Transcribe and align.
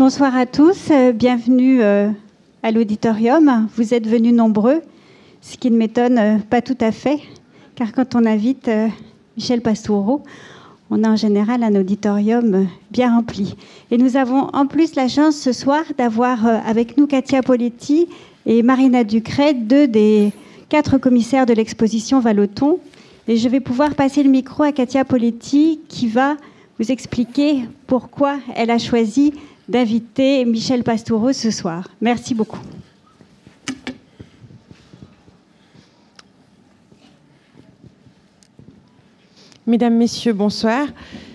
Bonsoir 0.00 0.34
à 0.34 0.46
tous, 0.46 0.90
euh, 0.90 1.12
bienvenue 1.12 1.82
euh, 1.82 2.08
à 2.62 2.70
l'auditorium. 2.70 3.68
Vous 3.76 3.92
êtes 3.92 4.06
venus 4.06 4.32
nombreux, 4.32 4.80
ce 5.42 5.58
qui 5.58 5.70
ne 5.70 5.76
m'étonne 5.76 6.18
euh, 6.18 6.38
pas 6.38 6.62
tout 6.62 6.78
à 6.80 6.90
fait, 6.90 7.20
car 7.74 7.92
quand 7.92 8.14
on 8.14 8.24
invite 8.24 8.70
Michel 9.36 9.60
Pastoureau, 9.60 10.22
on 10.88 11.04
a 11.04 11.10
en 11.10 11.16
général 11.16 11.62
un 11.62 11.78
auditorium 11.78 12.66
bien 12.90 13.14
rempli. 13.14 13.56
Et 13.90 13.98
nous 13.98 14.16
avons 14.16 14.48
en 14.54 14.64
plus 14.64 14.94
la 14.94 15.06
chance 15.06 15.36
ce 15.36 15.52
soir 15.52 15.82
d'avoir 15.98 16.46
avec 16.46 16.96
nous 16.96 17.06
Katia 17.06 17.42
Poletti 17.42 18.08
et 18.46 18.62
Marina 18.62 19.04
Ducret, 19.04 19.52
deux 19.52 19.86
des 19.86 20.32
quatre 20.70 20.96
commissaires 20.96 21.44
de 21.44 21.52
l'exposition 21.52 22.20
Valoton. 22.20 22.78
Et 23.28 23.36
je 23.36 23.50
vais 23.50 23.60
pouvoir 23.60 23.94
passer 23.94 24.22
le 24.22 24.30
micro 24.30 24.62
à 24.62 24.72
Katia 24.72 25.04
Poletti 25.04 25.78
qui 25.88 26.08
va 26.08 26.38
vous 26.78 26.90
expliquer 26.90 27.64
pourquoi 27.86 28.38
elle 28.56 28.70
a 28.70 28.78
choisi 28.78 29.34
d'inviter 29.70 30.44
Michel 30.44 30.82
Pastoureau 30.82 31.32
ce 31.32 31.50
soir. 31.50 31.88
Merci 32.00 32.34
beaucoup. 32.34 32.58
Mesdames, 39.66 39.96
Messieurs, 39.96 40.32
bonsoir. 40.32 40.88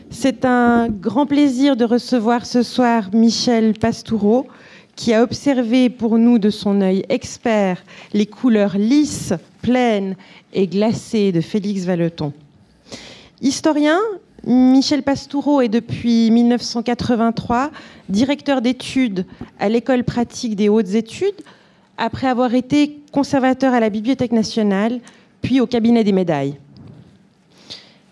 C'est 0.10 0.44
un 0.44 0.90
grand 0.90 1.26
plaisir 1.26 1.78
de 1.78 1.86
recevoir 1.86 2.46
ce 2.46 2.62
soir 2.62 3.10
Michel 3.14 3.74
Pastoureau, 3.80 4.48
qui 4.98 5.14
a 5.14 5.24
observé 5.24 5.90
pour 5.90 6.18
nous 6.18 6.38
de 6.38 6.50
son 6.50 6.82
œil 6.82 7.06
expert 7.08 7.82
les 8.12 8.26
couleurs 8.26 8.78
lisses, 8.78 9.34
pleines 9.62 10.18
et 10.54 10.68
glacées 10.68 11.32
de 11.32 11.40
Félix 11.40 11.86
Valeton. 11.86 12.34
Historien, 13.42 14.00
Michel 14.46 15.02
Pastoureau 15.02 15.62
est 15.62 15.70
depuis 15.70 16.30
1983 16.30 17.72
directeur 18.10 18.62
d'études 18.62 19.26
à 19.60 19.70
l'école 19.70 20.04
pratique 20.04 20.56
des 20.56 20.70
hautes 20.70 20.94
études, 20.94 21.42
après 21.98 22.28
avoir 22.28 22.54
été 22.54 23.00
conservateur 23.12 23.74
à 23.74 23.80
la 23.80 23.90
Bibliothèque 23.90 24.34
nationale, 24.34 25.00
puis 25.42 25.60
au 25.62 25.66
cabinet 25.66 26.04
des 26.04 26.12
médailles. 26.12 26.58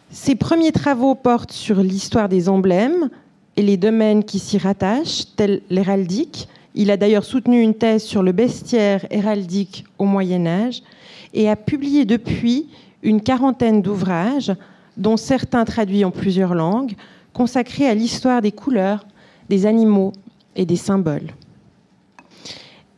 Ses 0.09 0.33
premiers 0.33 0.71
travaux 0.71 1.13
portent 1.13 1.51
sur 1.51 1.81
l'histoire 1.81 2.29
des 2.29 2.49
emblèmes 2.49 3.09
et 3.55 3.61
les 3.61 3.77
domaines 3.77 4.23
qui 4.23 4.39
s'y 4.39 4.57
rattachent, 4.57 5.25
tels 5.35 5.61
l'héraldique. 5.69 6.47
Il 6.73 6.89
a 6.89 6.97
d'ailleurs 6.97 7.25
soutenu 7.25 7.61
une 7.61 7.75
thèse 7.75 8.03
sur 8.03 8.23
le 8.23 8.31
bestiaire 8.31 9.05
héraldique 9.11 9.85
au 9.99 10.05
Moyen 10.05 10.47
Âge 10.47 10.81
et 11.35 11.47
a 11.47 11.55
publié 11.55 12.05
depuis 12.05 12.67
une 13.03 13.21
quarantaine 13.21 13.83
d'ouvrages, 13.83 14.53
dont 14.97 15.17
certains 15.17 15.65
traduits 15.65 16.05
en 16.05 16.11
plusieurs 16.11 16.55
langues, 16.55 16.93
consacrés 17.33 17.87
à 17.87 17.93
l'histoire 17.93 18.41
des 18.41 18.51
couleurs, 18.51 19.05
des 19.49 19.65
animaux 19.65 20.13
et 20.55 20.65
des 20.65 20.75
symboles. 20.75 21.31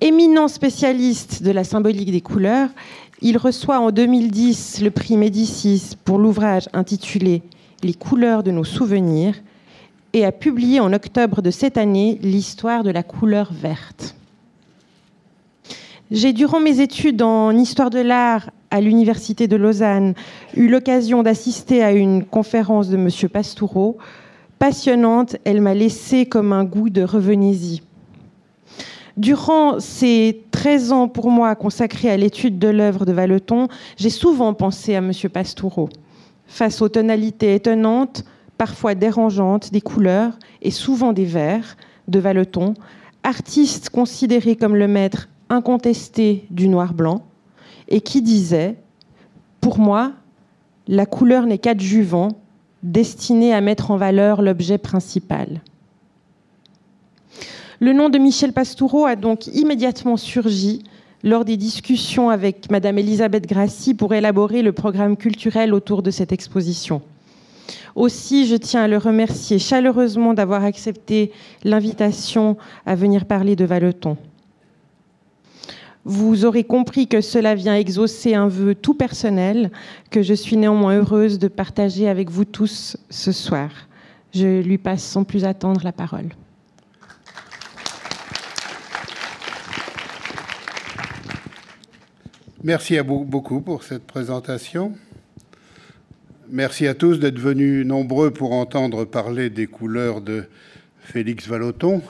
Éminent 0.02 0.48
spécialiste 0.48 1.42
de 1.42 1.52
la 1.52 1.64
symbolique 1.64 2.12
des 2.12 2.22
couleurs, 2.22 2.70
il 3.22 3.38
reçoit 3.38 3.80
en 3.80 3.92
2010 3.92 4.82
le 4.82 4.92
prix 4.92 5.18
Médicis 5.18 5.96
pour 6.04 6.18
l'ouvrage 6.18 6.68
intitulé 6.74 7.42
Les 7.82 7.94
couleurs 7.94 8.44
de 8.44 8.52
nos 8.52 8.66
souvenirs 8.66 9.36
et 10.14 10.26
a 10.26 10.32
publié 10.32 10.80
en 10.80 10.94
octobre 10.94 11.42
de 11.42 11.52
cette 11.52 11.78
année 11.78 12.20
l'histoire 12.22 12.84
de 12.84 12.90
la 12.90 13.04
couleur 13.04 13.52
verte. 13.52 14.16
J'ai, 16.12 16.34
durant 16.34 16.60
mes 16.60 16.82
études 16.82 17.22
en 17.22 17.52
histoire 17.52 17.90
de 17.90 18.00
l'art 18.00 18.52
à 18.76 18.82
l'Université 18.82 19.48
de 19.48 19.56
Lausanne, 19.56 20.16
eu 20.54 20.68
l'occasion 20.68 21.24
d'assister 21.24 21.82
à 21.82 21.94
une 21.94 22.26
conférence 22.26 22.90
de 22.90 22.98
M. 22.98 23.10
Pastoureau. 23.32 23.98
Passionnante, 24.60 25.38
elle 25.46 25.62
m'a 25.62 25.74
laissé 25.74 26.26
comme 26.26 26.52
un 26.52 26.66
goût 26.66 26.90
de 26.90 27.02
revenez-y. 27.02 27.82
Durant 29.16 29.80
ces 29.80 30.44
13 30.52 30.92
ans 30.92 31.08
pour 31.08 31.32
moi 31.32 31.56
consacrés 31.56 32.10
à 32.10 32.18
l'étude 32.18 32.60
de 32.60 32.68
l'œuvre 32.68 33.06
de 33.06 33.14
Valeton, 33.14 33.70
j'ai 33.96 34.10
souvent 34.10 34.54
pensé 34.54 34.94
à 34.94 34.98
M. 34.98 35.14
Pastoureau. 35.32 35.88
Face 36.46 36.82
aux 36.82 36.90
tonalités 36.90 37.56
étonnantes, 37.56 38.26
parfois 38.58 38.94
dérangeantes, 38.94 39.72
des 39.72 39.80
couleurs 39.80 40.34
et 40.62 40.72
souvent 40.72 41.14
des 41.14 41.24
verts 41.24 41.78
de 42.10 42.20
Valeton, 42.20 42.74
artiste 43.24 43.90
considéré 43.90 44.58
comme 44.58 44.76
le 44.76 44.90
maître 44.90 45.30
incontesté 45.50 46.46
du 46.50 46.68
noir-blanc, 46.68 47.26
et 47.88 48.02
qui 48.02 48.22
disait 48.22 48.76
Pour 49.62 49.80
moi, 49.80 50.14
la 50.88 51.06
couleur 51.06 51.46
n'est 51.46 51.58
qu'adjuvant, 51.58 52.30
destiné 52.84 53.54
à 53.54 53.62
mettre 53.62 53.92
en 53.92 53.98
valeur 53.98 54.42
l'objet 54.42 54.78
principal. 54.78 55.62
Le 57.80 57.92
nom 57.92 58.10
de 58.10 58.18
Michel 58.18 58.54
Pastoureau 58.54 59.06
a 59.06 59.16
donc 59.16 59.48
immédiatement 59.48 60.18
surgi 60.18 60.84
lors 61.24 61.44
des 61.44 61.58
discussions 61.58 62.30
avec 62.30 62.72
Madame 62.72 63.00
Elisabeth 63.00 63.48
Grassi 63.48 63.96
pour 63.96 64.14
élaborer 64.14 64.62
le 64.62 64.72
programme 64.72 65.18
culturel 65.18 65.74
autour 65.74 66.04
de 66.04 66.12
cette 66.12 66.32
exposition. 66.32 67.02
Aussi, 67.96 68.46
je 68.46 68.56
tiens 68.56 68.84
à 68.84 68.88
le 68.88 68.98
remercier 68.98 69.58
chaleureusement 69.58 70.34
d'avoir 70.34 70.64
accepté 70.64 71.32
l'invitation 71.64 72.58
à 72.86 72.96
venir 72.96 73.26
parler 73.26 73.56
de 73.56 73.66
Valeton. 73.66 74.18
Vous 76.08 76.46
aurez 76.46 76.64
compris 76.64 77.08
que 77.08 77.20
cela 77.20 77.56
vient 77.56 77.76
exaucer 77.76 78.36
un 78.36 78.48
vœu 78.48 78.76
tout 78.76 78.94
personnel 78.94 79.72
que 80.12 80.22
je 80.22 80.36
suis 80.36 80.56
néanmoins 80.56 80.98
heureuse 80.98 81.40
de 81.40 81.48
partager 81.48 82.08
avec 82.08 82.30
vous 82.30 82.46
tous 82.46 82.96
ce 83.10 83.32
soir. 83.32 83.72
Je 84.32 84.62
lui 84.62 84.78
passe 84.78 85.04
sans 85.04 85.24
plus 85.24 85.46
attendre 85.46 85.82
la 85.84 85.92
parole. 85.92 86.30
Merci 92.64 93.00
à 93.00 93.04
beaucoup 93.04 93.62
pour 93.62 93.82
cette 93.84 94.06
présentation. 94.06 94.94
Merci 96.50 96.86
à 96.86 96.94
tous 96.94 97.20
d'être 97.20 97.40
venus 97.40 97.84
nombreux 97.84 98.30
pour 98.30 98.54
entendre 98.54 99.06
parler 99.06 99.50
des 99.50 99.66
couleurs 99.66 100.22
de 100.22 100.46
Félix 101.00 101.48
Vallotton. 101.48 102.04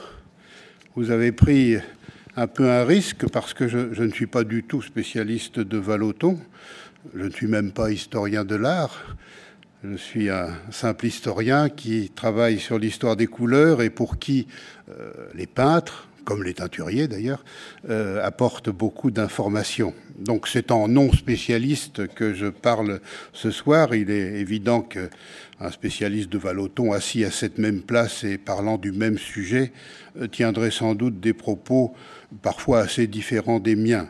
Vous 0.94 1.10
avez 1.10 1.32
pris 1.32 1.76
un 2.36 2.46
peu 2.46 2.70
un 2.70 2.84
risque 2.84 3.28
parce 3.30 3.54
que 3.54 3.66
je, 3.66 4.02
ne 4.02 4.10
suis 4.10 4.26
pas 4.26 4.44
du 4.44 4.62
tout 4.62 4.82
spécialiste 4.82 5.58
de 5.58 5.78
Vallotton. 5.78 6.38
Je 7.14 7.24
ne 7.24 7.30
suis 7.30 7.46
même 7.46 7.72
pas 7.72 7.90
historien 7.90 8.44
de 8.44 8.54
l'art. 8.54 9.16
Je 9.82 9.96
suis 9.96 10.28
un 10.28 10.48
simple 10.70 11.06
historien 11.06 11.70
qui 11.70 12.10
travaille 12.14 12.58
sur 12.58 12.78
l'histoire 12.78 13.16
des 13.16 13.26
couleurs 13.26 13.80
et 13.80 13.90
pour 13.90 14.18
qui 14.18 14.46
euh, 14.90 15.12
les 15.34 15.46
peintres, 15.46 16.08
comme 16.24 16.42
les 16.42 16.54
teinturiers 16.54 17.08
d'ailleurs, 17.08 17.42
euh, 17.88 18.22
apportent 18.22 18.70
beaucoup 18.70 19.10
d'informations. 19.10 19.94
Donc 20.18 20.48
c'est 20.48 20.70
en 20.70 20.88
non 20.88 21.12
spécialiste 21.12 22.06
que 22.08 22.34
je 22.34 22.46
parle 22.46 23.00
ce 23.32 23.50
soir. 23.50 23.94
Il 23.94 24.10
est 24.10 24.40
évident 24.40 24.82
qu'un 24.82 25.70
spécialiste 25.70 26.30
de 26.30 26.38
Vallotton 26.38 26.92
assis 26.92 27.24
à 27.24 27.30
cette 27.30 27.58
même 27.58 27.82
place 27.82 28.24
et 28.24 28.36
parlant 28.36 28.76
du 28.76 28.92
même 28.92 29.16
sujet 29.16 29.72
euh, 30.20 30.26
tiendrait 30.26 30.70
sans 30.70 30.94
doute 30.94 31.20
des 31.20 31.32
propos 31.32 31.94
parfois 32.42 32.80
assez 32.80 33.06
différents 33.06 33.60
des 33.60 33.76
miens, 33.76 34.08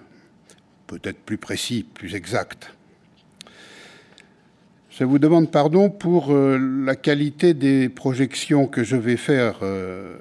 peut-être 0.87 1.19
plus 1.19 1.39
précis, 1.39 1.85
plus 1.95 2.15
exacts. 2.15 2.73
Je 4.91 5.05
vous 5.05 5.19
demande 5.19 5.51
pardon 5.51 5.91
pour 5.91 6.33
euh, 6.33 6.59
la 6.59 6.97
qualité 6.97 7.53
des 7.53 7.91
projections 7.91 8.67
que 8.67 8.83
je 8.83 8.97
vais 8.97 9.19
faire. 9.19 9.59
Euh, 9.63 10.17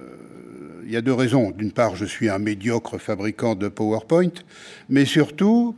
il 0.85 0.91
y 0.91 0.97
a 0.97 1.01
deux 1.01 1.13
raisons. 1.13 1.51
D'une 1.51 1.71
part, 1.71 1.95
je 1.95 2.05
suis 2.05 2.29
un 2.29 2.39
médiocre 2.39 2.97
fabricant 2.97 3.55
de 3.55 3.69
PowerPoint, 3.69 4.33
mais 4.89 5.05
surtout, 5.05 5.75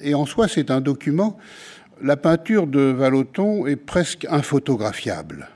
et 0.00 0.14
en 0.14 0.26
soi 0.26 0.46
c'est 0.46 0.70
un 0.70 0.80
document, 0.80 1.38
la 2.02 2.16
peinture 2.16 2.66
de 2.66 2.80
Vallotton 2.80 3.66
est 3.66 3.76
presque 3.76 4.26
infotographiable. 4.28 5.48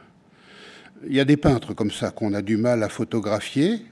Il 1.06 1.14
y 1.14 1.20
a 1.20 1.24
des 1.24 1.36
peintres 1.36 1.74
comme 1.74 1.90
ça 1.90 2.10
qu'on 2.10 2.32
a 2.32 2.42
du 2.42 2.56
mal 2.56 2.82
à 2.82 2.88
photographier, 2.88 3.82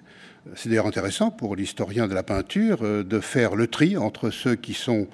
c'est 0.55 0.69
d'ailleurs 0.69 0.87
intéressant 0.87 1.31
pour 1.31 1.57
l'historien 1.57 2.07
de 2.07 2.15
la 2.15 2.23
peinture 2.23 2.79
euh, 2.83 3.03
de 3.03 3.21
faire 3.21 3.57
le 3.57 3.67
tri 3.67 3.97
entre 3.97 4.31
ceux 4.31 4.55
qui 4.55 4.75
sont 4.75 5.09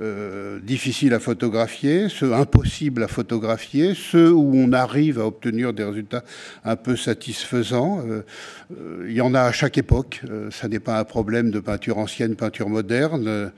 euh, 0.00 0.60
difficiles 0.60 1.12
à 1.14 1.20
photographier, 1.20 2.08
ceux 2.08 2.32
impossibles 2.32 3.02
à 3.02 3.08
photographier, 3.08 3.94
ceux 3.94 4.32
où 4.32 4.52
on 4.54 4.72
arrive 4.72 5.20
à 5.20 5.26
obtenir 5.26 5.72
des 5.72 5.84
résultats 5.84 6.24
un 6.64 6.76
peu 6.76 6.96
satisfaisants. 6.96 8.02
Euh, 8.06 8.22
il 9.06 9.12
y 9.12 9.20
en 9.20 9.34
a 9.34 9.42
à 9.42 9.52
chaque 9.52 9.78
époque. 9.78 10.22
ça 10.50 10.68
n'est 10.68 10.80
pas 10.80 10.98
un 10.98 11.04
problème 11.04 11.50
de 11.50 11.60
peinture 11.60 11.98
ancienne, 11.98 12.36
peinture 12.36 12.68
moderne 12.68 13.50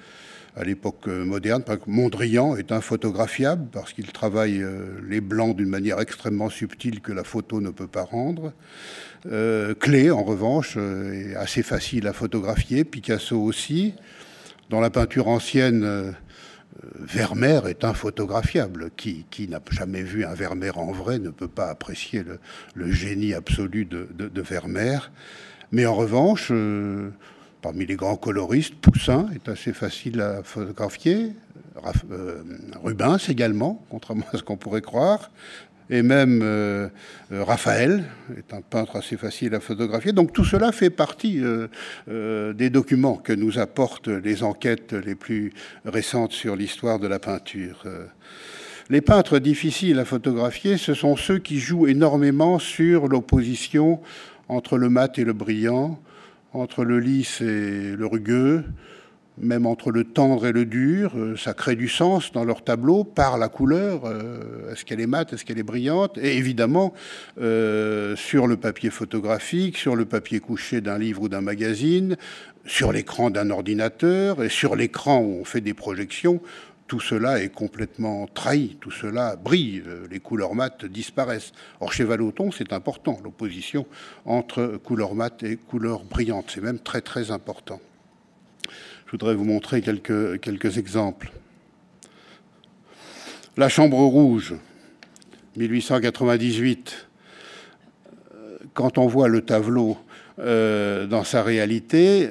à 0.56 0.64
l'époque 0.64 1.06
moderne. 1.06 1.62
Mondrian 1.86 2.56
est 2.56 2.72
infotographiable 2.72 3.66
parce 3.72 3.92
qu'il 3.92 4.10
travaille 4.12 4.64
les 5.08 5.20
blancs 5.20 5.56
d'une 5.56 5.68
manière 5.68 6.00
extrêmement 6.00 6.50
subtile 6.50 7.00
que 7.00 7.12
la 7.12 7.24
photo 7.24 7.60
ne 7.60 7.70
peut 7.70 7.86
pas 7.86 8.04
rendre. 8.04 8.52
Euh, 9.26 9.74
Clé, 9.74 10.10
en 10.10 10.22
revanche, 10.22 10.74
euh, 10.76 11.32
est 11.32 11.34
assez 11.36 11.62
facile 11.62 12.06
à 12.06 12.12
photographier, 12.12 12.84
Picasso 12.84 13.40
aussi. 13.40 13.94
Dans 14.70 14.80
la 14.80 14.90
peinture 14.90 15.28
ancienne, 15.28 15.82
euh, 15.84 16.12
Vermeer 16.98 17.66
est 17.68 17.84
infotographiable. 17.84 18.90
Qui, 18.96 19.26
qui 19.30 19.48
n'a 19.48 19.60
jamais 19.70 20.02
vu 20.02 20.24
un 20.24 20.34
Vermeer 20.34 20.78
en 20.78 20.92
vrai 20.92 21.18
ne 21.18 21.30
peut 21.30 21.48
pas 21.48 21.68
apprécier 21.68 22.24
le, 22.74 22.90
génie 22.90 23.34
absolu 23.34 23.84
de, 23.84 24.08
de, 24.14 24.42
Vermeer. 24.42 25.10
Mais 25.72 25.84
en 25.84 25.94
revanche, 25.94 26.50
parmi 27.62 27.86
les 27.86 27.96
grands 27.96 28.16
coloristes, 28.16 28.74
Poussin 28.74 29.28
est 29.34 29.48
assez 29.48 29.72
facile 29.72 30.20
à 30.20 30.42
photographier, 30.42 31.32
Rubens 32.82 33.18
également, 33.28 33.84
contrairement 33.90 34.26
à 34.32 34.38
ce 34.38 34.42
qu'on 34.42 34.56
pourrait 34.56 34.82
croire, 34.82 35.30
et 35.90 36.02
même 36.02 36.40
euh, 36.42 36.88
euh, 37.32 37.42
Raphaël 37.42 38.04
est 38.38 38.54
un 38.54 38.60
peintre 38.60 38.96
assez 38.96 39.16
facile 39.16 39.54
à 39.56 39.60
photographier. 39.60 40.12
Donc 40.12 40.32
tout 40.32 40.44
cela 40.44 40.70
fait 40.70 40.90
partie 40.90 41.40
euh, 41.42 42.52
des 42.52 42.70
documents 42.70 43.16
que 43.16 43.32
nous 43.32 43.58
apportent 43.58 44.08
les 44.08 44.44
enquêtes 44.44 44.92
les 44.92 45.16
plus 45.16 45.52
récentes 45.84 46.32
sur 46.32 46.54
l'histoire 46.54 47.00
de 47.00 47.08
la 47.08 47.18
peinture. 47.18 47.84
Les 48.88 49.00
peintres 49.00 49.38
difficiles 49.38 49.98
à 49.98 50.04
photographier, 50.04 50.76
ce 50.76 50.94
sont 50.94 51.16
ceux 51.16 51.38
qui 51.38 51.58
jouent 51.58 51.88
énormément 51.88 52.58
sur 52.58 53.08
l'opposition 53.08 54.00
entre 54.48 54.78
le 54.78 54.88
mat 54.88 55.18
et 55.18 55.24
le 55.24 55.32
brillant, 55.32 56.00
entre 56.52 56.84
le 56.84 56.98
lisse 56.98 57.40
et 57.40 57.94
le 57.96 58.06
rugueux, 58.06 58.64
même 59.38 59.66
entre 59.66 59.90
le 59.90 60.04
tendre 60.04 60.46
et 60.46 60.52
le 60.52 60.66
dur, 60.66 61.12
euh, 61.16 61.36
ça 61.36 61.54
crée 61.54 61.76
du 61.76 61.88
sens 61.88 62.32
dans 62.32 62.44
leur 62.44 62.62
tableau 62.62 63.04
par 63.04 63.38
la 63.38 63.48
couleur. 63.48 64.02
Euh, 64.04 64.72
est-ce 64.72 64.84
qu'elle 64.84 65.00
est 65.00 65.06
mate, 65.06 65.32
est-ce 65.32 65.44
qu'elle 65.44 65.58
est 65.58 65.62
brillante 65.62 66.18
Et 66.18 66.36
évidemment, 66.36 66.92
euh, 67.40 68.16
sur 68.16 68.46
le 68.46 68.56
papier 68.56 68.90
photographique, 68.90 69.78
sur 69.78 69.96
le 69.96 70.04
papier 70.04 70.40
couché 70.40 70.80
d'un 70.80 70.98
livre 70.98 71.22
ou 71.22 71.28
d'un 71.28 71.40
magazine, 71.40 72.16
sur 72.66 72.92
l'écran 72.92 73.30
d'un 73.30 73.50
ordinateur 73.50 74.42
et 74.42 74.50
sur 74.50 74.76
l'écran 74.76 75.20
où 75.20 75.38
on 75.40 75.44
fait 75.44 75.62
des 75.62 75.74
projections, 75.74 76.40
tout 76.90 76.98
cela 76.98 77.40
est 77.40 77.50
complètement 77.50 78.26
trahi, 78.26 78.76
tout 78.80 78.90
cela 78.90 79.36
brille, 79.36 79.84
les 80.10 80.18
couleurs 80.18 80.56
mates 80.56 80.84
disparaissent. 80.84 81.52
Or, 81.78 81.92
chez 81.92 82.02
Valoton, 82.02 82.50
c'est 82.50 82.72
important, 82.72 83.16
l'opposition 83.22 83.86
entre 84.24 84.76
couleurs 84.82 85.14
mates 85.14 85.44
et 85.44 85.56
couleurs 85.56 86.02
brillantes, 86.02 86.46
c'est 86.48 86.60
même 86.60 86.80
très 86.80 87.00
très 87.00 87.30
important. 87.30 87.80
Je 89.06 89.12
voudrais 89.12 89.36
vous 89.36 89.44
montrer 89.44 89.82
quelques, 89.82 90.78
exemples. 90.78 91.30
La 93.56 93.68
Chambre 93.68 93.98
rouge, 93.98 94.56
1898. 95.56 97.06
Quand 98.74 98.98
on 98.98 99.06
voit 99.06 99.28
le 99.28 99.42
tableau 99.42 99.96
euh, 100.40 101.06
dans 101.06 101.22
sa 101.22 101.44
réalité, 101.44 102.30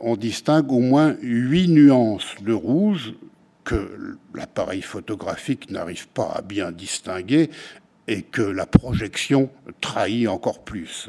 on 0.00 0.16
distingue 0.16 0.72
au 0.72 0.80
moins 0.80 1.14
huit 1.22 1.68
nuances 1.68 2.34
de 2.40 2.52
rouge 2.52 3.14
que 3.64 4.16
l'appareil 4.34 4.82
photographique 4.82 5.70
n'arrive 5.70 6.08
pas 6.08 6.32
à 6.34 6.42
bien 6.42 6.72
distinguer 6.72 7.50
et 8.08 8.22
que 8.22 8.42
la 8.42 8.66
projection 8.66 9.50
trahit 9.80 10.28
encore 10.28 10.64
plus. 10.64 11.08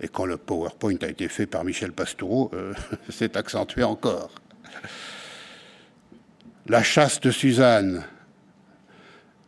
Et 0.00 0.08
quand 0.08 0.26
le 0.26 0.36
PowerPoint 0.36 0.96
a 1.02 1.08
été 1.08 1.28
fait 1.28 1.46
par 1.46 1.64
Michel 1.64 1.92
Pastoureau, 1.92 2.50
euh, 2.54 2.74
c'est 3.08 3.36
accentué 3.36 3.82
encore. 3.82 4.30
La 6.66 6.82
chasse 6.82 7.20
de 7.20 7.30
Suzanne, 7.30 8.04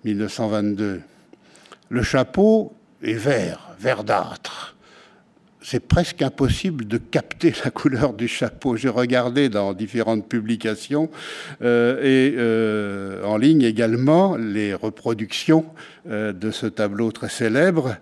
1922. 0.04 1.02
Le 1.88 2.02
chapeau 2.02 2.74
est 3.02 3.14
vert, 3.14 3.74
verdâtre. 3.78 4.59
C'est 5.62 5.86
presque 5.86 6.22
impossible 6.22 6.86
de 6.86 6.96
capter 6.96 7.52
la 7.64 7.70
couleur 7.70 8.14
du 8.14 8.28
chapeau. 8.28 8.76
J'ai 8.76 8.88
regardé 8.88 9.48
dans 9.48 9.74
différentes 9.74 10.28
publications 10.28 11.10
euh, 11.62 12.00
et 12.02 12.34
euh, 12.36 13.22
en 13.24 13.36
ligne 13.36 13.62
également 13.62 14.36
les 14.36 14.72
reproductions 14.74 15.66
de 16.06 16.50
ce 16.50 16.66
tableau 16.66 17.12
très 17.12 17.28
célèbre 17.28 17.96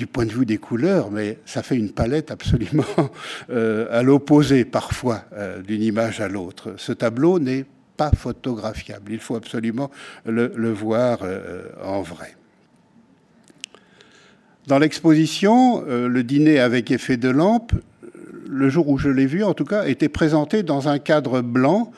du 0.00 0.06
point 0.06 0.24
de 0.24 0.32
vue 0.32 0.46
des 0.46 0.56
couleurs, 0.56 1.10
mais 1.10 1.38
ça 1.44 1.62
fait 1.62 1.76
une 1.76 1.92
palette 1.92 2.30
absolument 2.30 2.84
euh, 3.50 3.86
à 3.90 4.02
l'opposé 4.02 4.64
parfois 4.64 5.24
euh, 5.34 5.60
d'une 5.60 5.82
image 5.82 6.22
à 6.22 6.28
l'autre. 6.28 6.72
Ce 6.78 6.92
tableau 6.92 7.38
n'est 7.38 7.66
pas 7.98 8.10
photographiable, 8.10 9.12
il 9.12 9.18
faut 9.18 9.36
absolument 9.36 9.90
le, 10.24 10.72
voir 10.72 11.18
euh, 11.22 11.64
en 11.84 12.00
vrai. 12.00 12.34
Dans 14.70 14.78
l'exposition, 14.78 15.82
le 15.84 16.22
dîner 16.22 16.60
avec 16.60 16.92
effet 16.92 17.16
de 17.16 17.28
lampe, 17.28 17.72
le 18.48 18.68
jour 18.68 18.88
où 18.88 18.98
je 18.98 19.08
l'ai 19.08 19.26
vu 19.26 19.42
en 19.42 19.52
tout 19.52 19.64
cas, 19.64 19.84
était 19.86 20.08
présenté 20.08 20.62
dans 20.62 20.88
un 20.88 21.00
cadre 21.00 21.40
blanc 21.40 21.90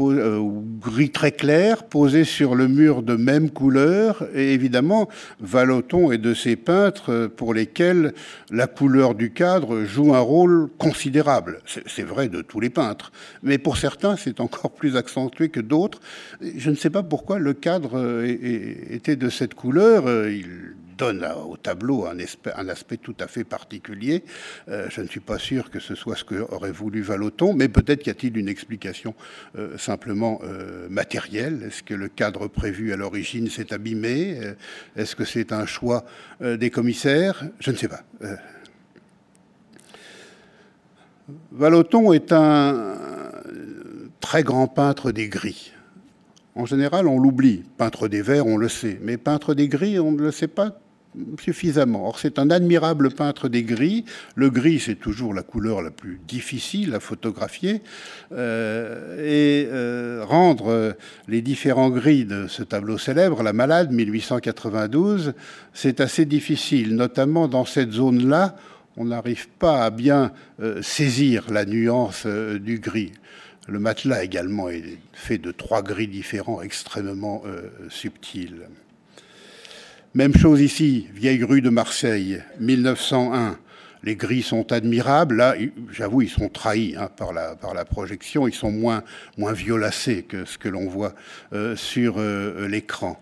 euh, 0.00 0.40
gris 0.80 1.10
très 1.10 1.32
clair, 1.32 1.84
posé 1.84 2.24
sur 2.24 2.54
le 2.54 2.66
mur 2.66 3.02
de 3.02 3.14
même 3.14 3.50
couleur. 3.50 4.26
Et 4.34 4.54
évidemment, 4.54 5.08
Valoton 5.40 6.10
est 6.12 6.18
de 6.18 6.32
ces 6.32 6.56
peintres 6.56 7.12
euh, 7.12 7.28
pour 7.28 7.52
lesquels 7.52 8.14
la 8.50 8.66
couleur 8.66 9.14
du 9.14 9.32
cadre 9.32 9.84
joue 9.84 10.14
un 10.14 10.20
rôle 10.20 10.70
considérable. 10.78 11.60
C'est 11.66 12.02
vrai 12.02 12.28
de 12.28 12.40
tous 12.40 12.58
les 12.58 12.70
peintres, 12.70 13.12
mais 13.42 13.58
pour 13.58 13.76
certains, 13.76 14.16
c'est 14.16 14.40
encore 14.40 14.70
plus 14.70 14.96
accentué 14.96 15.50
que 15.50 15.60
d'autres. 15.60 16.00
Je 16.40 16.70
ne 16.70 16.76
sais 16.76 16.90
pas 16.90 17.02
pourquoi 17.02 17.38
le 17.38 17.52
cadre 17.52 17.98
euh, 17.98 18.24
était 18.90 19.16
de 19.16 19.28
cette 19.28 19.54
couleur. 19.54 20.04
Donne 21.02 21.26
au 21.48 21.56
tableau 21.56 22.06
un 22.06 22.18
aspect, 22.68 22.96
tout 22.96 23.16
à 23.18 23.26
fait 23.26 23.42
particulier. 23.42 24.22
Euh, 24.68 24.86
je 24.88 25.00
ne 25.00 25.08
suis 25.08 25.20
pas 25.20 25.38
sûr 25.38 25.68
que 25.68 25.80
ce 25.80 25.96
soit 25.96 26.14
ce 26.14 26.24
qu'aurait 26.24 26.70
voulu 26.70 27.02
Valoton, 27.02 27.54
mais 27.54 27.68
peut-être 27.68 28.06
y 28.06 28.10
a-t-il 28.10 28.36
une 28.36 28.48
explication 28.48 29.14
euh, 29.58 29.76
simplement 29.78 30.40
euh, 30.44 30.88
matérielle. 30.88 31.64
Est-ce 31.66 31.82
que 31.82 31.94
le 31.94 32.06
cadre 32.06 32.46
prévu 32.46 32.92
à 32.92 32.96
l'origine 32.96 33.48
s'est 33.48 33.72
abîmé? 33.72 34.38
Est-ce 34.94 35.16
que 35.16 35.24
c'est 35.24 35.52
un 35.52 35.66
choix 35.66 36.04
des 36.40 36.70
commissaires? 36.70 37.44
Je 37.58 37.72
ne 37.72 37.76
sais 37.76 37.88
pas. 37.88 38.02
Valoton 41.50 42.12
est 42.12 42.32
un 42.32 42.94
très 44.20 44.44
grand 44.44 44.68
peintre 44.68 45.10
des 45.10 45.28
gris. 45.28 45.72
En 46.54 46.66
général, 46.66 47.08
on 47.08 47.18
l'oublie. 47.18 47.64
Peintre 47.76 48.08
des 48.08 48.22
verts, 48.22 48.46
on 48.46 48.56
le 48.56 48.68
sait. 48.68 48.98
Mais 49.02 49.16
peintre 49.16 49.54
des 49.54 49.68
gris, 49.68 49.98
on 49.98 50.12
ne 50.12 50.22
le 50.22 50.30
sait 50.30 50.48
pas 50.48 50.78
suffisamment. 51.38 52.08
Or, 52.08 52.18
c'est 52.18 52.38
un 52.38 52.50
admirable 52.50 53.10
peintre 53.10 53.48
des 53.48 53.62
gris. 53.62 54.04
Le 54.34 54.50
gris, 54.50 54.80
c'est 54.80 54.94
toujours 54.94 55.34
la 55.34 55.42
couleur 55.42 55.82
la 55.82 55.90
plus 55.90 56.20
difficile 56.26 56.94
à 56.94 57.00
photographier. 57.00 57.82
Euh, 58.32 59.18
et 59.18 59.68
euh, 59.70 60.24
rendre 60.24 60.96
les 61.28 61.42
différents 61.42 61.90
gris 61.90 62.24
de 62.24 62.46
ce 62.46 62.62
tableau 62.62 62.98
célèbre, 62.98 63.42
La 63.42 63.52
Malade, 63.52 63.92
1892, 63.92 65.34
c'est 65.72 66.00
assez 66.00 66.24
difficile, 66.24 66.96
notamment 66.96 67.48
dans 67.48 67.64
cette 67.64 67.92
zone-là. 67.92 68.56
On 68.96 69.06
n'arrive 69.06 69.48
pas 69.48 69.84
à 69.84 69.90
bien 69.90 70.32
euh, 70.60 70.82
saisir 70.82 71.50
la 71.50 71.64
nuance 71.64 72.26
du 72.26 72.78
gris. 72.78 73.12
Le 73.68 73.78
matelas 73.78 74.24
également 74.24 74.68
est 74.68 74.98
fait 75.12 75.38
de 75.38 75.52
trois 75.52 75.82
gris 75.82 76.08
différents 76.08 76.62
extrêmement 76.62 77.42
subtils. 77.88 78.66
Même 80.14 80.36
chose 80.36 80.60
ici, 80.60 81.08
vieille 81.14 81.42
rue 81.42 81.62
de 81.62 81.70
Marseille, 81.70 82.42
1901. 82.60 83.56
Les 84.04 84.14
gris 84.14 84.42
sont 84.42 84.70
admirables. 84.70 85.36
Là, 85.36 85.54
j'avoue, 85.90 86.20
ils 86.20 86.28
sont 86.28 86.50
trahis 86.50 86.94
hein, 86.98 87.08
par, 87.16 87.32
la, 87.32 87.84
projection. 87.86 88.46
Ils 88.46 88.52
sont 88.52 88.70
moins, 88.70 89.04
moins 89.38 89.54
violacés 89.54 90.22
que 90.22 90.44
ce 90.44 90.58
que 90.58 90.68
l'on 90.68 90.86
voit 90.86 91.14
euh, 91.54 91.76
sur 91.76 92.16
euh, 92.18 92.68
l'écran. 92.68 93.18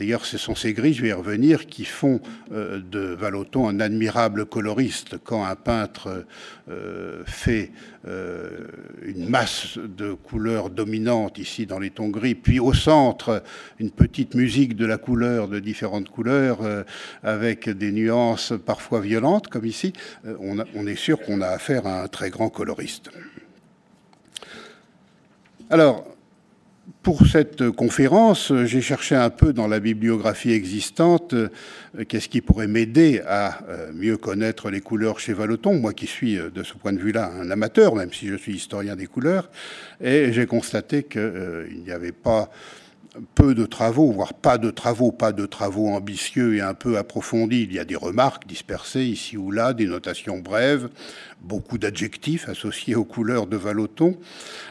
D'ailleurs, 0.00 0.24
ce 0.24 0.38
sont 0.38 0.54
ces 0.54 0.72
gris, 0.72 0.94
je 0.94 1.02
vais 1.02 1.08
y 1.08 1.12
revenir, 1.12 1.66
qui 1.66 1.84
font 1.84 2.22
euh, 2.52 2.80
de 2.80 3.00
Valoton 3.00 3.68
un 3.68 3.80
admirable 3.80 4.46
coloriste. 4.46 5.18
Quand 5.22 5.44
un 5.44 5.56
peintre 5.56 6.24
euh, 6.70 7.22
fait 7.26 7.70
euh, 8.08 8.66
une 9.02 9.28
masse 9.28 9.76
de 9.76 10.14
couleurs 10.14 10.70
dominantes 10.70 11.36
ici 11.36 11.66
dans 11.66 11.78
les 11.78 11.90
tons 11.90 12.08
gris, 12.08 12.34
puis 12.34 12.58
au 12.60 12.72
centre 12.72 13.42
une 13.78 13.90
petite 13.90 14.34
musique 14.34 14.74
de 14.74 14.86
la 14.86 14.96
couleur, 14.96 15.48
de 15.48 15.58
différentes 15.58 16.08
couleurs, 16.08 16.60
avec 17.22 17.68
des 17.68 17.92
nuances 17.92 18.54
parfois 18.64 19.02
violentes, 19.02 19.48
comme 19.48 19.66
ici, 19.66 19.92
on, 20.24 20.64
on 20.74 20.86
est 20.86 20.96
sûr 20.96 21.20
qu'on 21.20 21.42
a 21.42 21.48
affaire 21.48 21.86
à 21.86 22.04
un 22.04 22.08
très 22.08 22.30
grand 22.30 22.48
coloriste. 22.48 23.10
Alors, 25.68 26.06
pour 27.02 27.26
cette 27.26 27.70
conférence, 27.70 28.52
j'ai 28.64 28.80
cherché 28.80 29.14
un 29.14 29.30
peu 29.30 29.52
dans 29.52 29.66
la 29.66 29.80
bibliographie 29.80 30.52
existante 30.52 31.34
euh, 31.34 31.48
qu'est-ce 32.08 32.28
qui 32.28 32.40
pourrait 32.40 32.66
m'aider 32.66 33.22
à 33.26 33.64
euh, 33.68 33.90
mieux 33.94 34.16
connaître 34.16 34.70
les 34.70 34.80
couleurs 34.80 35.18
chez 35.18 35.32
Valoton, 35.32 35.74
moi 35.74 35.92
qui 35.92 36.06
suis 36.06 36.38
euh, 36.38 36.50
de 36.50 36.62
ce 36.62 36.74
point 36.74 36.92
de 36.92 36.98
vue-là 36.98 37.30
un 37.40 37.50
amateur, 37.50 37.94
même 37.94 38.12
si 38.12 38.26
je 38.28 38.36
suis 38.36 38.54
historien 38.54 38.96
des 38.96 39.06
couleurs, 39.06 39.50
et 40.00 40.32
j'ai 40.32 40.46
constaté 40.46 41.02
qu'il 41.02 41.82
n'y 41.84 41.92
avait 41.92 42.12
pas 42.12 42.50
peu 43.34 43.54
de 43.54 43.66
travaux, 43.66 44.12
voire 44.12 44.34
pas 44.34 44.58
de 44.58 44.70
travaux, 44.70 45.10
pas 45.10 45.32
de 45.32 45.46
travaux 45.46 45.88
ambitieux 45.88 46.56
et 46.56 46.60
un 46.60 46.74
peu 46.74 46.96
approfondis. 46.96 47.62
Il 47.62 47.72
y 47.72 47.78
a 47.78 47.84
des 47.84 47.96
remarques 47.96 48.46
dispersées 48.46 49.04
ici 49.04 49.36
ou 49.36 49.50
là, 49.50 49.72
des 49.72 49.86
notations 49.86 50.38
brèves, 50.38 50.88
beaucoup 51.40 51.78
d'adjectifs 51.78 52.48
associés 52.48 52.94
aux 52.94 53.04
couleurs 53.04 53.46
de 53.46 53.56
Valoton, 53.56 54.16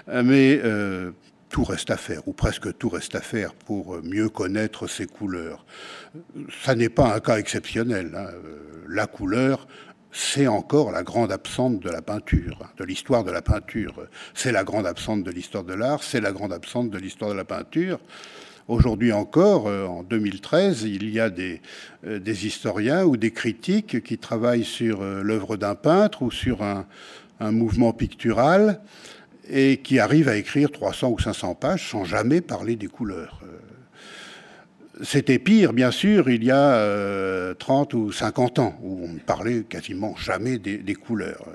mais 0.08 0.62
tout 1.50 1.64
reste 1.64 1.92
à 1.92 1.98
faire, 1.98 2.28
ou 2.28 2.34
presque 2.34 2.78
tout 2.78 2.90
reste 2.90 3.16
à 3.16 3.22
faire 3.22 3.54
pour 3.54 4.02
mieux 4.04 4.30
connaître 4.30 4.88
ces 4.88 5.08
couleurs. 5.08 5.66
Ça 6.64 6.76
n'est 6.76 6.90
pas 6.90 7.14
un 7.14 7.20
cas 7.20 7.38
exceptionnel. 7.38 8.12
Hein. 8.16 8.28
La 8.88 9.08
couleur 9.08 9.68
c'est 10.12 10.48
encore 10.48 10.92
la 10.92 11.04
grande 11.04 11.32
absente 11.32 11.80
de 11.82 11.90
la 11.90 12.02
peinture, 12.02 12.68
de 12.78 12.84
l'histoire 12.84 13.24
de 13.24 13.32
la 13.32 13.42
peinture. 13.42 14.08
C'est 14.34 14.52
la 14.52 14.64
grande 14.64 14.88
absente 14.88 15.24
de 15.24 15.32
l'histoire 15.32 15.64
de 15.64 15.74
l'art, 15.74 16.04
c'est 16.04 16.22
la 16.22 16.32
grande 16.32 16.54
absente 16.54 16.90
de 16.90 16.98
l'histoire 16.98 17.30
de 17.30 17.36
la 17.36 17.46
peinture. 17.46 18.00
Aujourd'hui 18.68 19.12
encore, 19.12 19.68
euh, 19.68 19.88
en 19.88 20.04
2013, 20.04 20.84
il 20.84 21.10
y 21.10 21.20
a 21.20 21.32
des, 21.32 21.60
euh, 22.06 22.20
des, 22.20 22.46
historiens 22.46 23.04
ou 23.04 23.18
des 23.18 23.32
critiques 23.32 24.04
qui 24.04 24.20
travaillent 24.20 24.64
sur 24.64 25.02
euh, 25.02 25.24
l'œuvre 25.24 25.58
d'un 25.58 25.74
peintre 25.74 26.22
ou 26.22 26.30
sur 26.32 26.62
un, 26.62 26.86
mouvement 27.40 27.94
pictural 27.94 28.82
et 29.50 29.78
qui 29.78 30.00
arrivent 30.00 30.30
à 30.30 30.36
écrire 30.36 30.72
300 30.72 31.10
ou 31.10 31.20
500 31.20 31.56
pages 31.56 31.90
sans 31.90 32.06
jamais 32.06 32.42
parler 32.42 32.76
des 32.76 32.88
couleurs. 32.88 33.42
C'était 35.02 35.40
pire, 35.40 35.74
bien 35.74 35.92
sûr, 35.92 36.30
il 36.30 36.44
y 36.44 36.52
a 36.52 37.54
30 37.56 37.94
ou 37.94 38.12
50 38.12 38.60
ans, 38.60 38.78
où 38.84 39.06
on 39.06 39.14
ne 39.14 39.20
parlait 39.20 39.64
quasiment 39.64 40.16
jamais 40.18 40.58
des, 40.58 40.78
des 40.78 40.96
couleurs. 40.96 41.46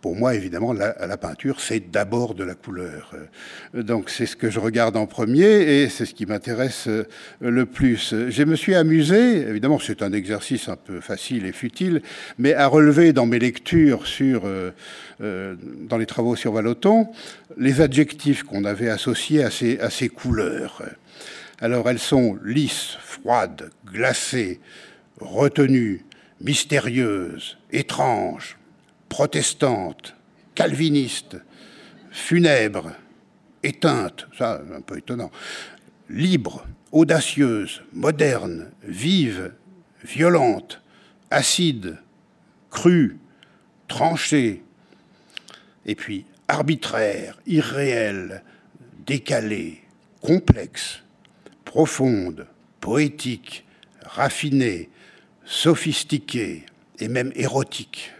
Pour 0.00 0.16
moi, 0.16 0.34
évidemment, 0.34 0.72
la, 0.72 1.16
peinture, 1.18 1.60
c'est 1.60 1.90
d'abord 1.90 2.34
de 2.34 2.42
la 2.42 2.54
couleur. 2.54 3.14
Donc 3.74 4.08
c'est 4.08 4.24
ce 4.24 4.34
que 4.34 4.48
je 4.48 4.58
regarde 4.58 4.96
en 4.96 5.06
premier 5.06 5.82
et 5.82 5.90
c'est 5.90 6.06
ce 6.06 6.14
qui 6.14 6.24
m'intéresse 6.24 6.88
euh, 6.88 7.04
le 7.40 7.66
plus. 7.66 8.14
Je 8.30 8.42
me 8.44 8.56
suis 8.56 8.74
amusé, 8.74 9.46
évidemment 9.46 9.78
c'est 9.78 10.02
un 10.02 10.12
exercice 10.14 10.70
un 10.70 10.76
peu 10.76 11.00
facile 11.00 11.44
et 11.44 11.52
futile, 11.52 12.00
mais 12.38 12.54
à 12.54 12.66
relever 12.66 13.12
dans 13.12 13.26
mes 13.26 13.38
lectures 13.38 14.06
sur, 14.06 14.46
euh, 14.46 14.70
euh, 15.20 15.56
dans 15.88 15.98
les 15.98 16.06
travaux 16.06 16.34
sur 16.34 16.52
Valoton, 16.52 17.08
les 17.58 17.82
adjectifs 17.82 18.42
qu'on 18.42 18.64
avait 18.64 18.88
associés 18.88 19.44
à 19.44 19.50
ces, 19.50 19.78
à 19.80 19.90
ces 19.90 20.08
couleurs. 20.08 20.82
Alors 21.60 21.90
elles 21.90 21.98
sont 21.98 22.38
lisses, 22.42 22.96
froides, 23.02 23.70
glacées, 23.92 24.60
retenues, 25.20 26.06
mystérieuses, 26.40 27.58
étranges, 27.70 28.56
protestante, 29.10 30.14
calviniste, 30.54 31.36
funèbre, 32.10 32.92
éteinte, 33.62 34.26
ça 34.38 34.62
un 34.74 34.80
peu 34.80 34.96
étonnant, 34.96 35.30
libre, 36.08 36.66
audacieuse, 36.92 37.82
moderne, 37.92 38.70
vive, 38.82 39.52
violente, 40.02 40.80
acide, 41.30 41.98
crue, 42.70 43.18
tranchée, 43.88 44.62
et 45.84 45.94
puis 45.94 46.24
arbitraire, 46.48 47.38
irréelle, 47.46 48.42
décalée, 49.06 49.82
complexe, 50.20 51.02
profonde, 51.64 52.46
poétique, 52.80 53.66
raffinée, 54.04 54.88
sophistiquée 55.44 56.64
et 57.00 57.08
même 57.08 57.32
érotique. 57.34 58.12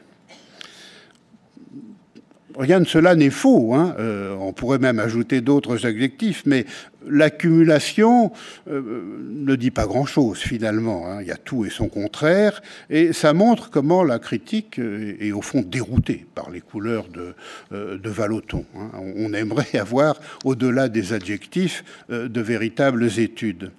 Rien 2.61 2.81
de 2.81 2.87
cela 2.87 3.15
n'est 3.15 3.31
faux. 3.31 3.73
Hein. 3.75 3.95
Euh, 3.99 4.37
on 4.39 4.53
pourrait 4.53 4.79
même 4.79 4.99
ajouter 4.99 5.41
d'autres 5.41 5.87
adjectifs, 5.87 6.43
mais 6.45 6.67
l'accumulation 7.09 8.33
euh, 8.71 8.83
ne 9.31 9.57
dit 9.57 9.71
pas 9.71 9.87
grand-chose 9.87 10.41
finalement. 10.41 11.07
Hein. 11.07 11.23
Il 11.23 11.29
y 11.29 11.33
a 11.33 11.39
tout 11.39 11.65
et 11.65 11.71
son 11.71 11.89
contraire, 11.89 12.61
et 12.91 13.15
ça 13.15 13.33
montre 13.33 13.71
comment 13.71 14.05
la 14.05 14.19
critique 14.19 14.79
est, 14.79 15.33
au 15.33 15.41
fond 15.41 15.65
déroutée 15.67 16.27
par 16.35 16.51
les 16.51 16.61
couleurs 16.61 17.07
de, 17.09 17.33
euh, 17.73 17.97
de 17.97 18.11
Valoton. 18.11 18.67
Hein. 18.77 18.91
On 19.17 19.33
aimerait 19.33 19.79
avoir, 19.79 20.21
au-delà 20.45 20.91
des 20.91 21.15
adjectifs, 21.15 21.83
de 22.11 22.41
véritables 22.43 23.09
études. 23.19 23.71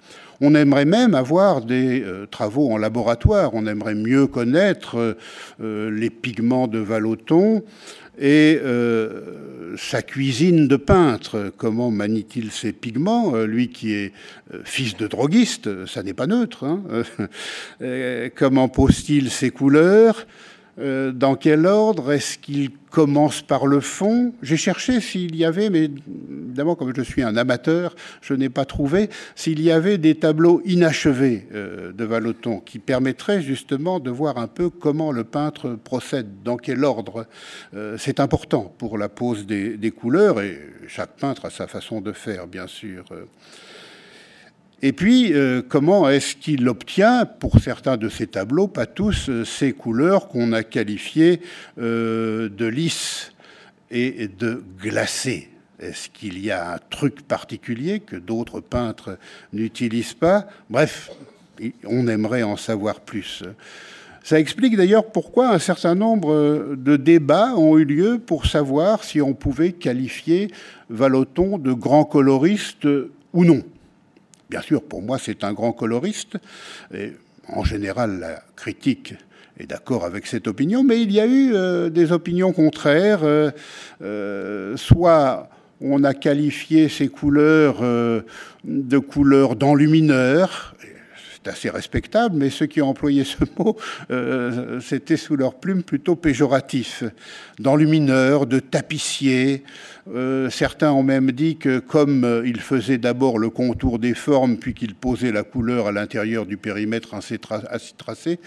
On 0.44 0.56
aimerait 0.56 0.86
même 0.86 1.14
avoir 1.14 1.62
des 1.62 2.04
travaux 2.32 2.72
en 2.72 2.78
laboratoire, 2.78 3.52
on 3.54 3.68
aimerait 3.68 3.94
mieux 3.94 4.26
connaître 4.26 5.16
les 5.60 6.10
pigments 6.10 6.68
de 6.68 6.80
Valoton, 6.80 7.64
et 8.22 8.60
euh, 8.64 9.76
sa 9.78 10.04
cuisine 10.04 10.68
de 10.68 10.76
peintre. 10.76 11.52
Comment 11.58 11.90
manie-t-il 11.90 12.52
ses 12.52 12.72
pigments 12.72 13.36
euh, 13.36 13.48
Lui 13.48 13.70
qui 13.70 13.94
est 13.94 14.14
euh, 14.54 14.62
fils 14.64 14.96
de 14.96 15.08
droguiste, 15.08 15.88
ça 15.88 16.04
n'est 16.04 16.14
pas 16.14 16.28
neutre. 16.28 16.64
Hein 16.66 16.84
comment 18.36 18.70
pose-t-il 18.70 19.32
ses 19.32 19.50
couleurs 19.50 20.28
euh, 20.80 21.12
dans 21.12 21.36
quel 21.36 21.66
ordre 21.66 22.12
Est-ce 22.12 22.38
qu'il 22.38 22.72
commence 22.90 23.42
par 23.42 23.66
le 23.68 23.80
fond? 23.80 24.34
J'ai 24.42 24.58
cherché 24.58 25.02
s'il 25.02 25.36
y 25.36 25.46
avait, 25.46 25.70
mais 25.70 25.90
évidemment, 26.30 26.76
comme 26.76 26.94
je 26.96 27.02
suis 27.02 27.24
un 27.24 27.36
amateur, 27.38 27.96
je 28.22 28.34
n'ai 28.34 28.50
pas 28.50 28.66
trouvé, 28.66 29.10
s'il 29.36 29.62
y 29.62 29.72
avait 29.72 29.98
des 29.98 30.16
tableaux 30.16 30.62
inachevés 30.66 31.48
euh, 31.54 31.92
de 31.92 32.06
Valoton 32.06 32.60
qui 32.60 32.80
permettraient 32.80 33.42
justement 33.42 34.00
de 34.00 34.10
voir 34.10 34.38
un 34.38 34.48
peu 34.48 34.70
comment 34.70 35.12
le 35.12 35.24
peintre 35.24 35.78
procède, 35.84 36.44
dans 36.44 36.58
quel 36.58 36.84
ordre. 36.84 37.26
Euh, 37.74 37.98
c'est 37.98 38.20
important 38.20 38.74
pour 38.78 38.98
la 38.98 39.10
pose 39.10 39.46
des, 39.46 39.78
des, 39.78 39.92
couleurs, 39.92 40.42
et 40.42 40.60
chaque 40.88 41.18
peintre 41.18 41.46
a 41.46 41.50
sa 41.50 41.68
façon 41.68 42.02
de 42.02 42.12
faire, 42.12 42.48
bien 42.48 42.68
sûr. 42.68 43.06
Et 44.84 44.94
puis, 44.94 45.34
euh, 45.34 45.62
comment 45.68 46.10
est-ce 46.10 46.36
qu'il 46.36 46.68
obtient, 46.68 47.26
pour 47.26 47.60
certains 47.60 47.98
de 47.98 48.10
ces 48.10 48.26
tableaux, 48.26 48.68
pas 48.68 48.88
tous, 48.88 49.30
euh, 49.30 49.46
ces 49.46 49.74
couleurs 49.74 50.28
qu'on 50.28 50.54
a 50.54 50.64
qualifiées 50.64 51.42
euh, 51.80 52.50
de 52.50 52.66
lisses 52.66 53.32
et 53.92 54.28
de 54.28 54.64
glacées? 54.82 55.50
Est-ce 55.80 56.10
qu'il 56.10 56.44
y 56.44 56.50
a 56.50 56.74
un 56.74 56.80
truc 56.90 57.22
particulier 57.28 58.00
que 58.00 58.16
d'autres 58.16 58.60
peintres 58.60 59.20
n'utilisent 59.54 60.16
pas? 60.16 60.48
Bref, 60.70 61.12
on 61.86 62.08
aimerait 62.08 62.44
en 62.44 62.58
savoir 62.58 63.02
plus. 63.02 63.44
Ça 64.24 64.40
explique 64.40 64.78
d'ailleurs 64.78 65.12
pourquoi 65.12 65.50
un 65.50 65.60
certain 65.60 65.96
nombre 65.96 66.76
de 66.76 66.96
débats 66.96 67.56
ont 67.56 67.78
eu 67.78 67.86
lieu 67.86 68.20
pour 68.20 68.46
savoir 68.46 69.04
si 69.04 69.22
on 69.22 69.34
pouvait 69.34 69.72
qualifier 69.72 70.52
Valoton 70.90 71.58
de 71.58 71.74
grand 71.74 72.06
coloriste 72.06 72.88
ou 73.34 73.46
non. 73.46 73.64
Bien 74.52 74.62
sûr, 74.62 74.84
pour 74.84 75.02
moi, 75.02 75.18
c'est 75.18 75.46
un 75.46 75.54
grand 75.54 75.72
coloriste. 75.72 76.38
En 77.48 77.64
général, 77.64 78.20
la 78.20 78.44
critique 78.58 79.14
est 79.58 79.66
d'accord 79.66 80.04
avec 80.04 80.28
cette 80.28 80.46
opinion, 80.46 80.84
mais 80.84 81.02
il 81.02 81.10
y 81.10 81.22
a 81.22 81.26
eu 81.26 81.54
euh, 81.54 81.90
des 81.90 82.12
opinions 82.12 82.52
contraires. 82.52 83.22
Euh, 83.24 83.52
euh, 84.02 84.76
soit 84.76 85.48
on 85.80 86.04
a 86.04 86.14
qualifié 86.14 86.90
ces 86.90 87.08
couleurs 87.08 87.82
de 87.82 88.98
couleurs 89.00 89.56
d'enlumineurs, 89.56 90.76
assez 91.48 91.70
respectable, 91.70 92.38
mais 92.38 92.50
ceux 92.50 92.66
qui 92.66 92.82
ont 92.82 92.90
employé 92.90 93.24
ce 93.24 93.38
mot, 93.58 93.78
c'était 94.82 95.18
sous 95.18 95.36
leur 95.36 95.56
plume 95.56 95.84
plutôt 95.84 96.16
péjoratif. 96.16 97.04
D'enlumineurs, 97.60 98.46
de 98.46 98.60
tapissiers, 98.60 99.64
euh, 100.10 100.50
certains 100.50 100.92
ont 100.92 101.04
même 101.04 101.32
dit 101.32 101.58
que 101.58 101.80
comme 101.80 102.24
euh, 102.24 102.44
il 102.46 102.60
faisait 102.60 102.98
d'abord 102.98 103.38
le 103.38 103.50
contour 103.50 104.00
des 104.00 104.14
formes, 104.14 104.58
puis 104.58 104.74
qu'il 104.74 104.96
posait 104.96 105.32
la 105.32 105.44
couleur 105.44 105.88
à 105.88 105.92
l'intérieur 105.92 106.46
du 106.46 106.58
périmètre 106.58 107.14
ainsi 107.14 107.38
tracé, 107.40 108.40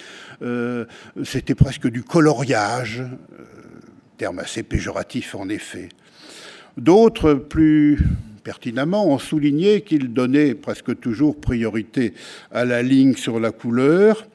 euh, 0.42 0.84
c'était 1.24 1.54
presque 1.54 1.88
du 1.88 2.02
coloriage, 2.02 3.02
terme 4.18 4.40
assez 4.40 4.62
péjoratif 4.62 5.34
en 5.34 5.48
effet. 5.48 5.88
D'autres, 6.76 7.34
plus 7.34 8.00
pertinemment, 8.44 9.06
ont 9.06 9.18
souligné 9.18 9.80
qu'il 9.80 10.12
donnait 10.12 10.54
presque 10.54 11.00
toujours 11.00 11.40
priorité 11.40 12.14
à 12.52 12.64
la 12.64 12.82
ligne 12.82 13.16
sur 13.16 13.40
la 13.40 13.50
couleur 13.50 14.28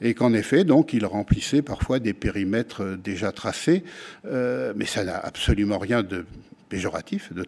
et 0.00 0.14
qu'en 0.14 0.34
effet, 0.34 0.64
donc, 0.64 0.92
il 0.92 1.06
remplissait 1.06 1.62
parfois 1.62 1.98
des 1.98 2.12
périmètres 2.12 2.98
déjà 3.02 3.32
tracés, 3.32 3.82
mais 4.24 4.84
ça 4.84 5.04
n'a 5.04 5.16
absolument 5.16 5.78
rien 5.78 6.02
de 6.02 6.26
péjoratif. 6.68 7.32
De 7.32 7.46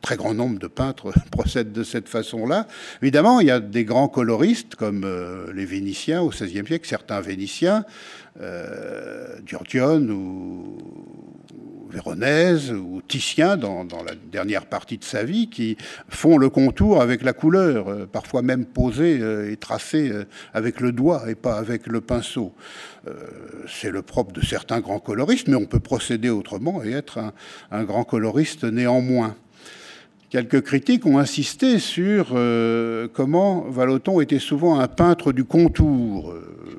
très 0.00 0.16
grand 0.16 0.34
nombre 0.34 0.58
de 0.58 0.66
peintres 0.66 1.12
procèdent 1.30 1.72
de 1.72 1.82
cette 1.82 2.08
façon-là. 2.08 2.66
Évidemment, 3.02 3.40
il 3.40 3.48
y 3.48 3.50
a 3.50 3.60
des 3.60 3.84
grands 3.84 4.08
coloristes 4.08 4.74
comme 4.74 5.04
euh, 5.04 5.52
les 5.52 5.64
Vénitiens 5.64 6.22
au 6.22 6.28
XVIe 6.28 6.66
siècle, 6.66 6.88
certains 6.88 7.20
Vénitiens, 7.20 7.84
euh, 8.40 9.36
ou 10.10 10.78
Véronèse 11.90 12.72
ou 12.72 13.00
Titien 13.06 13.56
dans, 13.56 13.84
la 13.84 14.14
dernière 14.30 14.66
partie 14.66 14.98
de 14.98 15.04
sa 15.04 15.24
vie 15.24 15.48
qui 15.48 15.76
font 16.08 16.36
le 16.38 16.50
contour 16.50 17.00
avec 17.00 17.22
la 17.22 17.32
couleur, 17.32 17.88
euh, 17.88 18.06
parfois 18.06 18.42
même 18.42 18.66
posé 18.66 19.18
euh, 19.20 19.50
et 19.50 19.56
tracé 19.56 20.12
avec 20.54 20.80
le 20.80 20.92
doigt 20.92 21.30
et 21.30 21.34
pas 21.34 21.56
avec 21.56 21.86
le 21.86 22.00
pinceau. 22.00 22.52
C'est 23.66 23.90
le 23.90 24.02
propre 24.02 24.32
de 24.32 24.44
certains 24.44 24.80
grands 24.80 24.98
coloristes, 24.98 25.48
mais 25.48 25.54
on 25.54 25.64
peut 25.64 25.80
procéder 25.80 26.28
autrement 26.28 26.82
et 26.84 26.92
être 26.92 27.18
un, 27.70 27.84
grand 27.84 28.04
coloriste 28.04 28.64
néanmoins. 28.64 29.34
Quelques 30.28 30.60
critiques 30.60 31.06
ont 31.06 31.16
insisté 31.18 31.78
sur 31.78 32.36
comment 33.14 33.62
Valoton 33.70 34.20
était 34.20 34.38
souvent 34.38 34.78
un 34.78 34.88
peintre 34.88 35.32
du 35.32 35.44
contour. 35.44 36.34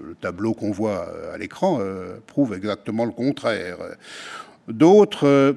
le 0.07 0.13
tableau 0.21 0.53
qu'on 0.53 0.71
voit 0.71 1.07
à 1.33 1.37
l'écran 1.39 1.79
prouve 2.27 2.53
exactement 2.53 3.05
le 3.05 3.11
contraire. 3.11 3.77
D'autres, 4.69 5.27
euh, 5.27 5.53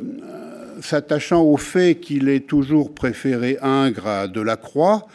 s'attachant 0.80 1.42
au 1.42 1.56
fait 1.56 1.96
qu'il 1.96 2.28
est 2.28 2.46
toujours 2.46 2.94
préféré 2.94 3.58
Ingres 3.62 4.06
à 4.06 4.28
Delacroix, 4.28 5.06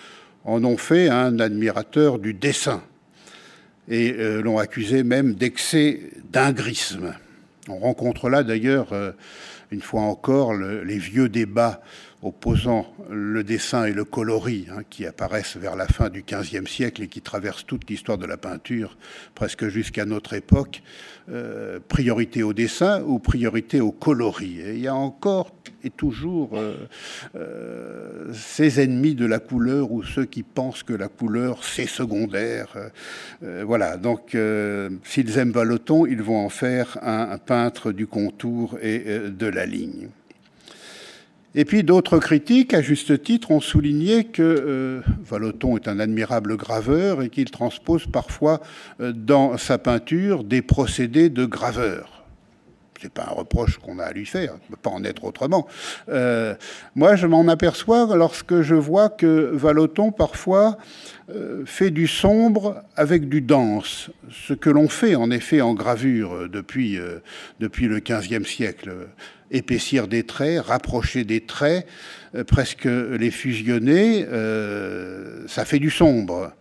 en 0.45 0.63
ont 0.63 0.77
fait 0.77 1.09
un 1.09 1.39
admirateur 1.39 2.19
du 2.19 2.33
dessin. 2.33 2.81
et 3.89 4.11
l'ont 4.43 4.57
accusé 4.57 5.03
même 5.03 5.33
d'excès 5.33 6.01
d'ingrisme. 6.31 7.13
On 7.69 7.77
rencontre 7.77 8.29
là 8.29 8.43
d'ailleurs, 8.43 8.89
une 9.71 9.81
fois 9.81 10.01
encore, 10.01 10.53
les 10.53 10.97
vieux 10.97 11.29
débats 11.29 11.81
opposant 12.23 12.87
le 13.11 13.43
dessin 13.43 13.85
et 13.85 13.93
le 13.93 14.03
coloris 14.03 14.65
hein, 14.71 14.81
qui 14.89 15.05
apparaissent 15.05 15.55
vers 15.55 15.75
la 15.75 15.85
fin 15.85 16.09
du 16.09 16.23
XVe 16.23 16.67
siècle 16.67 17.03
et 17.03 17.07
qui 17.07 17.21
traversent 17.21 17.65
toute 17.65 17.87
l'histoire 17.89 18.17
de 18.17 18.25
la 18.25 18.37
peinture, 18.37 18.97
presque 19.35 19.67
jusqu'à 19.67 20.05
notre 20.05 20.33
époque, 20.33 20.81
euh, 21.29 21.79
priorité 21.87 22.41
au 22.41 22.53
dessin 22.53 23.03
ou 23.03 23.19
priorité 23.19 23.81
au 23.81 23.91
coloris. 23.91 24.59
Et 24.61 24.73
il 24.73 24.79
y 24.79 24.87
a 24.87 24.95
encore 24.95 25.53
et 25.83 25.91
toujours 25.91 26.57
euh, 26.57 26.75
euh, 27.35 28.33
ces 28.33 28.81
ennemis 28.81 29.13
de 29.13 29.27
la 29.27 29.37
couleur 29.37 29.91
ou 29.91 30.01
ceux 30.01 30.25
qui 30.25 30.41
pensent 30.41 30.81
que 30.81 30.93
la 30.93 31.09
couleur 31.09 31.63
c'est 31.63 31.85
secondaire. 31.85 32.75
voilà, 33.41 33.97
donc 33.97 34.35
s'ils 35.03 35.37
aiment 35.37 35.51
Vallotton, 35.51 36.05
ils 36.05 36.21
vont 36.21 36.43
en 36.43 36.49
faire 36.49 36.97
un 37.01 37.37
peintre 37.37 37.91
du 37.91 38.07
contour 38.07 38.77
et 38.81 38.99
de 39.29 39.47
la 39.47 39.65
ligne. 39.65 40.09
Et 41.59 41.65
puis 41.65 41.83
d'autres 41.83 42.19
critiques, 42.19 42.75
à 42.75 42.83
juste 42.83 43.23
titre, 43.23 43.49
ont 43.49 43.59
souligné 43.59 44.25
que 44.25 44.43
euh, 44.43 45.75
est 45.75 45.87
un 45.87 45.99
admirable 45.99 46.55
graveur 46.55 47.23
et 47.23 47.29
qu'il 47.29 47.49
transpose 47.49 48.05
parfois 48.05 48.61
euh, 49.01 49.11
dans 49.11 49.57
sa 49.57 49.79
peinture 49.79 50.43
des 50.43 50.61
procédés 50.61 51.29
de 51.29 51.45
graveur. 51.45 52.25
C'est 53.01 53.11
pas 53.11 53.25
un 53.31 53.33
reproche 53.33 53.79
qu'on 53.79 53.97
a 53.97 54.03
à 54.03 54.13
lui 54.13 54.27
faire, 54.27 54.53
ne 54.53 54.75
peut 54.75 54.81
pas 54.81 54.91
en 54.91 55.03
être 55.03 55.23
autrement. 55.23 55.67
Euh, 56.09 56.53
moi, 56.93 57.15
je 57.15 57.25
m'en 57.25 57.47
aperçois 57.47 58.15
lorsque 58.15 58.61
je 58.61 58.75
vois 58.75 59.09
que 59.09 59.49
Valoton 59.51 60.11
parfois 60.11 60.77
euh, 61.31 61.63
fait 61.65 61.89
du 61.89 62.05
sombre 62.05 62.83
avec 62.95 63.29
du 63.29 63.41
dense, 63.41 64.11
ce 64.29 64.53
que 64.53 64.69
l'on 64.69 64.89
fait 64.89 65.15
en 65.15 65.31
effet 65.31 65.61
en 65.61 65.73
gravure 65.73 66.49
depuis, 66.49 66.99
depuis 67.59 67.87
le 67.87 67.99
XVe 67.99 68.45
siècle 68.45 68.91
épaissir 69.51 70.07
des 70.07 70.23
traits, 70.23 70.61
rapprocher 70.61 71.23
des 71.23 71.41
traits, 71.41 71.87
euh, 72.35 72.43
presque 72.43 72.85
les 72.85 73.31
fusionner, 73.31 74.25
euh, 74.25 75.47
ça 75.47 75.65
fait 75.65 75.79
du 75.79 75.89
sombre. 75.89 76.53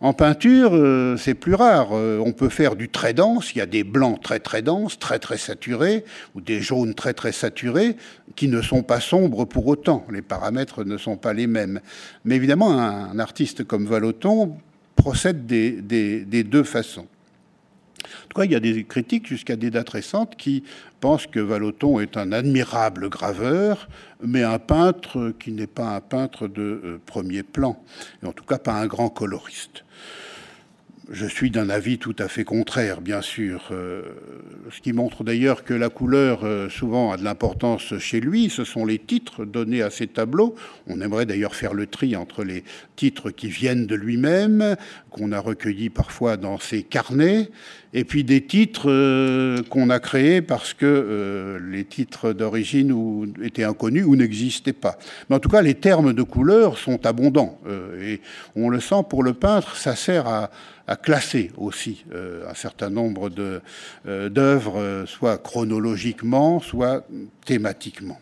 En 0.00 0.12
peinture, 0.12 0.70
euh, 0.74 1.16
c'est 1.16 1.34
plus 1.34 1.54
rare. 1.54 1.90
on 1.90 2.32
peut 2.32 2.48
faire 2.48 2.76
du 2.76 2.88
très 2.88 3.14
dense. 3.14 3.52
Il 3.54 3.58
y 3.58 3.60
a 3.60 3.66
des 3.66 3.82
blancs 3.82 4.22
très 4.22 4.38
très 4.38 4.62
denses, 4.62 4.98
très 4.98 5.18
très 5.18 5.38
saturés, 5.38 6.04
ou 6.36 6.40
des 6.40 6.60
jaunes 6.60 6.94
très 6.94 7.14
très 7.14 7.32
saturés, 7.32 7.96
qui 8.36 8.46
ne 8.46 8.62
sont 8.62 8.84
pas 8.84 9.00
sombres 9.00 9.44
pour 9.44 9.66
autant. 9.66 10.06
Les 10.12 10.22
paramètres 10.22 10.84
ne 10.84 10.98
sont 10.98 11.16
pas 11.16 11.32
les 11.32 11.48
mêmes. 11.48 11.80
Mais 12.24 12.36
évidemment, 12.36 12.78
un, 12.78 13.18
artiste 13.18 13.64
comme 13.64 13.86
Vallotton 13.86 14.56
procède 14.94 15.46
des 15.46 16.44
deux 16.44 16.64
façons. 16.64 17.08
En 18.24 18.28
tout 18.28 18.40
cas, 18.40 18.44
il 18.44 18.52
y 18.52 18.56
a 18.56 18.60
des 18.60 18.84
critiques 18.84 19.26
jusqu'à 19.26 19.56
des 19.56 19.70
dates 19.70 19.90
récentes 19.90 20.36
qui 20.36 20.64
pensent 21.00 21.26
que 21.26 21.40
Vallotton 21.40 22.00
est 22.00 22.16
un 22.16 22.32
admirable 22.32 23.08
graveur, 23.08 23.88
mais 24.22 24.42
un 24.42 24.58
peintre 24.58 25.32
qui 25.38 25.52
n'est 25.52 25.66
pas 25.66 25.94
un 25.94 26.00
peintre 26.00 26.48
de 26.48 26.62
euh, 26.62 27.00
premier 27.06 27.42
plan, 27.42 27.82
et 28.22 28.26
en 28.26 28.32
tout 28.32 28.44
cas 28.44 28.58
pas 28.58 28.74
un 28.74 28.86
grand 28.86 29.08
coloriste. 29.08 29.84
Je 31.10 31.24
suis 31.24 31.50
d'un 31.50 31.70
avis 31.70 31.96
tout 31.96 32.14
à 32.18 32.28
fait 32.28 32.44
contraire, 32.44 33.00
bien 33.00 33.22
sûr. 33.22 33.68
Euh, 33.70 34.02
ce 34.70 34.82
qui 34.82 34.92
montre 34.92 35.24
d'ailleurs 35.24 35.64
que 35.64 35.72
la 35.72 35.88
couleur, 35.88 36.40
euh, 36.44 36.68
souvent, 36.68 37.12
a 37.12 37.16
de 37.16 37.24
l'importance 37.24 37.96
chez 37.96 38.20
lui. 38.20 38.50
Ce 38.50 38.62
sont 38.62 38.84
les 38.84 38.98
titres 38.98 39.46
donnés 39.46 39.80
à 39.80 39.88
ses 39.88 40.06
tableaux. 40.06 40.54
On 40.86 41.00
aimerait 41.00 41.24
d'ailleurs 41.24 41.54
faire 41.54 41.72
le 41.72 41.86
tri 41.86 42.14
entre 42.14 42.44
les 42.44 42.62
titres 42.94 43.30
qui 43.30 43.48
viennent 43.48 43.86
de 43.86 43.94
lui-même, 43.94 44.76
qu'on 45.08 45.32
a 45.32 45.40
recueillis 45.40 45.88
parfois 45.88 46.36
dans 46.36 46.58
ses 46.58 46.82
carnets, 46.82 47.48
et 47.94 48.04
puis 48.04 48.24
des 48.24 48.44
titres 48.44 48.90
euh, 48.90 49.62
qu'on 49.70 49.90
a 49.90 49.98
créés 49.98 50.42
parce 50.42 50.74
que 50.74 51.58
les 51.70 51.84
titres 51.84 52.32
d'origine 52.32 53.34
étaient 53.42 53.64
inconnus 53.64 54.04
ou 54.06 54.16
n'existaient 54.16 54.72
pas. 54.72 54.98
Mais 55.28 55.36
en 55.36 55.40
tout 55.40 55.48
cas, 55.48 55.62
les 55.62 55.74
termes 55.74 56.12
de 56.12 56.22
couleur 56.22 56.78
sont 56.78 57.06
abondants. 57.06 57.58
et 58.00 58.20
on 58.56 58.68
le 58.68 58.80
sent 58.80 59.02
pour 59.08 59.22
le 59.22 59.34
peintre, 59.34 59.76
ça 59.76 59.96
sert 59.96 60.50
à 60.88 60.96
classer 60.96 61.52
aussi 61.58 62.04
euh, 62.12 62.48
un 62.50 62.54
certain 62.54 62.88
nombre 62.88 63.30
euh, 63.38 64.28
d'œuvres, 64.30 64.80
euh, 64.80 65.06
soit 65.06 65.36
chronologiquement, 65.36 66.60
soit 66.60 67.06
thématiquement. 67.44 68.18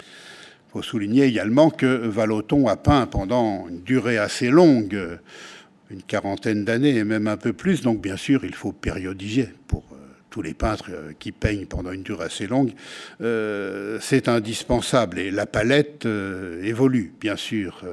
Il 0.00 0.72
faut 0.72 0.82
souligner 0.82 1.22
également 1.22 1.70
que 1.70 1.86
Vallotton 1.86 2.66
a 2.66 2.74
peint 2.74 3.06
pendant 3.06 3.68
une 3.68 3.82
durée 3.82 4.18
assez 4.18 4.50
longue, 4.50 4.98
une 5.90 6.02
quarantaine 6.02 6.64
d'années 6.64 6.96
et 6.96 7.04
même 7.04 7.28
un 7.28 7.36
peu 7.36 7.52
plus, 7.52 7.82
donc 7.82 8.00
bien 8.00 8.16
sûr 8.16 8.44
il 8.44 8.54
faut 8.54 8.72
périodiser 8.72 9.48
pour 9.68 9.84
tous 10.30 10.42
les 10.42 10.54
peintres 10.54 10.90
qui 11.20 11.30
peignent 11.30 11.66
pendant 11.66 11.92
une 11.92 12.02
durée 12.02 12.24
assez 12.24 12.48
longue, 12.48 12.72
c'est 13.20 14.28
indispensable. 14.28 15.20
Et 15.20 15.30
la 15.30 15.46
palette 15.46 16.06
évolue, 16.06 17.12
bien 17.20 17.36
sûr. 17.36 17.84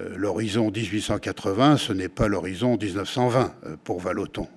Euh, 0.00 0.08
l'horizon 0.16 0.70
1880, 0.70 1.76
ce 1.76 1.92
n'est 1.92 2.08
pas 2.08 2.26
l'horizon 2.26 2.76
1920 2.76 3.54
euh, 3.66 3.76
pour 3.84 4.00
Vallotton. 4.00 4.48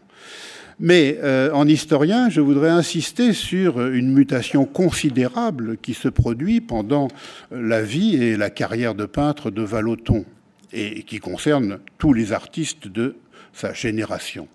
Mais 0.80 1.20
euh, 1.24 1.52
en 1.54 1.68
historien, 1.68 2.30
je 2.30 2.42
voudrais 2.42 2.70
insister 2.70 3.34
sur 3.34 3.86
une 3.88 4.12
mutation 4.14 4.66
considérable 4.66 5.78
qui 5.78 5.94
se 5.94 6.08
produit 6.08 6.62
pendant 6.62 7.08
la 7.52 7.82
vie 7.82 8.16
et 8.16 8.38
la 8.38 8.50
carrière 8.50 8.96
de 8.96 9.06
peintre 9.06 9.52
de 9.52 9.62
Vallotton 9.62 10.26
et 10.74 11.04
qui 11.04 11.20
concerne 11.20 11.80
tous 11.98 12.14
les 12.14 12.34
artistes 12.34 12.88
de 12.88 13.16
sa 13.54 13.74
génération. 13.74 14.48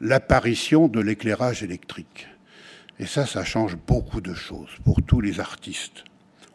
L'apparition 0.00 0.88
de 0.88 1.00
l'éclairage 1.00 1.62
électrique. 1.62 2.28
Et 2.98 3.06
ça, 3.06 3.26
ça 3.26 3.44
change 3.44 3.76
beaucoup 3.76 4.20
de 4.20 4.34
choses 4.34 4.70
pour 4.84 5.02
tous 5.02 5.20
les 5.20 5.40
artistes. 5.40 6.04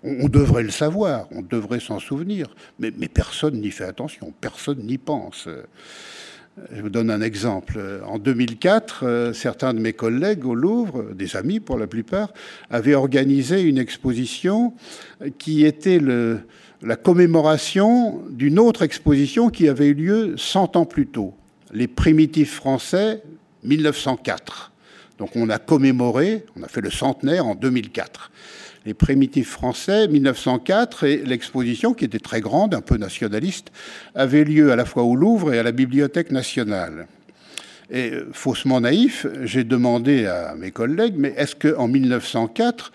On, 0.03 0.29
devrait 0.29 0.63
le 0.63 0.71
savoir, 0.71 1.27
on 1.31 1.41
devrait 1.41 1.81
s'en 1.81 1.99
souvenir, 1.99 2.47
mais, 2.79 2.91
personne 2.91 3.59
n'y 3.59 3.71
fait 3.71 3.83
attention, 3.83 4.33
personne 4.39 4.79
n'y 4.79 4.97
pense. 4.97 5.49
Je 6.71 6.81
vous 6.81 6.89
donne 6.89 7.11
un 7.11 7.21
exemple. 7.21 7.79
En 8.05 8.17
2004, 8.17 9.05
euh, 9.05 9.33
certains 9.33 9.73
de 9.73 9.79
mes 9.79 9.93
collègues 9.93 10.45
au 10.45 10.55
Louvre, 10.55 11.13
des 11.13 11.35
amis 11.35 11.59
pour 11.59 11.77
la 11.77 11.87
plupart, 11.87 12.33
avaient 12.69 12.95
organisé 12.95 13.61
une 13.61 13.77
exposition 13.77 14.73
qui 15.37 15.65
était 15.65 15.99
la 16.81 16.95
commémoration 16.95 18.21
d'une 18.29 18.59
autre 18.59 18.83
exposition 18.83 19.49
qui 19.49 19.67
avait 19.67 19.87
eu 19.87 19.93
lieu 19.93 20.35
100 20.37 20.75
ans 20.75 20.85
plus 20.85 21.07
tôt, 21.07 21.33
les 21.73 21.87
primitifs 21.87 22.53
français 22.53 23.21
1904. 23.63 24.71
Donc 25.17 25.35
on 25.35 25.49
a 25.49 25.57
commémoré, 25.57 26.45
on 26.57 26.63
a 26.63 26.67
fait 26.67 26.81
le 26.81 26.91
centenaire 26.91 27.45
en 27.45 27.55
2004 27.55 28.31
les 28.85 28.93
primitifs 28.93 29.49
français, 29.49 30.07
1904, 30.07 31.03
et 31.03 31.17
l'exposition, 31.17 31.93
qui 31.93 32.05
était 32.05 32.19
très 32.19 32.41
grande, 32.41 32.73
un 32.73 32.81
peu 32.81 32.97
nationaliste, 32.97 33.71
avait 34.15 34.43
lieu 34.43 34.71
à 34.71 34.75
la 34.75 34.85
fois 34.85 35.03
au 35.03 35.15
Louvre 35.15 35.53
et 35.53 35.59
à 35.59 35.63
la 35.63 35.71
Bibliothèque 35.71 36.31
nationale. 36.31 37.07
Et 37.91 38.11
euh, 38.11 38.29
faussement 38.33 38.81
naïf, 38.81 39.25
j'ai 39.43 39.63
demandé 39.63 40.25
à 40.25 40.55
mes 40.55 40.71
collègues, 40.71 41.15
mais 41.17 41.33
est-ce 41.37 41.55
qu'en 41.55 41.87
1904, 41.87 42.91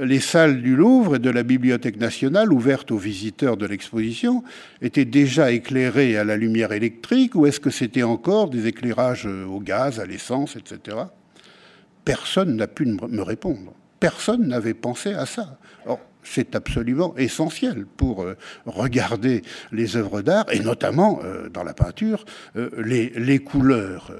les 0.00 0.20
salles 0.20 0.62
du 0.62 0.76
Louvre 0.76 1.16
et 1.16 1.18
de 1.18 1.30
la 1.30 1.42
Bibliothèque 1.42 1.98
nationale, 1.98 2.52
ouvertes 2.52 2.90
aux 2.90 2.98
visiteurs 2.98 3.56
de 3.56 3.66
l'exposition, 3.66 4.42
étaient 4.80 5.04
déjà 5.04 5.50
éclairées 5.50 6.16
à 6.16 6.24
la 6.24 6.36
lumière 6.36 6.72
électrique 6.72 7.34
ou 7.34 7.46
est-ce 7.46 7.60
que 7.60 7.70
c'était 7.70 8.02
encore 8.02 8.50
des 8.50 8.66
éclairages 8.66 9.26
au 9.26 9.60
gaz, 9.60 10.00
à 10.00 10.06
l'essence, 10.06 10.56
etc. 10.56 10.96
Personne 12.04 12.56
n'a 12.56 12.66
pu 12.66 12.86
me 12.86 13.22
répondre 13.22 13.74
personne 14.02 14.48
n'avait 14.48 14.74
pensé 14.74 15.14
à 15.14 15.26
ça. 15.26 15.58
c'est 16.24 16.56
absolument 16.56 17.14
essentiel 17.16 17.86
pour 17.96 18.22
euh, 18.22 18.36
regarder 18.66 19.42
les 19.70 19.96
œuvres 19.96 20.22
d'art, 20.22 20.46
et 20.52 20.58
notamment 20.58 21.20
euh, 21.22 21.48
dans 21.48 21.62
la 21.62 21.72
peinture, 21.72 22.24
euh, 22.56 22.70
les, 22.78 23.38
couleurs. 23.38 24.12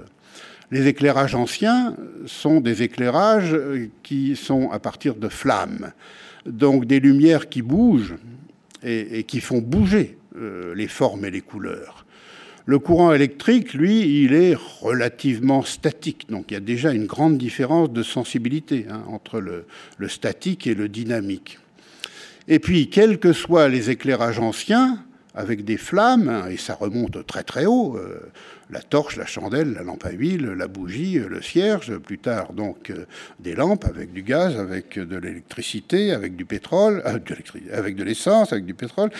Les 0.72 0.88
éclairages 0.88 1.34
anciens 1.34 1.94
sont 2.26 2.60
des 2.60 2.82
éclairages 2.82 3.54
qui 4.02 4.36
sont 4.36 4.70
à 4.70 4.78
partir 4.78 5.14
de 5.14 5.28
flammes, 5.28 5.92
donc 6.46 6.86
des 6.86 6.98
lumières 6.98 7.50
qui 7.50 7.60
bougent 7.60 8.16
et 8.82 9.22
qui 9.24 9.40
font 9.40 9.58
bouger 9.58 10.16
les 10.74 10.88
formes 10.88 11.26
et 11.26 11.30
les 11.30 11.42
couleurs. 11.42 12.06
Le 12.64 12.78
courant 12.78 13.12
électrique, 13.12 13.74
lui, 13.74 14.22
il 14.22 14.32
est 14.32 14.56
relativement 14.80 15.62
statique. 15.62 16.30
Donc 16.30 16.46
il 16.48 16.54
y 16.54 16.56
a 16.56 16.60
déjà 16.60 16.92
une 16.92 17.06
grande 17.06 17.36
différence 17.36 17.90
de 17.90 18.02
sensibilité 18.02 18.86
hein, 18.88 19.02
entre 19.08 19.40
le, 19.40 19.66
statique 20.08 20.66
et 20.66 20.74
le 20.74 20.88
dynamique. 20.88 21.58
Et 22.48 22.60
puis, 22.60 22.88
quels 22.88 23.18
que 23.18 23.32
soient 23.32 23.68
les 23.68 23.90
éclairages 23.90 24.38
anciens, 24.38 25.04
avec 25.34 25.64
des 25.64 25.76
flammes, 25.76 26.28
hein, 26.28 26.48
et 26.50 26.56
ça 26.56 26.74
remonte 26.74 27.26
très 27.26 27.42
très 27.42 27.66
haut, 27.66 27.96
euh, 27.96 28.30
la 28.72 28.80
torche, 28.80 29.16
la 29.16 29.26
chandelle, 29.26 29.74
la 29.74 29.82
lampe 29.82 30.04
à 30.04 30.10
huile, 30.10 30.46
la 30.46 30.66
bougie, 30.66 31.18
le 31.18 31.42
cierge, 31.42 31.96
plus 31.98 32.18
tard 32.18 32.52
donc 32.52 32.90
euh, 32.90 33.04
des 33.40 33.54
lampes 33.54 33.84
avec 33.84 34.12
du 34.12 34.22
gaz, 34.22 34.56
avec 34.56 34.98
de 34.98 35.16
l'électricité, 35.16 36.12
avec 36.12 36.36
du 36.36 36.44
pétrole, 36.44 37.02
euh, 37.06 37.18
avec 37.72 37.96
de 37.96 38.04
l'essence, 38.04 38.52
avec 38.52 38.64
du 38.64 38.74
pétrole 38.74 39.10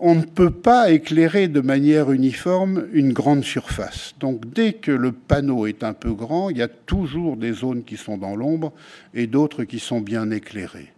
on 0.00 0.14
ne 0.14 0.22
peut 0.22 0.50
pas 0.50 0.90
éclairer 0.90 1.48
de 1.48 1.60
manière 1.60 2.10
uniforme 2.10 2.86
une 2.92 3.12
grande 3.12 3.44
surface. 3.44 4.14
Donc 4.20 4.52
dès 4.52 4.74
que 4.74 4.90
le 4.90 5.12
panneau 5.12 5.66
est 5.66 5.84
un 5.84 5.92
peu 5.92 6.12
grand, 6.12 6.50
il 6.50 6.58
y 6.58 6.62
a 6.62 6.68
toujours 6.68 7.36
des 7.36 7.52
zones 7.52 7.84
qui 7.84 7.96
sont 7.96 8.18
dans 8.18 8.36
l'ombre 8.36 8.72
et 9.14 9.26
d'autres 9.26 9.64
qui 9.64 9.78
sont 9.78 10.00
bien 10.00 10.30
éclairées. 10.30 10.92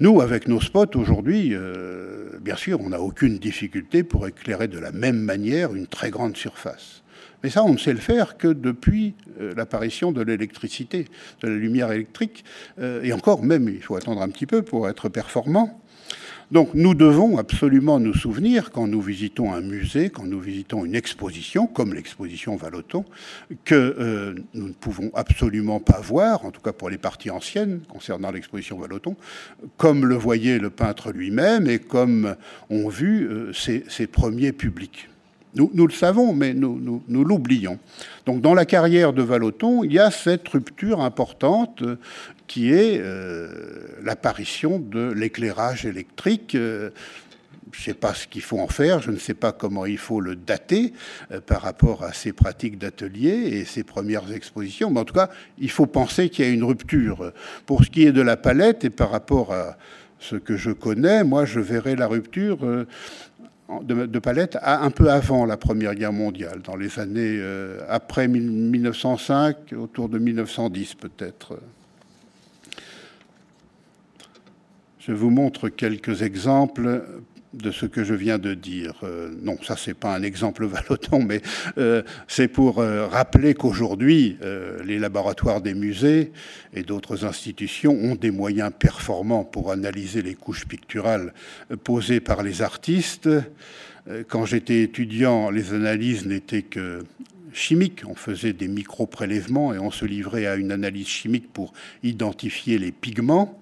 Nous, 0.00 0.20
avec 0.20 0.48
nos 0.48 0.60
spots 0.60 0.96
aujourd'hui, 0.96 1.50
euh, 1.52 2.40
bien 2.40 2.56
sûr, 2.56 2.80
on 2.80 2.88
n'a 2.88 3.00
aucune 3.00 3.38
difficulté 3.38 4.02
pour 4.02 4.26
éclairer 4.26 4.66
de 4.66 4.80
la 4.80 4.90
même 4.90 5.20
manière 5.20 5.72
une 5.72 5.86
très 5.86 6.10
grande 6.10 6.36
surface. 6.36 7.04
Mais 7.44 7.50
ça, 7.50 7.62
on 7.62 7.74
ne 7.74 7.78
sait 7.78 7.92
le 7.92 8.00
faire 8.00 8.36
que 8.36 8.48
depuis 8.48 9.14
euh, 9.40 9.54
l'apparition 9.54 10.10
de 10.10 10.20
l'électricité, 10.20 11.06
de 11.42 11.48
la 11.48 11.54
lumière 11.54 11.92
électrique. 11.92 12.44
Euh, 12.80 13.04
et 13.04 13.12
encore, 13.12 13.44
même, 13.44 13.68
il 13.68 13.82
faut 13.82 13.94
attendre 13.94 14.20
un 14.20 14.28
petit 14.30 14.46
peu 14.46 14.62
pour 14.62 14.88
être 14.88 15.08
performant. 15.08 15.80
Donc 16.50 16.70
nous 16.74 16.94
devons 16.94 17.38
absolument 17.38 17.98
nous 17.98 18.14
souvenir, 18.14 18.70
quand 18.70 18.86
nous 18.86 19.00
visitons 19.00 19.52
un 19.52 19.60
musée, 19.60 20.10
quand 20.10 20.24
nous 20.24 20.40
visitons 20.40 20.84
une 20.84 20.94
exposition, 20.94 21.66
comme 21.66 21.94
l'exposition 21.94 22.56
Valoton, 22.56 23.04
que 23.64 23.74
euh, 23.74 24.34
nous 24.52 24.68
ne 24.68 24.72
pouvons 24.72 25.10
absolument 25.14 25.80
pas 25.80 26.00
voir, 26.00 26.44
en 26.44 26.50
tout 26.50 26.60
cas 26.60 26.72
pour 26.72 26.90
les 26.90 26.98
parties 26.98 27.30
anciennes 27.30 27.80
concernant 27.88 28.30
l'exposition 28.30 28.78
Valoton, 28.78 29.16
comme 29.78 30.06
le 30.06 30.16
voyait 30.16 30.58
le 30.58 30.70
peintre 30.70 31.12
lui-même 31.12 31.68
et 31.68 31.78
comme 31.78 32.36
ont 32.68 32.88
vu 32.88 33.26
euh, 33.26 33.52
ses, 33.52 34.06
premiers 34.06 34.52
publics. 34.52 35.08
Nous, 35.56 35.86
le 35.86 35.92
savons, 35.92 36.34
mais 36.34 36.52
nous, 36.52 37.02
nous 37.06 37.24
l'oublions. 37.24 37.78
Donc 38.26 38.40
dans 38.40 38.54
la 38.54 38.64
carrière 38.64 39.12
de 39.12 39.22
Valoton, 39.22 39.84
il 39.84 39.92
y 39.92 40.00
a 40.00 40.10
cette 40.10 40.48
rupture 40.48 41.00
importante 41.00 41.84
qui 42.46 42.72
est 42.72 43.00
euh, 43.00 43.48
l'apparition 44.02 44.78
de 44.78 45.12
l'éclairage 45.12 45.86
électrique. 45.86 46.54
Euh, 46.54 46.90
je 47.72 47.80
ne 47.80 47.84
sais 47.84 47.94
pas 47.94 48.14
ce 48.14 48.28
qu'il 48.28 48.42
faut 48.42 48.60
en 48.60 48.68
faire, 48.68 49.00
je 49.00 49.10
ne 49.10 49.16
sais 49.16 49.34
pas 49.34 49.50
comment 49.50 49.84
il 49.84 49.98
faut 49.98 50.20
le 50.20 50.36
dater 50.36 50.92
euh, 51.32 51.40
par 51.40 51.62
rapport 51.62 52.04
à 52.04 52.12
ses 52.12 52.32
pratiques 52.32 52.78
d'atelier 52.78 53.30
et 53.30 53.64
ses 53.64 53.82
premières 53.82 54.30
expositions, 54.32 54.90
mais 54.90 55.00
en 55.00 55.04
tout 55.04 55.14
cas, 55.14 55.28
il 55.58 55.70
faut 55.70 55.86
penser 55.86 56.28
qu'il 56.28 56.44
y 56.44 56.48
a 56.48 56.52
une 56.52 56.62
rupture. 56.62 57.32
Pour 57.66 57.82
ce 57.84 57.90
qui 57.90 58.04
est 58.06 58.12
de 58.12 58.20
la 58.20 58.36
palette 58.36 58.84
et 58.84 58.90
par 58.90 59.10
rapport 59.10 59.52
à 59.52 59.76
ce 60.20 60.36
que 60.36 60.56
je 60.56 60.70
connais, 60.70 61.24
moi, 61.24 61.44
je 61.44 61.58
verrais 61.58 61.96
la 61.96 62.06
rupture 62.06 62.58
de, 63.82 64.18
palette 64.20 64.56
un 64.62 64.90
peu 64.90 65.10
avant 65.10 65.44
la 65.44 65.56
Première 65.56 65.96
Guerre 65.96 66.12
mondiale, 66.12 66.60
dans 66.62 66.76
les 66.76 66.98
années 67.00 67.42
après 67.88 68.28
1905, 68.28 69.72
autour 69.76 70.08
de 70.08 70.18
1910 70.18 70.94
peut-être. 70.94 71.58
Je 75.06 75.12
vous 75.12 75.28
montre 75.28 75.68
quelques 75.68 76.22
exemples 76.22 77.04
de 77.52 77.70
ce 77.70 77.84
que 77.84 78.04
je 78.04 78.14
viens 78.14 78.38
de 78.38 78.54
dire. 78.54 78.94
Euh, 79.02 79.34
non, 79.42 79.58
ça 79.62 79.76
c'est 79.76 79.92
pas 79.92 80.14
un 80.14 80.22
exemple 80.22 80.64
valoton, 80.66 81.22
mais 81.22 81.42
euh, 81.76 82.02
c'est 82.26 82.48
pour 82.48 82.78
euh, 82.78 83.06
rappeler 83.06 83.52
qu'aujourd'hui, 83.52 84.38
les 84.84 84.98
laboratoires 84.98 85.60
des 85.60 85.74
musées 85.74 86.32
et 86.72 86.82
d'autres 86.84 87.26
institutions 87.26 87.92
ont 87.92 88.14
des 88.14 88.30
moyens 88.30 88.72
performants 88.78 89.44
pour 89.44 89.72
analyser 89.72 90.22
les 90.22 90.34
couches 90.34 90.64
picturales 90.64 91.34
posées 91.84 92.20
par 92.20 92.42
les 92.42 92.62
artistes. 92.62 93.28
Quand 94.28 94.46
j'étais 94.46 94.82
étudiant, 94.82 95.50
les 95.50 95.74
analyses 95.74 96.24
n'étaient 96.24 96.62
que 96.62 97.04
chimiques. 97.52 98.02
On 98.06 98.14
faisait 98.14 98.52
des 98.52 98.68
micro-prélèvements 98.68 99.74
et 99.74 99.78
on 99.78 99.90
se 99.90 100.04
livrait 100.04 100.46
à 100.46 100.56
une 100.56 100.72
analyse 100.72 101.08
chimique 101.08 101.52
pour 101.52 101.72
identifier 102.02 102.78
les 102.78 102.92
pigments. 102.92 103.60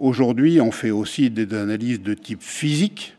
Aujourd'hui, 0.00 0.62
on 0.62 0.72
fait 0.72 0.90
aussi 0.90 1.28
des 1.28 1.52
analyses 1.54 2.00
de 2.00 2.14
type 2.14 2.40
physique 2.40 3.14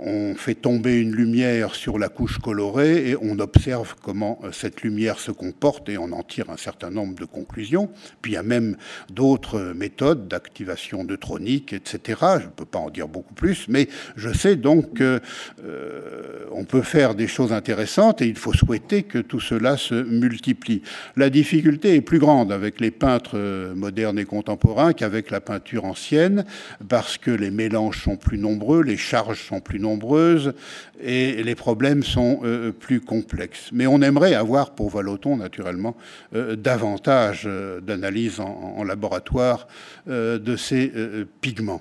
on 0.00 0.34
fait 0.34 0.54
tomber 0.54 1.00
une 1.00 1.12
lumière 1.12 1.74
sur 1.74 1.98
la 1.98 2.08
couche 2.08 2.38
colorée 2.38 3.10
et 3.10 3.16
on 3.20 3.38
observe 3.38 3.94
comment 4.02 4.40
euh, 4.44 4.52
cette 4.52 4.82
lumière 4.82 5.18
se 5.18 5.30
comporte 5.30 5.88
et 5.88 5.98
on 5.98 6.12
en 6.12 6.22
tire 6.22 6.50
un 6.50 6.56
certain 6.56 6.90
nombre 6.90 7.14
de 7.14 7.24
conclusions. 7.24 7.88
Puis 8.20 8.32
il 8.32 8.34
y 8.34 8.38
a 8.38 8.42
même 8.42 8.76
d'autres 9.10 9.72
méthodes 9.74 10.28
d'activation 10.28 11.04
neutronique, 11.04 11.72
etc. 11.72 12.20
Je 12.40 12.46
ne 12.46 12.50
peux 12.50 12.64
pas 12.64 12.78
en 12.78 12.90
dire 12.90 13.08
beaucoup 13.08 13.34
plus, 13.34 13.66
mais 13.68 13.88
je 14.16 14.32
sais 14.32 14.56
donc 14.56 14.98
qu'on 14.98 15.20
euh, 15.64 16.64
peut 16.68 16.82
faire 16.82 17.14
des 17.14 17.28
choses 17.28 17.52
intéressantes 17.52 18.20
et 18.20 18.26
il 18.26 18.36
faut 18.36 18.52
souhaiter 18.52 19.04
que 19.04 19.18
tout 19.18 19.40
cela 19.40 19.76
se 19.76 19.94
multiplie. 19.94 20.82
La 21.16 21.30
difficulté 21.30 21.94
est 21.94 22.00
plus 22.00 22.18
grande 22.18 22.52
avec 22.52 22.80
les 22.80 22.90
peintres 22.90 23.36
euh, 23.38 23.74
modernes 23.74 24.18
et 24.18 24.24
contemporains 24.24 24.92
qu'avec 24.92 25.30
la 25.30 25.40
peinture 25.40 25.84
ancienne 25.84 26.44
parce 26.88 27.18
que 27.18 27.30
les 27.30 27.50
mélanges 27.50 28.02
sont 28.02 28.16
plus 28.16 28.38
nombreux, 28.38 28.82
les 28.82 28.96
charges 28.96 29.42
sont 29.42 29.60
plus 29.60 29.78
nombreuses 29.78 29.93
et 31.00 31.42
les 31.42 31.54
problèmes 31.54 32.02
sont 32.02 32.40
euh, 32.44 32.72
plus 32.72 33.00
complexes. 33.00 33.70
Mais 33.72 33.86
on 33.86 34.00
aimerait 34.02 34.34
avoir 34.34 34.70
pour 34.70 34.90
Valoton, 34.90 35.36
naturellement, 35.36 35.96
euh, 36.34 36.56
davantage 36.56 37.44
euh, 37.46 37.80
d'analyses 37.80 38.40
en, 38.40 38.84
laboratoire 38.84 39.66
de 40.06 40.56
ces 40.56 40.92
pigments. 41.40 41.80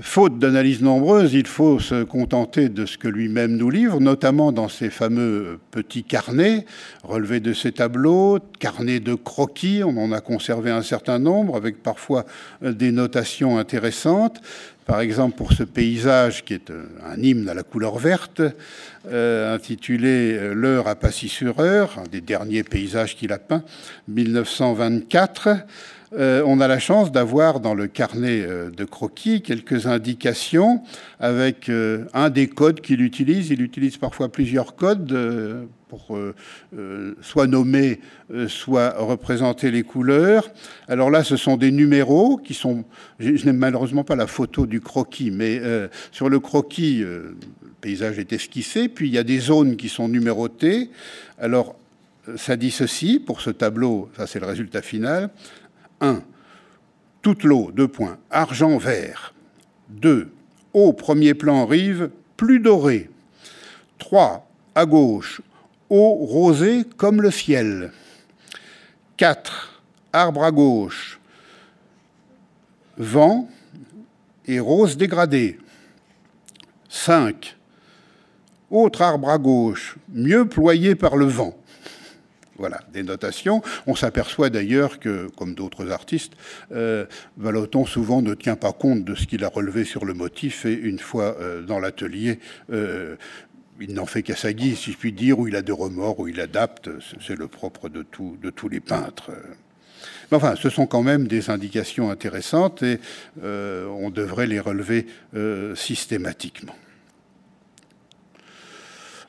Faute 0.00 0.40
d'analyses 0.40 0.82
nombreuses, 0.82 1.34
il 1.34 1.46
faut 1.46 1.78
se 1.78 2.02
contenter 2.02 2.68
de 2.68 2.84
ce 2.84 2.98
que 2.98 3.06
lui-même 3.06 3.56
nous 3.56 3.70
livre, 3.70 4.00
notamment 4.00 4.50
dans 4.50 4.68
ses 4.68 4.90
fameux 4.90 5.60
petits 5.70 6.02
carnets 6.02 6.64
relevés 7.04 7.38
de 7.38 7.52
ses 7.52 7.70
tableaux, 7.70 8.40
carnets 8.58 8.98
de 8.98 9.14
croquis, 9.14 9.82
on 9.84 9.96
en 9.98 10.10
a 10.10 10.20
conservé 10.20 10.72
un 10.72 10.82
certain 10.82 11.20
nombre, 11.20 11.54
avec 11.54 11.82
parfois 11.82 12.24
des 12.60 12.90
notations 12.90 13.56
intéressantes. 13.56 14.40
Par 14.86 15.00
exemple, 15.00 15.36
pour 15.36 15.52
ce 15.52 15.62
paysage 15.62 16.44
qui 16.44 16.54
est 16.54 16.70
euh, 16.70 16.84
un 17.06 17.20
hymne 17.22 17.48
à 17.48 17.54
la 17.54 17.62
couleur 17.62 17.98
verte, 17.98 18.42
euh, 19.10 19.54
intitulé 19.54 20.36
euh, 20.38 20.52
L'heure 20.52 20.88
à 20.88 20.94
Passy-sur-Eure, 20.94 21.98
un 21.98 22.08
des 22.08 22.20
derniers 22.20 22.64
paysages 22.64 23.16
qu'il 23.16 23.32
a 23.32 23.38
peint, 23.38 23.62
1924, 24.08 25.48
on 26.16 26.60
a 26.60 26.68
la 26.68 26.78
chance 26.78 27.10
d'avoir 27.10 27.58
dans 27.58 27.74
le 27.74 27.88
carnet 27.88 28.46
de 28.46 28.84
croquis 28.84 29.42
quelques 29.42 29.88
indications 29.88 30.80
avec 31.18 31.68
un 31.68 32.30
des 32.30 32.46
codes 32.46 32.80
qu'il 32.80 33.00
utilise. 33.00 33.50
Il 33.50 33.60
utilise 33.60 33.96
parfois 33.96 34.30
plusieurs 34.30 34.76
codes 34.76 35.12
euh, 36.10 36.34
euh, 36.76 37.14
soit 37.20 37.46
nommer, 37.46 38.00
euh, 38.32 38.48
soit 38.48 38.94
représenter 38.98 39.70
les 39.70 39.82
couleurs. 39.82 40.50
Alors 40.88 41.10
là, 41.10 41.24
ce 41.24 41.36
sont 41.36 41.56
des 41.56 41.70
numéros 41.70 42.36
qui 42.36 42.54
sont. 42.54 42.84
Je, 43.18 43.44
n'ai 43.44 43.52
malheureusement 43.52 44.04
pas 44.04 44.16
la 44.16 44.26
photo 44.26 44.66
du 44.66 44.80
croquis, 44.80 45.30
mais 45.30 45.60
sur 46.10 46.28
le 46.28 46.40
croquis, 46.40 46.98
le 46.98 47.36
paysage 47.80 48.18
est 48.18 48.32
esquissé, 48.32 48.88
puis 48.88 49.08
il 49.08 49.14
y 49.14 49.18
a 49.18 49.24
des 49.24 49.38
zones 49.38 49.76
qui 49.76 49.88
sont 49.88 50.08
numérotées. 50.08 50.90
Alors, 51.38 51.76
ça 52.36 52.56
dit 52.56 52.70
ceci 52.70 53.20
pour 53.20 53.40
ce 53.40 53.50
tableau, 53.50 54.10
ça 54.16 54.26
c'est 54.26 54.40
le 54.40 54.46
résultat 54.46 54.82
final. 54.82 55.30
1. 56.00 56.22
Toute 57.22 57.44
l'eau, 57.44 57.70
deux 57.74 57.88
points, 57.88 58.18
argent 58.30 58.76
vert. 58.78 59.34
2. 59.90 60.28
Eau, 60.74 60.92
premier 60.92 61.34
plan, 61.34 61.66
rive, 61.66 62.10
plus 62.36 62.60
doré. 62.60 63.08
3. 63.98 64.46
À 64.74 64.86
gauche, 64.86 65.40
eau 65.94 66.14
rosée 66.26 66.84
comme 66.96 67.22
le 67.22 67.30
ciel. 67.30 67.92
4. 69.16 69.82
Arbre 70.12 70.44
à 70.44 70.50
gauche, 70.50 71.20
vent 72.96 73.48
et 74.46 74.60
rose 74.60 74.96
dégradée. 74.96 75.58
5. 76.88 77.56
Autre 78.70 79.02
arbre 79.02 79.28
à 79.28 79.38
gauche, 79.38 79.96
mieux 80.12 80.46
ployé 80.48 80.94
par 80.94 81.16
le 81.16 81.26
vent. 81.26 81.56
Voilà, 82.56 82.80
des 82.92 83.02
notations. 83.02 83.62
On 83.86 83.96
s'aperçoit 83.96 84.48
d'ailleurs 84.48 85.00
que, 85.00 85.28
comme 85.36 85.54
d'autres 85.54 85.90
artistes, 85.90 86.34
euh, 86.72 87.06
Valoton 87.36 87.84
souvent 87.84 88.22
ne 88.22 88.34
tient 88.34 88.56
pas 88.56 88.72
compte 88.72 89.04
de 89.04 89.14
ce 89.14 89.26
qu'il 89.26 89.44
a 89.44 89.48
relevé 89.48 89.84
sur 89.84 90.04
le 90.04 90.14
motif 90.14 90.64
et 90.64 90.72
une 90.72 91.00
fois 91.00 91.36
euh, 91.40 91.62
dans 91.62 91.80
l'atelier, 91.80 92.38
euh, 92.72 93.16
il 93.80 93.94
n'en 93.94 94.06
fait 94.06 94.22
qu'à 94.22 94.36
sa 94.36 94.52
guise, 94.52 94.78
si 94.78 94.92
je 94.92 94.96
puis 94.96 95.12
dire, 95.12 95.38
où 95.38 95.48
il 95.48 95.56
a 95.56 95.62
de 95.62 95.72
remords, 95.72 96.20
où 96.20 96.28
il 96.28 96.40
adapte. 96.40 96.90
C'est 97.20 97.36
le 97.36 97.48
propre 97.48 97.88
de, 97.88 98.04
de 98.40 98.50
tous 98.50 98.68
les 98.68 98.80
peintres. 98.80 99.30
Mais 100.30 100.36
enfin, 100.36 100.54
ce 100.56 100.70
sont 100.70 100.86
quand 100.86 101.02
même 101.02 101.26
des 101.26 101.50
indications 101.50 102.10
intéressantes 102.10 102.82
et 102.82 102.98
euh, 103.42 103.86
on 103.86 104.10
devrait 104.10 104.46
les 104.46 104.60
relever 104.60 105.06
euh, 105.34 105.74
systématiquement. 105.74 106.74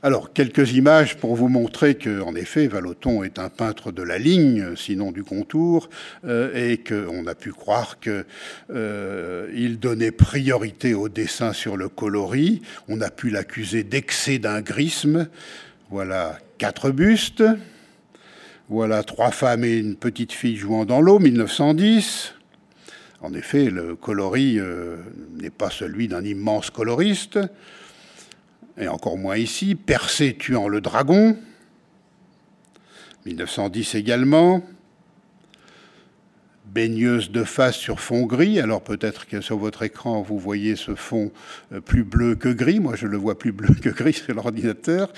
Alors, 0.06 0.34
quelques 0.34 0.74
images 0.74 1.18
pour 1.18 1.36
vous 1.36 1.48
montrer 1.48 1.96
qu'en 1.96 2.36
effet, 2.36 2.68
Valoton 2.68 3.24
est 3.24 3.40
un 3.40 3.50
peintre 3.50 3.92
de 3.92 4.04
la 4.04 4.20
ligne, 4.20 4.76
sinon 4.76 5.12
du 5.12 5.24
contour, 5.24 5.90
euh, 6.26 6.54
et 6.54 6.78
qu'on 6.78 7.26
a 7.26 7.34
pu 7.34 7.52
croire 7.52 8.00
qu'il 8.00 8.24
euh, 8.70 9.76
donnait 9.82 10.12
priorité 10.12 10.94
au 10.94 11.10
dessin 11.10 11.54
sur 11.54 11.76
le 11.76 11.90
coloris. 11.90 12.62
On 12.88 13.02
a 13.02 13.10
pu 13.10 13.32
l'accuser 13.32 13.82
d'excès 13.82 14.38
d'ingrisme. 14.38 15.28
Voilà 15.90 16.38
quatre 16.60 16.92
bustes. 16.92 17.44
Voilà 18.70 19.02
trois 19.02 19.32
femmes 19.32 19.64
et 19.64 19.76
une 19.80 19.96
petite 19.96 20.34
fille 20.34 20.56
jouant 20.56 20.86
dans 20.86 21.02
l'eau, 21.02 21.18
1910. 21.18 22.36
En 23.22 23.34
effet, 23.34 23.72
le 23.72 23.96
coloris 23.96 24.60
euh, 24.60 24.98
n'est 25.42 25.50
pas 25.50 25.72
celui 25.72 26.08
d'un 26.08 26.24
immense 26.24 26.70
coloriste, 26.70 27.40
et 28.78 28.88
encore 28.88 29.18
moins 29.18 29.38
ici, 29.38 29.76
Persée 29.76 30.36
tuant 30.38 30.68
le 30.68 30.82
dragon, 30.82 31.38
1910 33.26 33.96
également, 33.96 34.64
baigneuse 36.66 37.32
de 37.32 37.44
face 37.44 37.78
sur 37.78 38.00
fond 38.02 38.26
gris. 38.26 38.60
Alors 38.60 38.84
peut-être 38.84 39.28
que 39.28 39.40
sur 39.40 39.58
votre 39.58 39.84
écran, 39.84 40.22
vous 40.22 40.38
voyez 40.38 40.76
ce 40.76 40.94
fond 40.94 41.32
euh, 41.72 41.80
plus 41.80 42.04
bleu 42.04 42.36
que 42.36 42.50
gris. 42.50 42.80
Moi, 42.80 42.96
je 42.96 43.08
le 43.08 43.18
vois 43.18 43.40
plus 43.40 43.54
bleu 43.54 43.74
que 43.82 43.90
gris 43.90 44.14
sur 44.14 44.36
l'ordinateur. 44.36 45.12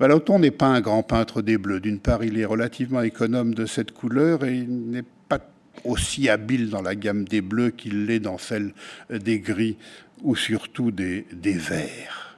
Vallotton 0.00 0.38
n'est 0.38 0.50
pas 0.50 0.66
un 0.66 0.80
grand 0.80 1.02
peintre 1.02 1.42
des 1.42 1.58
bleus. 1.58 1.80
D'une 1.80 2.00
part, 2.00 2.24
il 2.24 2.38
est 2.38 2.46
relativement 2.46 3.02
économe 3.02 3.54
de 3.54 3.66
cette 3.66 3.92
couleur 3.92 4.44
et 4.44 4.56
il 4.56 4.90
n'est 4.90 5.04
pas 5.28 5.40
aussi 5.84 6.28
habile 6.30 6.70
dans 6.70 6.82
la 6.82 6.94
gamme 6.94 7.24
des 7.24 7.42
bleus 7.42 7.70
qu'il 7.70 8.06
l'est 8.06 8.20
dans 8.20 8.38
celle 8.38 8.72
des 9.10 9.38
gris 9.38 9.76
ou 10.22 10.34
surtout 10.34 10.90
des 10.90 11.26
verts. 11.42 12.31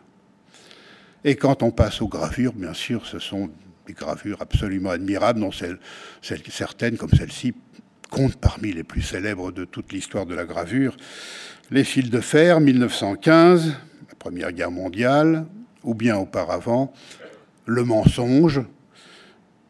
Et 1.25 1.37
quand 1.37 1.63
on 1.63 1.71
passe 1.71 2.03
aux 2.03 2.09
gravures, 2.09 2.53
bien 2.53 2.75
sûr, 2.75 3.07
ce 3.07 3.19
sont 3.19 3.51
des 3.87 3.95
gravures 3.95 4.41
absolument 4.41 4.91
admirables, 4.91 5.41
dont 5.41 5.51
certaines, 6.23 6.97
comme 6.99 7.11
celle-ci, 7.11 7.55
comptent 8.11 8.37
parmi 8.37 8.73
les 8.73 8.85
plus 8.85 9.03
célèbres 9.03 9.51
de 9.51 9.65
toute 9.65 9.93
l'histoire 9.93 10.27
de 10.27 10.35
la 10.35 10.45
gravure. 10.45 10.97
Les 11.71 11.85
fils 11.85 12.11
de 12.11 12.21
fer, 12.21 12.61
1915, 12.61 13.69
la 13.69 14.15
Première 14.19 14.53
Guerre 14.53 14.71
mondiale, 14.71 15.47
ou 15.83 15.95
bien 15.95 16.17
auparavant, 16.17 16.93
Le 17.67 17.83
mensonge, 17.83 18.61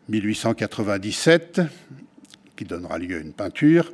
1897, 0.09 1.61
qui 2.57 2.65
donnera 2.65 2.99
lieu 2.99 3.17
à 3.17 3.21
une 3.21 3.33
peinture. 3.33 3.93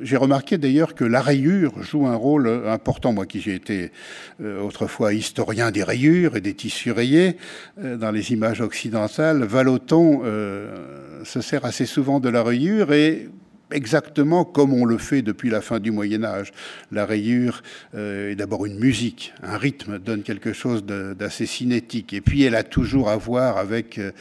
J'ai 0.00 0.16
remarqué 0.16 0.58
d'ailleurs 0.58 0.94
que 0.94 1.04
la 1.04 1.20
rayure 1.20 1.82
joue 1.82 2.06
un 2.06 2.14
rôle 2.14 2.48
important. 2.66 3.12
Moi 3.12 3.26
qui 3.26 3.40
j'ai 3.40 3.54
été 3.54 3.92
euh, 4.40 4.60
autrefois 4.60 5.12
historien 5.12 5.70
des 5.70 5.82
rayures 5.82 6.36
et 6.36 6.40
des 6.40 6.54
tissus 6.54 6.92
rayés 6.92 7.36
euh, 7.78 7.96
dans 7.96 8.10
les 8.10 8.32
images 8.32 8.60
occidentales, 8.60 9.44
Vallotton 9.44 10.22
euh, 10.24 11.24
se 11.24 11.40
sert 11.40 11.64
assez 11.64 11.86
souvent 11.86 12.20
de 12.20 12.28
la 12.28 12.42
rayure 12.42 12.92
et 12.92 13.28
exactement 13.72 14.44
comme 14.44 14.72
on 14.72 14.84
le 14.84 14.98
fait 14.98 15.22
depuis 15.22 15.50
la 15.50 15.60
fin 15.60 15.80
du 15.80 15.90
Moyen 15.90 16.24
Âge. 16.24 16.52
La 16.92 17.06
rayure 17.06 17.62
euh, 17.94 18.30
est 18.30 18.34
d'abord 18.34 18.66
une 18.66 18.78
musique, 18.78 19.32
un 19.42 19.56
rythme 19.56 19.98
donne 19.98 20.22
quelque 20.22 20.52
chose 20.52 20.84
d'assez 20.84 21.46
cinétique, 21.46 22.12
et 22.12 22.20
puis 22.20 22.42
elle 22.42 22.54
a 22.54 22.62
toujours 22.62 23.10
à 23.10 23.16
voir 23.16 23.58
avec 23.58 23.98
euh, 23.98 24.12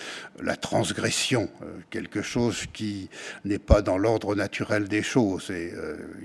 la 0.42 0.56
transgression, 0.56 1.50
euh, 1.62 1.66
quelque 1.90 2.22
chose 2.22 2.66
qui 2.74 3.10
n'est 3.46 3.60
pas 3.60 3.82
dans 3.82 3.98
l'ordre 3.98 4.36
naturel 4.36 4.88
des 4.88 5.04
choses. 5.04 5.52
Et 5.52 5.74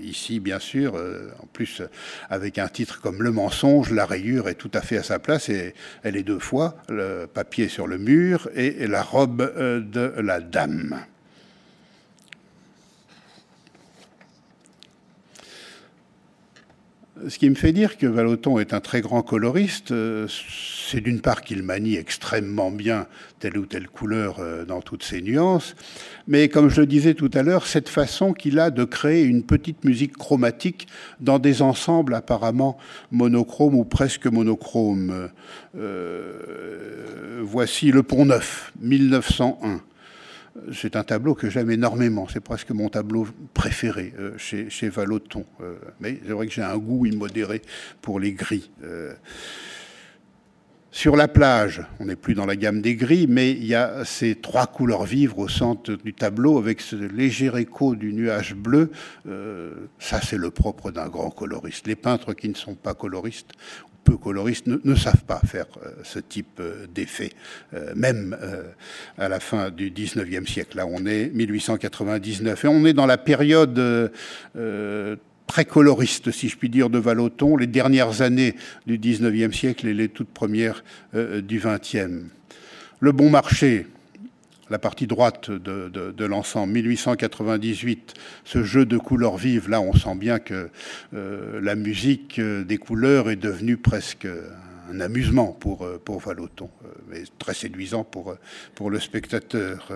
ici, 0.01 0.39
bien 0.39 0.59
sûr, 0.59 0.95
en 0.95 1.45
plus 1.47 1.81
avec 2.29 2.57
un 2.57 2.67
titre 2.67 3.01
comme 3.01 3.21
Le 3.21 3.31
mensonge, 3.31 3.91
la 3.91 4.05
rayure 4.05 4.49
est 4.49 4.55
tout 4.55 4.71
à 4.73 4.81
fait 4.81 4.97
à 4.97 5.03
sa 5.03 5.19
place, 5.19 5.49
et 5.49 5.73
elle 6.03 6.15
est 6.15 6.23
deux 6.23 6.39
fois, 6.39 6.77
le 6.89 7.27
papier 7.31 7.67
sur 7.67 7.87
le 7.87 7.97
mur 7.97 8.49
et 8.55 8.87
la 8.87 9.01
robe 9.01 9.53
de 9.91 10.13
la 10.19 10.39
dame. 10.39 11.05
Ce 17.27 17.39
qui 17.39 17.49
me 17.49 17.55
fait 17.55 17.71
dire 17.71 17.97
que 17.97 18.05
Vallotton 18.05 18.59
est 18.59 18.71
un 18.73 18.81
très 18.81 19.01
grand 19.01 19.23
coloriste, 19.23 19.91
euh, 19.91 20.27
c'est 20.87 21.01
d'une 21.01 21.21
part 21.21 21.41
qu'il 21.41 21.63
manie 21.63 21.95
extrêmement 21.95 22.69
bien 22.69 23.07
telle 23.39 23.57
ou 23.57 23.65
telle 23.65 23.87
couleur 23.87 24.37
euh, 24.39 24.63
dans 24.63 24.81
toutes 24.81 25.03
ses 25.03 25.23
nuances, 25.23 25.75
mais 26.27 26.49
comme 26.49 26.69
je 26.69 26.81
le 26.81 26.85
disais 26.85 27.15
tout 27.15 27.31
à 27.33 27.41
l'heure, 27.41 27.65
cette 27.65 27.89
façon 27.89 28.33
qu'il 28.33 28.59
a 28.59 28.69
de 28.69 28.83
créer 28.83 29.23
une 29.23 29.43
petite 29.43 29.85
musique 29.85 30.15
chromatique 30.15 30.87
dans 31.19 31.39
des 31.39 31.63
ensembles 31.63 32.13
apparemment 32.13 32.77
monochromes 33.09 33.75
ou 33.75 33.85
presque 33.85 34.27
monochromes. 34.27 35.29
Euh, 35.75 37.41
voici 37.43 37.91
Le 37.91 38.03
Pont 38.03 38.25
Neuf, 38.25 38.71
1901 38.81 39.81
c'est 40.73 40.95
un 40.95 41.03
tableau 41.03 41.35
que 41.35 41.49
j'aime 41.49 41.71
énormément. 41.71 42.27
C'est 42.31 42.39
presque 42.39 42.71
mon 42.71 42.89
tableau 42.89 43.27
préféré 43.53 44.13
euh, 44.19 44.37
chez, 44.37 44.89
Vallotton. 44.89 45.45
Euh, 45.61 45.75
mais 45.99 46.19
c'est 46.25 46.31
vrai 46.31 46.47
que 46.47 46.53
j'ai 46.53 46.61
un 46.61 46.77
goût 46.77 47.05
immodéré 47.05 47.61
pour 48.01 48.19
les 48.19 48.33
gris. 48.33 48.71
Euh, 48.83 49.13
sur 50.91 51.17
la 51.17 51.27
plage, 51.27 51.81
on 51.99 52.05
n'est 52.05 52.15
plus 52.15 52.35
dans 52.35 52.45
la 52.45 52.55
gamme 52.55 52.81
des 52.81 52.95
gris, 52.95 53.27
mais 53.27 53.51
il 53.51 53.65
y 53.65 53.75
a 53.75 54.05
ces 54.05 54.35
trois 54.35 54.65
couleurs 54.65 55.03
vives 55.03 55.37
au 55.37 55.49
centre 55.49 55.91
du 55.91 56.13
tableau 56.13 56.57
avec 56.57 56.79
ce 56.79 56.95
léger 56.95 57.51
écho 57.57 57.95
du 57.95 58.13
nuage 58.13 58.55
bleu. 58.55 58.91
ça, 59.99 60.21
c'est 60.21 60.37
le 60.37 60.51
propre 60.51 60.91
d'un 60.91 61.09
grand 61.09 61.31
coloriste. 61.31 61.85
Les 61.85 61.97
peintres 61.97 62.33
qui 62.33 62.47
ne 62.47 62.53
sont 62.53 62.75
pas 62.75 62.93
coloristes 62.93 63.51
peu 64.05 64.15
coloristes 64.17 64.67
ne, 64.67 64.95
savent 64.95 65.25
pas 65.25 65.41
faire 65.45 65.65
euh, 65.83 65.89
ce 66.03 66.19
type 66.19 66.59
euh, 66.61 66.85
d'effet, 66.93 67.31
euh, 67.73 67.91
même 67.95 68.37
à 69.17 69.27
la 69.27 69.39
fin 69.41 69.71
du 69.71 69.91
19e 69.91 70.47
siècle. 70.47 70.77
Là, 70.77 70.85
on 70.87 71.05
est 71.05 71.31
1899 71.33 72.63
et 72.63 72.67
on 72.67 72.85
est 72.85 72.93
dans 72.93 73.07
la 73.07 73.17
période 73.17 74.11
très 75.47 75.65
coloriste, 75.65 76.31
si 76.31 76.47
je 76.47 76.57
puis 76.57 76.69
dire, 76.69 76.89
de 76.89 76.99
Vallotton, 76.99 77.57
les 77.57 77.67
dernières 77.67 78.21
années 78.21 78.55
du 78.85 78.97
19e 78.97 79.51
siècle 79.51 79.87
et 79.87 79.93
les 79.93 80.09
toutes 80.09 80.29
premières 80.29 80.83
du 81.13 81.59
20e. 81.59 82.25
Le 82.99 83.11
bon 83.11 83.29
marché, 83.29 83.87
la 84.69 84.79
partie 84.79 85.07
droite 85.07 85.51
de, 85.51 86.25
l'ensemble, 86.25 86.73
1898, 86.73 88.13
ce 88.43 88.63
jeu 88.63 88.85
de 88.85 88.97
couleurs 88.97 89.37
vives, 89.37 89.69
là 89.69 89.81
on 89.81 89.93
sent 89.93 90.15
bien 90.15 90.39
que 90.39 90.69
euh, 91.13 91.59
la 91.61 91.75
musique 91.75 92.39
euh, 92.39 92.63
des 92.63 92.77
couleurs 92.77 93.29
est 93.29 93.35
devenue 93.35 93.77
presque 93.77 94.27
un 94.91 94.99
amusement 94.99 95.51
pour, 95.51 95.83
euh, 95.83 96.01
pour 96.03 96.21
mais 97.09 97.23
très 97.39 97.53
séduisant 97.53 98.03
pour 98.03 98.89
le 98.89 98.99
spectateur 98.99 99.91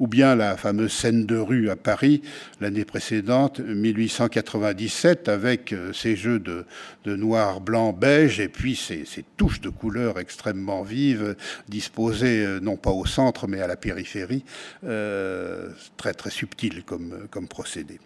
ou 0.00 0.06
bien 0.06 0.34
la 0.34 0.56
fameuse 0.56 0.92
scène 0.92 1.26
de 1.26 1.36
rue 1.36 1.70
à 1.70 1.76
Paris 1.76 2.22
l'année 2.60 2.84
précédente, 2.84 3.60
1897, 3.60 5.28
avec 5.28 5.72
euh, 5.72 5.92
ces 5.92 6.16
jeux 6.16 6.38
de, 6.38 6.64
noir, 7.04 7.60
blanc, 7.60 7.92
beige, 7.92 8.40
et 8.40 8.48
puis 8.48 8.76
ces, 8.76 9.04
touches 9.36 9.60
de 9.60 9.68
couleurs 9.68 10.18
extrêmement 10.18 10.82
vives, 10.82 11.36
disposées 11.68 12.44
euh, 12.44 12.60
non 12.60 12.76
pas 12.76 12.90
au 12.90 13.06
centre, 13.06 13.46
mais 13.46 13.60
à 13.60 13.66
la 13.66 13.76
périphérie, 13.76 14.44
euh, 14.84 15.70
très 15.96 16.14
très 16.14 16.30
subtil 16.30 16.82
comme, 16.84 17.26
comme 17.30 17.48
procédé. 17.48 17.98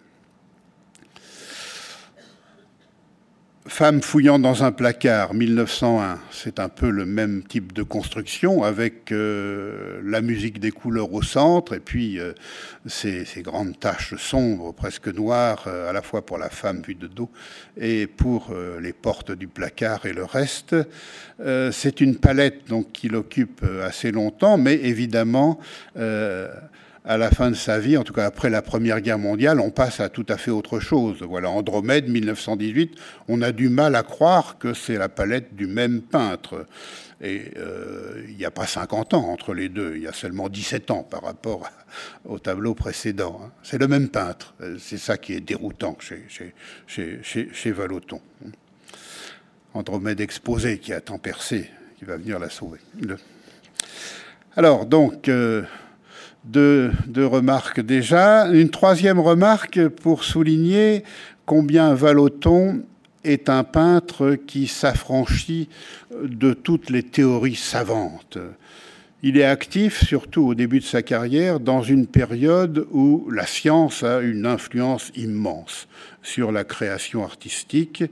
Femme 3.66 4.00
fouillant 4.00 4.38
dans 4.38 4.64
un 4.64 4.72
placard, 4.72 5.34
1901, 5.34 6.18
c'est 6.30 6.58
un 6.58 6.70
peu 6.70 6.88
le 6.88 7.04
même 7.04 7.42
type 7.42 7.74
de 7.74 7.82
construction 7.82 8.64
avec 8.64 9.12
euh, 9.12 10.00
la 10.02 10.22
musique 10.22 10.60
des 10.60 10.70
couleurs 10.70 11.12
au 11.12 11.20
centre 11.20 11.74
et 11.74 11.80
puis 11.80 12.18
euh, 12.18 12.32
ces, 12.86 13.26
grandes 13.42 13.78
taches 13.78 14.16
sombres, 14.16 14.72
presque 14.72 15.08
noires, 15.08 15.64
euh, 15.66 15.90
à 15.90 15.92
la 15.92 16.00
fois 16.00 16.24
pour 16.24 16.38
la 16.38 16.48
femme 16.48 16.80
vue 16.80 16.94
de 16.94 17.06
dos 17.06 17.28
et 17.78 18.06
pour 18.06 18.54
les 18.80 18.94
portes 18.94 19.30
du 19.30 19.46
placard 19.46 20.06
et 20.06 20.14
le 20.14 20.24
reste. 20.24 20.74
c'est 21.70 22.00
une 22.00 22.16
palette 22.16 22.66
donc 22.68 22.92
qui 22.92 23.08
l'occupe 23.08 23.64
assez 23.82 24.10
longtemps, 24.10 24.56
mais 24.56 24.74
évidemment 24.74 25.60
à 27.04 27.16
la 27.16 27.30
fin 27.30 27.50
de 27.50 27.56
sa 27.56 27.78
vie, 27.78 27.96
en 27.96 28.04
tout 28.04 28.12
cas 28.12 28.26
après 28.26 28.50
la 28.50 28.62
Première 28.62 29.00
Guerre 29.00 29.18
mondiale, 29.18 29.60
on 29.60 29.70
passe 29.70 30.00
à 30.00 30.08
tout 30.08 30.26
à 30.28 30.36
fait 30.36 30.50
autre 30.50 30.80
chose. 30.80 31.22
Voilà, 31.22 31.50
Andromède, 31.50 32.08
1918, 32.08 32.94
on 33.28 33.40
a 33.42 33.52
du 33.52 33.68
mal 33.68 33.94
à 33.94 34.02
croire 34.02 34.58
que 34.58 34.74
c'est 34.74 34.98
la 34.98 35.08
palette 35.08 35.54
du 35.54 35.66
même 35.66 36.02
peintre. 36.02 36.66
Et 37.22 37.52
euh, 37.58 38.24
il 38.28 38.36
n'y 38.36 38.44
a 38.44 38.50
pas 38.50 38.66
50 38.66 39.14
ans 39.14 39.28
entre 39.28 39.52
les 39.52 39.68
deux, 39.68 39.94
il 39.96 40.02
y 40.02 40.06
a 40.06 40.12
seulement 40.12 40.48
17 40.48 40.90
ans 40.90 41.02
par 41.02 41.22
rapport 41.22 41.68
au 42.24 42.38
tableau 42.38 42.74
précédent. 42.74 43.40
Hein. 43.44 43.50
C'est 43.62 43.78
le 43.78 43.88
même 43.88 44.08
peintre. 44.08 44.54
C'est 44.78 44.98
ça 44.98 45.18
qui 45.18 45.34
est 45.34 45.40
déroutant 45.40 45.96
chez, 46.00 46.24
chez, 46.28 46.54
chez, 47.22 47.48
chez 47.52 47.72
Vallotton. 47.72 48.20
Andromède 49.74 50.20
exposé 50.20 50.78
qui 50.78 50.92
a 50.92 51.00
tant 51.00 51.18
percé, 51.18 51.70
qui 51.98 52.04
va 52.04 52.16
venir 52.16 52.38
la 52.38 52.50
sauver. 52.50 52.80
Alors, 54.56 54.86
donc, 54.86 55.28
euh, 55.28 55.62
deux, 56.44 56.92
remarques 57.16 57.81
déjà. 57.81 58.48
Une 58.48 58.70
troisième 58.70 59.20
remarque 59.20 59.88
pour 59.88 60.24
souligner 60.24 61.05
combien 61.46 61.94
Vallotton 61.94 62.83
est 63.24 63.48
un 63.48 63.64
peintre 63.64 64.37
qui 64.46 64.66
s'affranchit 64.66 65.68
de 66.22 66.55
toutes 66.55 66.90
les 66.90 67.03
théories 67.03 67.57
savantes. 67.57 68.38
Il 69.22 69.37
est 69.37 69.44
actif, 69.44 70.03
surtout 70.03 70.46
au 70.46 70.55
début 70.55 70.81
de 70.81 70.85
sa 70.85 71.03
carrière, 71.03 71.61
dans 71.61 71.83
une 71.83 72.07
période 72.07 72.87
où 72.90 73.29
la 73.31 73.44
science 73.44 74.03
a 74.03 74.20
une 74.20 74.46
influence 74.46 75.12
immense 75.14 75.88
sur 76.22 76.53
la 76.53 76.64
création 76.64 77.22
artistique 77.22 78.03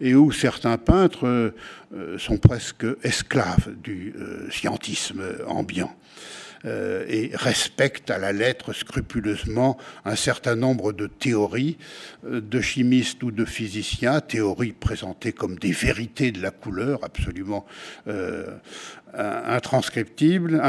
et 0.00 0.16
où 0.16 0.32
certains 0.32 0.76
peintres 0.76 1.52
euh, 1.94 2.18
sont 2.18 2.38
presque 2.38 2.86
esclaves 3.04 3.72
du 3.80 4.12
euh, 4.18 4.50
scientisme 4.50 5.22
ambiant. 5.46 5.94
Et 6.64 7.30
respecte 7.34 8.10
à 8.10 8.18
la 8.18 8.32
lettre 8.32 8.72
scrupuleusement 8.72 9.78
un 10.04 10.16
certain 10.16 10.56
nombre 10.56 10.92
de 10.92 11.06
théories 11.06 11.78
de 12.24 12.60
chimistes 12.60 13.22
ou 13.22 13.30
de 13.30 13.44
physiciens, 13.44 14.20
théories 14.20 14.72
présentées 14.72 15.32
comme 15.32 15.56
des 15.58 15.72
vérités 15.72 16.32
de 16.32 16.42
la 16.42 16.50
couleur 16.50 17.04
absolument 17.04 17.64
intranscriptibles. 19.14 20.60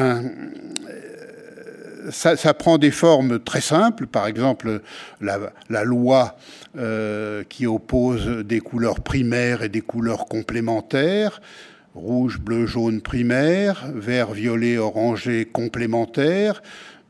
ça, 2.11 2.53
prend 2.53 2.77
des 2.77 2.91
formes 2.91 3.39
très 3.39 3.61
simples, 3.61 4.07
par 4.07 4.27
exemple 4.27 4.81
la, 5.21 5.83
loi 5.83 6.37
euh, 6.77 7.43
qui 7.49 7.65
oppose 7.65 8.27
des 8.45 8.59
couleurs 8.59 9.01
primaires 9.01 9.63
et 9.63 9.69
des 9.69 9.81
couleurs 9.81 10.25
complémentaires, 10.25 11.41
rouge, 11.99 12.39
bleu, 12.39 12.65
jaune 12.65 13.01
primaire, 13.01 13.91
vert, 13.93 14.31
violet, 14.31 14.77
orangé 14.77 15.45
complémentaire. 15.45 16.61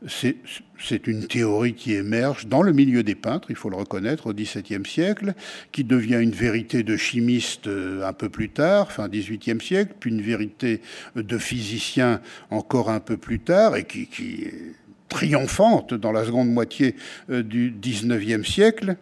C'est 0.06 1.06
une 1.06 1.26
théorie 1.26 1.74
qui 1.74 1.94
émerge 1.94 2.46
dans 2.46 2.62
le 2.62 2.72
milieu 2.72 3.02
des 3.02 3.14
peintres, 3.14 3.50
il 3.50 3.56
faut 3.56 3.68
le 3.68 3.76
reconnaître, 3.76 4.28
au 4.28 4.32
XVIIe 4.32 4.86
siècle, 4.86 5.34
qui 5.72 5.84
devient 5.84 6.18
une 6.20 6.30
vérité 6.30 6.82
de 6.82 6.96
chimiste 6.96 7.66
euh, 7.66 8.08
un 8.08 8.14
peu 8.14 8.30
plus 8.30 8.48
tard, 8.48 8.90
fin 8.90 9.08
XVIIIe 9.08 9.60
siècle, 9.60 9.92
puis 10.00 10.10
une 10.10 10.22
vérité 10.22 10.80
de 11.16 11.38
physicien 11.38 12.22
encore 12.50 12.88
un 12.88 13.00
peu 13.00 13.18
plus 13.18 13.40
tard, 13.40 13.76
et 13.76 13.84
qui, 13.84 14.08
est 14.44 14.74
triomphante 15.10 15.92
dans 15.92 16.12
la 16.12 16.24
seconde 16.24 16.50
moitié 16.50 16.94
euh, 17.30 17.42
du 17.42 17.74
XIXe 17.78 18.48
siècle 18.48 18.96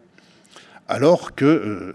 alors 0.88 1.35
que 1.35 1.44
euh, 1.44 1.92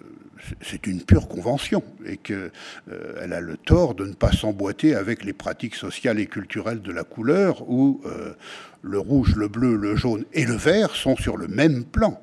c'est 0.61 0.87
une 0.87 1.01
pure 1.01 1.27
convention 1.27 1.83
et 2.05 2.17
qu'elle 2.17 2.51
euh, 2.91 3.31
a 3.31 3.39
le 3.39 3.57
tort 3.57 3.95
de 3.95 4.05
ne 4.05 4.13
pas 4.13 4.31
s'emboîter 4.31 4.95
avec 4.95 5.23
les 5.23 5.33
pratiques 5.33 5.75
sociales 5.75 6.19
et 6.19 6.25
culturelles 6.25 6.81
de 6.81 6.91
la 6.91 7.03
couleur 7.03 7.69
où 7.69 8.01
euh, 8.05 8.33
le 8.81 8.99
rouge, 8.99 9.35
le 9.35 9.47
bleu, 9.47 9.75
le 9.75 9.95
jaune 9.95 10.25
et 10.33 10.45
le 10.45 10.55
vert 10.55 10.95
sont 10.95 11.15
sur 11.15 11.37
le 11.37 11.47
même 11.47 11.85
plan. 11.85 12.19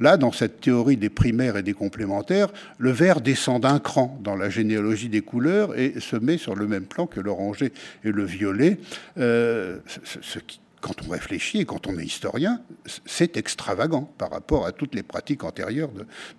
là, 0.00 0.18
dans 0.18 0.32
cette 0.32 0.60
théorie 0.60 0.98
des 0.98 1.08
primaires 1.08 1.56
et 1.56 1.62
des 1.62 1.72
complémentaires, 1.72 2.48
le 2.76 2.90
vert 2.90 3.22
descend 3.22 3.62
d'un 3.62 3.78
cran 3.78 4.18
dans 4.22 4.36
la 4.36 4.50
généalogie 4.50 5.08
des 5.08 5.22
couleurs 5.22 5.78
et 5.78 5.94
se 6.00 6.16
met 6.16 6.36
sur 6.36 6.54
le 6.54 6.66
même 6.66 6.84
plan 6.84 7.06
que 7.06 7.20
l'oranger 7.20 7.72
et 8.04 8.12
le 8.12 8.24
violet, 8.24 8.78
ce 9.16 10.38
qui 10.46 10.60
quand 10.80 10.94
on 11.06 11.10
réfléchit 11.10 11.60
et 11.60 11.64
quand 11.64 11.86
on 11.86 11.98
est 11.98 12.04
historien, 12.04 12.60
c'est 13.06 13.36
extravagant 13.36 14.12
par 14.18 14.30
rapport 14.30 14.66
à 14.66 14.72
toutes 14.72 14.94
les 14.94 15.02
pratiques 15.02 15.44
antérieures 15.44 15.90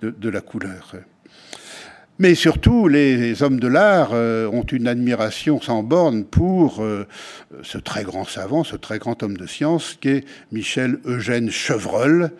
de, 0.01 0.29
la 0.29 0.41
couleur. 0.41 0.95
Mais 2.19 2.35
surtout, 2.35 2.87
les 2.87 3.43
hommes 3.43 3.59
de 3.59 3.67
l'art 3.67 4.09
euh, 4.11 4.47
ont 4.49 4.63
une 4.63 4.87
admiration 4.87 5.61
sans 5.61 5.83
borne 5.83 6.25
pour 6.25 6.83
euh, 6.83 7.07
ce 7.63 7.77
très 7.77 8.03
grand 8.03 8.25
savant, 8.25 8.65
ce 8.65 8.75
très 8.75 8.99
grand 8.99 9.23
homme 9.23 9.37
de 9.37 9.47
science 9.47 9.97
qu'est 10.01 10.25
Michel 10.51 10.99
Eugène 11.05 11.49
Chevreul, 11.49 12.31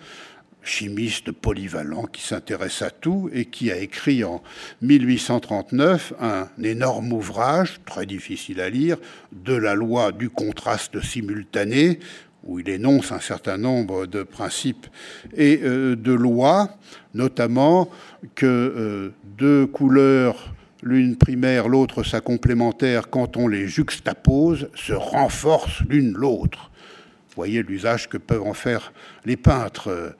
chimiste 0.64 1.32
polyvalent 1.32 2.04
qui 2.04 2.22
s'intéresse 2.22 2.82
à 2.82 2.90
tout 2.90 3.30
et 3.34 3.46
qui 3.46 3.72
a 3.72 3.78
écrit 3.78 4.24
en 4.24 4.42
1839 4.82 6.14
un 6.20 6.48
énorme 6.64 7.14
ouvrage, 7.14 7.80
très 7.86 8.06
difficile 8.06 8.62
à 8.62 8.70
lire, 8.70 8.98
de 9.32 9.54
la 9.54 9.76
loi 9.76 10.12
du 10.12 10.30
contraste 10.30 11.02
simultané, 11.02 12.00
où 12.44 12.60
il 12.60 12.70
énonce 12.70 13.12
un 13.12 13.20
certain 13.20 13.58
nombre 13.58 14.06
de 14.06 14.24
principes 14.24 14.88
et 15.36 15.60
euh, 15.64 15.96
de 15.96 16.14
lois, 16.14 16.78
notamment 17.14 17.90
que 18.36 18.46
euh, 18.46 19.14
deux 19.38 19.68
couleurs 19.68 20.54
l'une 20.82 21.18
primaire, 21.18 21.68
l'autre 21.68 22.04
sa 22.04 22.22
complémentaire, 22.22 23.10
quand 23.10 23.38
on 23.38 23.48
les 23.48 23.68
juxtapose, 23.68 24.70
se 24.76 24.94
renforcent 24.94 25.82
l'une 25.90 26.14
l'autre 26.14 26.69
voyez 27.40 27.64
l'usage 27.64 28.10
que 28.10 28.18
peuvent 28.18 28.44
en 28.44 28.54
faire 28.54 28.92
les 29.24 29.38
peintres. 29.38 30.16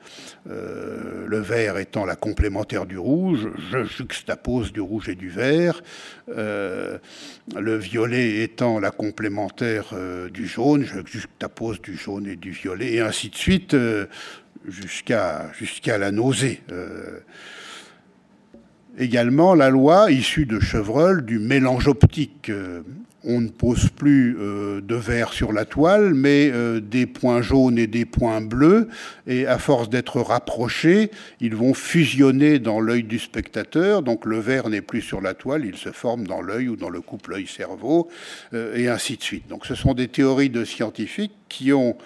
Euh, 0.48 1.26
le 1.26 1.38
vert 1.38 1.76
étant 1.76 2.06
la 2.06 2.16
complémentaire 2.16 2.86
du 2.86 2.96
rouge, 2.96 3.48
je 3.70 3.84
juxtapose 3.84 4.72
du 4.72 4.80
rouge 4.80 5.10
et 5.10 5.14
du 5.14 5.28
vert. 5.28 5.82
Euh, 6.30 6.96
le 7.54 7.76
violet 7.76 8.42
étant 8.42 8.80
la 8.80 8.90
complémentaire 8.90 9.90
euh, 9.92 10.30
du 10.30 10.46
jaune, 10.46 10.82
je 10.82 11.00
juxtapose 11.04 11.82
du 11.82 11.94
jaune 11.94 12.26
et 12.26 12.36
du 12.36 12.52
violet, 12.52 12.94
et 12.94 13.00
ainsi 13.00 13.28
de 13.28 13.36
suite, 13.36 13.76
jusqu'à 14.66 15.52
jusqu'à 15.52 15.98
la 15.98 16.10
nausée. 16.10 16.62
Également, 18.98 19.54
la 19.54 19.68
loi 19.68 20.10
issue 20.10 20.46
de 20.46 20.58
Chevreul 20.58 21.24
du 21.24 21.38
mélange 21.38 21.86
optique 21.86 22.50
on 23.24 23.40
ne 23.40 23.48
pose 23.48 23.90
plus 23.90 24.36
euh, 24.38 24.80
de 24.80 24.94
vert 24.94 25.32
sur 25.32 25.52
la 25.52 25.64
toile, 25.64 26.14
mais 26.14 26.50
euh, 26.52 26.80
des 26.80 27.06
points 27.06 27.42
jaunes 27.42 27.78
et 27.78 27.86
des 27.86 28.04
points 28.04 28.40
bleus, 28.40 28.88
et 29.26 29.46
à 29.46 29.58
force 29.58 29.90
d'être 29.90 30.20
rapprochés, 30.20 31.10
ils 31.40 31.54
vont 31.54 31.74
fusionner 31.74 32.58
dans 32.58 32.80
l'œil 32.80 33.02
du 33.02 33.18
spectateur, 33.18 34.02
donc 34.02 34.24
le 34.24 34.38
vert 34.38 34.68
n'est 34.70 34.80
plus 34.80 35.02
sur 35.02 35.20
la 35.20 35.34
toile, 35.34 35.64
il 35.66 35.76
se 35.76 35.92
forme 35.92 36.26
dans 36.26 36.40
l'œil 36.40 36.68
ou 36.68 36.76
dans 36.76 36.90
le 36.90 37.00
couple 37.00 37.34
œil-cerveau, 37.34 38.08
euh, 38.54 38.74
et 38.76 38.88
ainsi 38.88 39.16
de 39.16 39.22
suite. 39.22 39.48
Donc 39.48 39.66
ce 39.66 39.74
sont 39.74 39.94
des 39.94 40.08
théories 40.08 40.50
de 40.50 40.64
scientifiques 40.64 41.34
qui 41.48 41.72
ont 41.72 41.96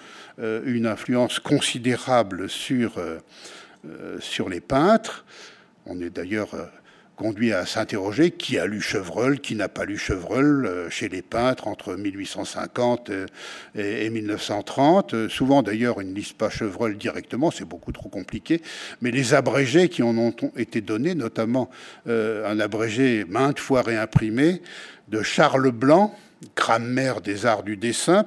une 0.65 0.85
influence 0.85 1.39
considérable 1.39 2.49
sur, 2.49 2.99
sur 4.19 4.49
les 4.49 4.59
peintres. 4.59 5.23
On 5.85 6.01
est 6.01 6.09
d'ailleurs 6.09 6.49
conduit 7.15 7.53
à 7.53 7.65
s'interroger 7.65 8.31
qui 8.31 8.59
a 8.59 8.65
lu 8.65 8.81
Chevreul, 8.81 9.39
qui 9.39 9.55
n'a 9.55 9.69
pas 9.69 9.85
lu 9.85 9.97
Chevreul 9.97 10.65
euh, 10.65 10.89
chez 10.89 11.09
les 11.09 11.21
peintres 11.21 11.67
entre 11.67 11.95
1850 11.95 13.09
euh, 13.09 13.25
et 13.75 14.09
1930. 14.09 15.13
Euh, 15.13 15.29
souvent 15.29 15.63
d'ailleurs, 15.63 16.01
ils 16.01 16.09
ne 16.09 16.15
lisent 16.15 16.33
pas 16.33 16.49
Chevreul 16.49 16.97
directement, 16.97 17.51
c'est 17.51 17.65
beaucoup 17.65 17.91
trop 17.91 18.09
compliqué, 18.09 18.61
mais 19.01 19.11
les 19.11 19.33
abrégés 19.33 19.89
qui 19.89 20.03
en 20.03 20.17
ont 20.17 20.33
été 20.57 20.81
donnés, 20.81 21.15
notamment 21.15 21.69
un 22.07 22.59
abrégé 22.59 23.25
maintes 23.27 23.59
fois 23.59 23.81
réimprimé 23.81 24.61
de 25.07 25.21
Charles 25.21 25.71
Blanc, 25.71 26.15
Grammaire 26.55 27.21
des 27.21 27.45
arts 27.45 27.63
du 27.63 27.77
dessin, 27.77 28.25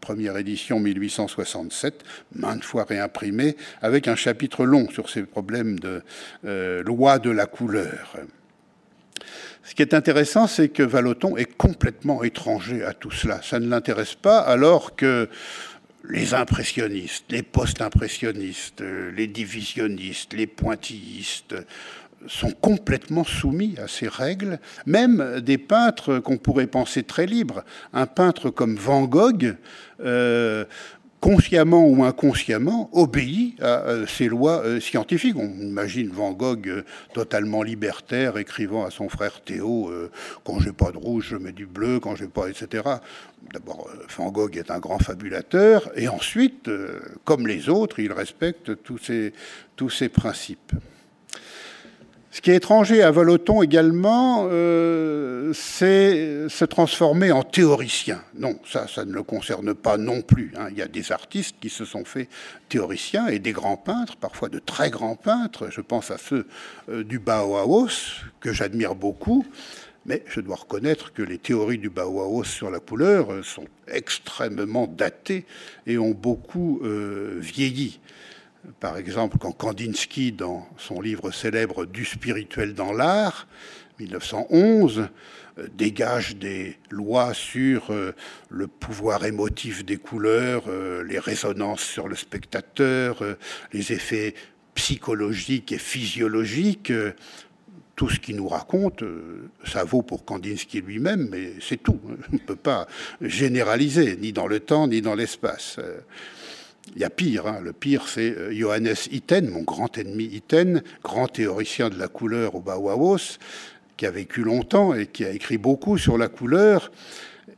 première 0.00 0.36
édition 0.36 0.80
1867, 0.80 2.04
maintes 2.34 2.64
fois 2.64 2.84
réimprimée, 2.84 3.56
avec 3.82 4.08
un 4.08 4.16
chapitre 4.16 4.64
long 4.64 4.88
sur 4.90 5.10
ces 5.10 5.22
problèmes 5.22 5.78
de 5.78 6.02
euh, 6.44 6.82
loi 6.82 7.18
de 7.18 7.30
la 7.30 7.46
couleur. 7.46 8.16
Ce 9.64 9.74
qui 9.74 9.82
est 9.82 9.92
intéressant, 9.92 10.46
c'est 10.46 10.70
que 10.70 10.82
Vallotton 10.82 11.36
est 11.36 11.56
complètement 11.56 12.22
étranger 12.22 12.84
à 12.84 12.94
tout 12.94 13.10
cela. 13.10 13.40
Ça 13.42 13.60
ne 13.60 13.68
l'intéresse 13.68 14.14
pas, 14.14 14.38
alors 14.38 14.96
que 14.96 15.28
les 16.08 16.32
impressionnistes, 16.32 17.26
les 17.28 17.42
post-impressionnistes, 17.42 18.82
les 19.14 19.26
divisionnistes, 19.26 20.32
les 20.32 20.46
pointillistes, 20.46 21.54
sont 22.26 22.50
complètement 22.50 23.24
soumis 23.24 23.76
à 23.82 23.88
ces 23.88 24.08
règles, 24.08 24.58
même 24.86 25.40
des 25.40 25.58
peintres 25.58 26.18
qu'on 26.18 26.36
pourrait 26.36 26.66
penser 26.66 27.02
très 27.02 27.26
libres. 27.26 27.64
Un 27.92 28.06
peintre 28.06 28.50
comme 28.50 28.76
Van 28.76 29.04
Gogh, 29.04 29.56
euh, 30.00 30.64
consciemment 31.20 31.86
ou 31.88 32.04
inconsciemment, 32.04 32.90
obéit 32.92 33.60
à 33.60 33.82
euh, 33.82 34.06
ces 34.06 34.28
lois 34.28 34.62
euh, 34.64 34.80
scientifiques. 34.80 35.36
On 35.36 35.60
imagine 35.60 36.10
Van 36.10 36.32
Gogh 36.32 36.84
totalement 37.12 37.62
libertaire, 37.62 38.36
écrivant 38.36 38.84
à 38.84 38.90
son 38.90 39.08
frère 39.08 39.40
Théo 39.42 39.90
Quand 40.44 40.60
j'ai 40.60 40.72
pas 40.72 40.90
de 40.92 40.98
rouge, 40.98 41.28
je 41.30 41.36
mets 41.36 41.52
du 41.52 41.66
bleu, 41.66 42.00
quand 42.00 42.14
j'ai 42.14 42.28
pas, 42.28 42.48
etc. 42.48 42.84
D'abord, 43.52 43.88
Van 44.16 44.30
Gogh 44.30 44.56
est 44.56 44.70
un 44.70 44.78
grand 44.78 44.98
fabulateur, 44.98 45.90
et 45.96 46.08
ensuite, 46.08 46.70
comme 47.24 47.46
les 47.46 47.68
autres, 47.68 47.98
il 48.00 48.12
respecte 48.12 48.82
tous 48.82 49.10
tous 49.76 49.90
ces 49.90 50.08
principes. 50.08 50.72
Ce 52.38 52.40
qui 52.40 52.52
est 52.52 52.54
étranger 52.54 53.02
à 53.02 53.10
Voloton 53.10 53.62
également, 53.62 54.46
euh, 54.48 55.52
c'est 55.54 56.48
se 56.48 56.64
transformer 56.64 57.32
en 57.32 57.42
théoricien. 57.42 58.22
Non, 58.36 58.60
ça, 58.64 58.86
ça 58.86 59.04
ne 59.04 59.12
le 59.12 59.24
concerne 59.24 59.74
pas 59.74 59.96
non 59.96 60.22
plus. 60.22 60.52
Hein. 60.56 60.68
Il 60.70 60.78
y 60.78 60.82
a 60.82 60.86
des 60.86 61.10
artistes 61.10 61.56
qui 61.60 61.68
se 61.68 61.84
sont 61.84 62.04
faits 62.04 62.28
théoriciens 62.68 63.26
et 63.26 63.40
des 63.40 63.50
grands 63.50 63.76
peintres, 63.76 64.14
parfois 64.14 64.48
de 64.48 64.60
très 64.60 64.88
grands 64.88 65.16
peintres. 65.16 65.66
Je 65.72 65.80
pense 65.80 66.12
à 66.12 66.16
ceux 66.16 66.46
euh, 66.88 67.02
du 67.02 67.18
Bauhaus, 67.18 68.22
que 68.38 68.52
j'admire 68.52 68.94
beaucoup. 68.94 69.44
Mais 70.06 70.22
je 70.28 70.40
dois 70.40 70.54
reconnaître 70.54 71.12
que 71.12 71.22
les 71.22 71.38
théories 71.38 71.78
du 71.78 71.90
Bauhaus 71.90 72.44
sur 72.44 72.70
la 72.70 72.78
couleur 72.78 73.32
euh, 73.32 73.42
sont 73.42 73.66
extrêmement 73.88 74.86
datées 74.86 75.44
et 75.88 75.98
ont 75.98 76.12
beaucoup 76.12 76.82
vieilli. 77.40 77.98
Par 78.80 78.96
exemple, 78.96 79.38
quand 79.38 79.52
Kandinsky, 79.52 80.32
dans 80.32 80.68
son 80.76 81.00
livre 81.00 81.30
célèbre 81.30 81.86
Du 81.86 82.04
spirituel 82.04 82.74
dans 82.74 82.92
l'art, 82.92 83.46
1911, 83.98 85.08
euh, 85.58 85.66
dégage 85.76 86.36
des 86.36 86.76
lois 86.90 87.34
sur 87.34 87.90
euh, 87.90 88.14
le 88.50 88.66
pouvoir 88.66 89.24
émotif 89.24 89.84
des 89.84 89.96
couleurs, 89.96 90.64
euh, 90.68 91.02
les 91.04 91.18
résonances 91.18 91.82
sur 91.82 92.08
le 92.08 92.16
spectateur, 92.16 93.22
les 93.72 93.92
effets 93.92 94.34
psychologiques 94.74 95.72
et 95.72 95.78
physiologiques, 95.78 96.92
tout 97.96 98.08
ce 98.08 98.20
qu'il 98.20 98.36
nous 98.36 98.46
raconte, 98.46 99.02
ça 99.64 99.82
vaut 99.82 100.02
pour 100.02 100.24
Kandinsky 100.24 100.80
lui-même, 100.80 101.28
mais 101.30 101.54
c'est 101.60 101.82
tout. 101.82 101.98
On 102.32 102.32
ne 102.32 102.38
peut 102.38 102.54
pas 102.54 102.86
généraliser, 103.20 104.16
ni 104.16 104.32
dans 104.32 104.46
le 104.46 104.60
temps, 104.60 104.86
ni 104.86 105.02
dans 105.02 105.16
l'espace. 105.16 105.80
Euh, 106.88 106.92
il 106.94 107.00
y 107.00 107.04
a 107.04 107.10
pire, 107.10 107.46
hein. 107.46 107.60
le 107.62 107.72
pire 107.72 108.08
c'est 108.08 108.30
euh, 108.36 108.52
Johannes 108.52 108.94
Itten, 109.10 109.48
mon 109.48 109.62
grand 109.62 109.96
ennemi 109.98 110.24
Itten, 110.24 110.82
grand 111.02 111.28
théoricien 111.28 111.90
de 111.90 111.98
la 111.98 112.08
couleur 112.08 112.54
au 112.54 112.60
Bauhaus, 112.60 113.38
qui 113.96 114.06
a 114.06 114.10
vécu 114.10 114.42
longtemps 114.42 114.94
et 114.94 115.06
qui 115.06 115.24
a 115.24 115.30
écrit 115.30 115.58
beaucoup 115.58 115.98
sur 115.98 116.18
la 116.18 116.28
couleur 116.28 116.90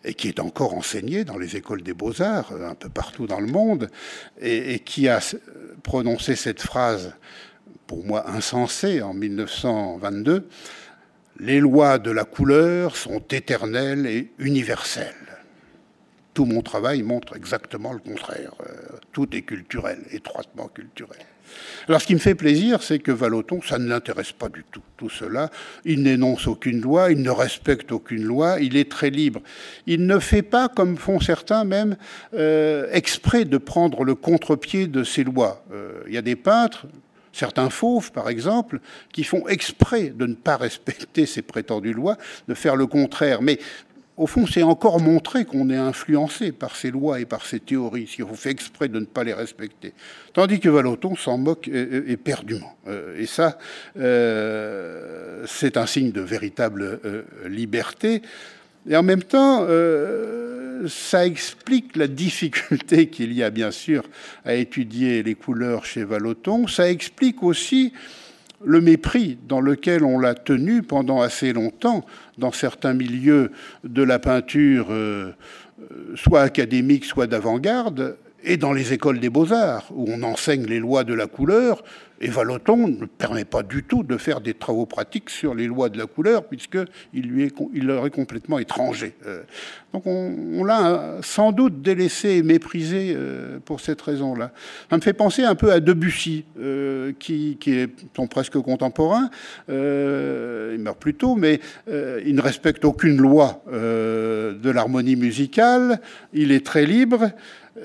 et 0.05 0.15
qui 0.15 0.29
est 0.29 0.41
encore 0.41 0.75
enseigné 0.75 1.25
dans 1.25 1.37
les 1.37 1.57
écoles 1.57 1.83
des 1.83 1.93
beaux-arts 1.93 2.53
un 2.53 2.75
peu 2.75 2.89
partout 2.89 3.27
dans 3.27 3.41
le 3.41 3.49
monde, 3.49 3.91
et, 4.41 4.75
et 4.75 4.79
qui 4.79 5.09
a 5.09 5.21
prononcé 5.83 6.37
cette 6.37 6.63
phrase 6.63 7.13
pour 7.87 8.07
moi 8.07 8.31
insensé 8.31 9.03
en 9.03 9.13
1922, 9.13 10.49
les 11.41 11.59
lois 11.59 11.99
de 11.99 12.11
la 12.11 12.25
couleur 12.25 12.97
sont 12.97 13.23
éternelles 13.31 14.07
et 14.07 14.31
universelles. 14.39 15.30
Tout 16.35 16.45
mon 16.45 16.63
travail 16.63 17.03
montre 17.03 17.37
exactement 17.37 17.93
le 17.93 17.99
contraire. 17.99 18.53
Euh, 18.61 18.97
tout 19.13 19.35
est 19.35 19.43
culturel, 19.43 19.99
étroitement 20.13 20.69
culturel. 20.69 21.19
Alors 21.89 22.01
ce 22.01 22.07
qui 22.07 22.15
me 22.15 22.21
fait 22.21 22.35
plaisir, 22.35 22.83
c'est 22.83 22.99
que 23.01 23.11
Valoton, 23.11 23.61
ça 23.63 23.79
ne 23.79 23.89
l'intéresse 23.89 24.33
pas 24.33 24.49
du 24.49 24.65
tout, 24.71 24.83
tout 24.97 25.11
cela. 25.11 25.51
Il 25.85 26.03
n'énonce 26.03 26.47
aucune 26.47 26.81
loi, 26.81 27.11
il 27.11 27.23
ne 27.23 27.31
respecte 27.31 27.91
aucune 27.93 28.23
loi, 28.23 28.61
il 28.61 28.77
est 28.77 28.91
très 28.91 29.11
libre. 29.11 29.41
Il 29.87 30.07
ne 30.07 30.19
fait 30.19 30.43
pas, 30.43 30.69
comme 30.69 30.97
font 30.97 31.21
certains 31.21 31.65
même, 31.65 31.97
euh, 32.35 32.87
exprès 32.93 33.45
de 33.45 33.59
prendre 33.59 34.05
le 34.05 34.15
contre-pied 34.15 34.87
de 34.87 35.03
ces 35.03 35.25
lois. 35.25 35.65
Euh, 35.73 36.03
il 36.07 36.15
y 36.15 36.19
a 36.19 36.23
des 36.23 36.37
peintres, 36.37 36.87
Certains 37.33 37.71
fauves, 37.71 38.11
par 38.11 38.29
exemple, 38.29 38.81
qui 39.13 39.23
font 39.23 39.47
exprès 39.47 40.11
de 40.11 40.27
ne 40.27 40.35
pas 40.35 40.57
respecter 40.59 41.27
ces 41.27 41.43
prétendues 41.43 41.93
lois, 41.93 42.17
de 42.49 42.55
faire 42.55 42.77
le 42.77 42.87
contraire. 42.87 43.41
Mais 43.43 43.59
au 44.21 44.27
fond, 44.27 44.47
c'est 44.47 44.63
encore 44.63 45.01
montrer 45.01 45.47
qu'on 45.47 45.71
est 45.71 45.77
influencé 45.77 46.53
par 46.53 46.77
ces 46.77 46.91
lois 46.91 47.21
et 47.21 47.25
par 47.25 47.47
ces 47.47 47.59
théories, 47.59 48.07
si 48.07 48.23
on 48.23 48.35
fait 48.35 48.51
exprès 48.51 48.89
de 48.89 49.01
ne 49.01 49.07
pas 49.07 49.25
les 49.25 49.33
respecter. 49.33 49.95
Tandis 50.35 50.61
que 50.61 50.69
Valoton 50.69 51.17
s'en 51.17 51.39
moque 51.39 51.69
éperdument. 51.69 52.77
Euh, 52.87 53.19
et 53.19 53.25
ça, 53.25 53.57
euh, 53.99 55.43
c'est 55.47 55.79
un 55.79 55.87
signe 55.87 56.13
de 56.13 56.21
véritable 56.21 57.01
euh, 57.03 57.23
liberté. 57.49 58.21
Et 58.87 58.95
en 58.95 59.03
même 59.03 59.23
temps, 59.23 59.67
ça 60.87 61.27
explique 61.27 61.97
la 61.97 62.07
difficulté 62.07 63.07
qu'il 63.11 63.33
y 63.33 63.43
a 63.43 63.49
bien 63.49 63.71
sûr 63.71 64.05
à 64.45 64.55
étudier 64.55 65.23
les 65.23 65.35
couleurs 65.35 65.87
chez 65.87 66.05
Valoton. 66.05 66.67
Ça 66.67 66.91
explique 66.91 67.43
aussi 67.43 67.95
le 68.65 68.81
mépris 68.81 69.39
dans 69.49 69.61
lequel 69.61 70.05
on 70.05 70.19
l'a 70.19 70.35
tenu 70.35 70.83
pendant 70.83 71.21
assez 71.21 71.53
longtemps 71.53 72.05
dans 72.39 72.53
certains 72.53 72.95
milieux 72.95 73.51
de 73.85 74.03
la 74.03 74.19
peinture, 74.19 74.89
euh, 74.91 75.33
soit 76.15 76.43
académique, 76.43 77.05
soit 77.05 77.27
d'avant-garde, 77.27 78.17
et 78.43 78.57
dans 78.57 78.73
les 78.73 78.93
écoles 78.93 79.21
des 79.21 79.31
beaux-arts, 79.31 79.91
où 79.95 80.07
on 80.09 80.23
enseigne 80.23 80.65
les 80.65 80.79
lois 80.79 81.05
de 81.05 81.15
la 81.15 81.27
couleur, 81.27 81.83
et 82.23 82.29
Valoton 82.29 82.87
ne 82.87 83.07
permet 83.07 83.47
pas 83.47 83.63
du 83.63 83.83
tout 83.83 84.03
de 84.03 84.19
faire 84.19 84.43
des 84.43 84.53
travaux 84.53 84.85
pratiques 84.85 85.31
sur 85.31 85.55
les 85.55 85.67
lois 85.67 85.89
de 85.89 85.97
la 85.97 86.05
couleur, 86.05 86.45
puisqu'il 86.45 86.87
il 87.15 87.87
leur 87.87 88.05
est 88.05 88.11
complètement 88.11 88.59
étranger. 88.59 89.15
Euh, 89.27 89.43
donc 89.95 90.07
on, 90.07 90.63
l'a 90.65 91.17
sans 91.23 91.51
doute 91.51 91.81
délaissé 91.81 92.37
et 92.37 92.43
méprisé 92.43 93.15
euh, 93.17 93.59
pour 93.65 93.81
cette 93.81 94.03
raison-là. 94.03 94.53
Ça 94.91 94.97
me 94.97 95.01
fait 95.01 95.15
penser 95.15 95.45
un 95.45 95.55
peu 95.55 95.73
à 95.73 95.81
Debussy, 95.81 96.45
euh, 96.59 97.13
qui, 97.19 97.57
qui 97.59 97.73
est 97.73 97.91
son 98.15 98.27
presque 98.27 98.59
contemporain. 98.59 99.31
il 99.69 100.79
meurt 100.79 100.99
plus 100.99 101.15
tôt, 101.15 101.37
mais 101.37 101.61
il 101.89 102.35
ne 102.35 102.43
respecte 102.43 102.85
aucune 102.85 103.17
loi 103.17 103.63
de 103.73 104.71
l'harmonie 104.71 105.17
musicale. 105.17 106.01
Il 106.35 106.53
est 106.53 106.65
très 106.65 106.85
libre 106.85 107.31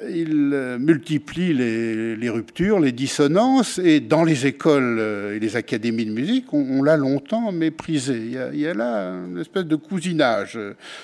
il 0.10 0.52
euh, 0.54 0.80
multiplie 0.80 1.54
les, 1.54 2.30
ruptures, 2.30 2.80
les 2.80 2.92
dissonances, 2.92 3.78
et 3.78 4.00
dans 4.00 4.24
les 4.24 4.48
écoles 4.48 4.98
euh, 5.00 5.36
et 5.36 5.40
les 5.40 5.56
académies 5.56 6.06
de 6.06 6.12
musique, 6.12 6.54
on, 6.54 6.82
l'a 6.82 6.98
longtemps 6.98 7.52
méprisé. 7.52 8.18
Il 8.54 8.60
y, 8.60 8.68
a, 8.68 8.74
là 8.74 9.12
une 9.12 9.40
espèce 9.40 9.66
de 9.66 9.76
cousinage, 9.76 10.60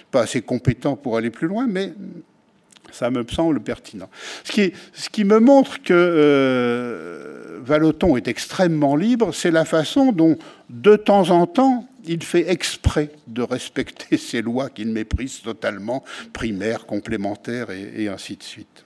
pas 0.09 0.21
assez 0.21 0.41
compétent 0.41 0.95
pour 0.95 1.17
aller 1.17 1.29
plus 1.29 1.47
loin, 1.47 1.67
mais 1.67 1.93
ça 2.91 3.09
me 3.09 3.25
semble 3.29 3.59
pertinent. 3.61 4.09
Ce 4.43 5.09
qui, 5.09 5.23
me 5.23 5.39
montre 5.39 5.81
que 5.81 5.93
euh, 5.93 7.59
Valoton 7.63 8.17
est 8.17 8.27
extrêmement 8.27 8.95
libre, 8.95 9.33
c'est 9.33 9.51
la 9.51 9.65
façon 9.65 10.11
dont, 10.11 10.37
de 10.69 10.95
temps 10.95 11.29
en 11.29 11.47
temps, 11.47 11.87
il 12.05 12.23
fait 12.23 12.49
exprès 12.49 13.11
de 13.27 13.41
respecter 13.41 14.17
ces 14.17 14.41
lois 14.41 14.69
qu'il 14.69 14.89
méprise 14.89 15.41
totalement, 15.41 16.03
primaires, 16.33 16.85
complémentaires 16.85 17.69
et, 17.71 18.07
ainsi 18.07 18.35
de 18.35 18.43
suite. 18.43 18.85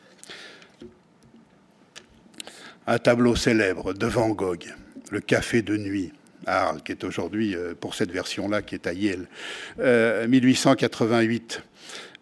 Un 2.87 2.99
tableau 2.99 3.35
célèbre 3.35 3.93
de 3.93 4.05
Van 4.05 4.29
Gogh, 4.29 4.65
Le 5.09 5.19
Café 5.19 5.61
de 5.61 5.75
nuit, 5.75 6.13
à 6.45 6.67
Arles, 6.67 6.83
qui 6.83 6.91
est 6.91 7.03
aujourd'hui, 7.03 7.55
euh, 7.55 7.73
pour 7.73 7.95
cette 7.95 8.11
version-là, 8.11 8.61
qui 8.61 8.75
est 8.75 8.85
à 8.85 8.93
Yale, 8.93 9.27
1888. 10.27 11.61
Euh, 11.63 11.75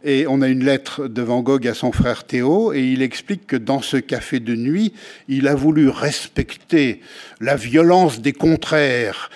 et 0.05 0.27
on 0.27 0.41
a 0.41 0.47
une 0.49 0.63
lettre 0.63 1.07
de 1.07 1.21
Van 1.21 1.41
Gogh 1.41 1.67
à 1.67 1.73
son 1.73 1.91
frère 1.91 2.25
Théo, 2.25 2.73
et 2.73 2.83
il 2.83 3.01
explique 3.01 3.47
que 3.47 3.55
dans 3.55 3.81
ce 3.81 3.97
café 3.97 4.39
de 4.39 4.55
nuit, 4.55 4.93
il 5.27 5.47
a 5.47 5.55
voulu 5.55 5.89
respecter 5.89 7.01
la 7.39 7.55
violence 7.55 8.19
des 8.19 8.33
contraires, 8.33 9.29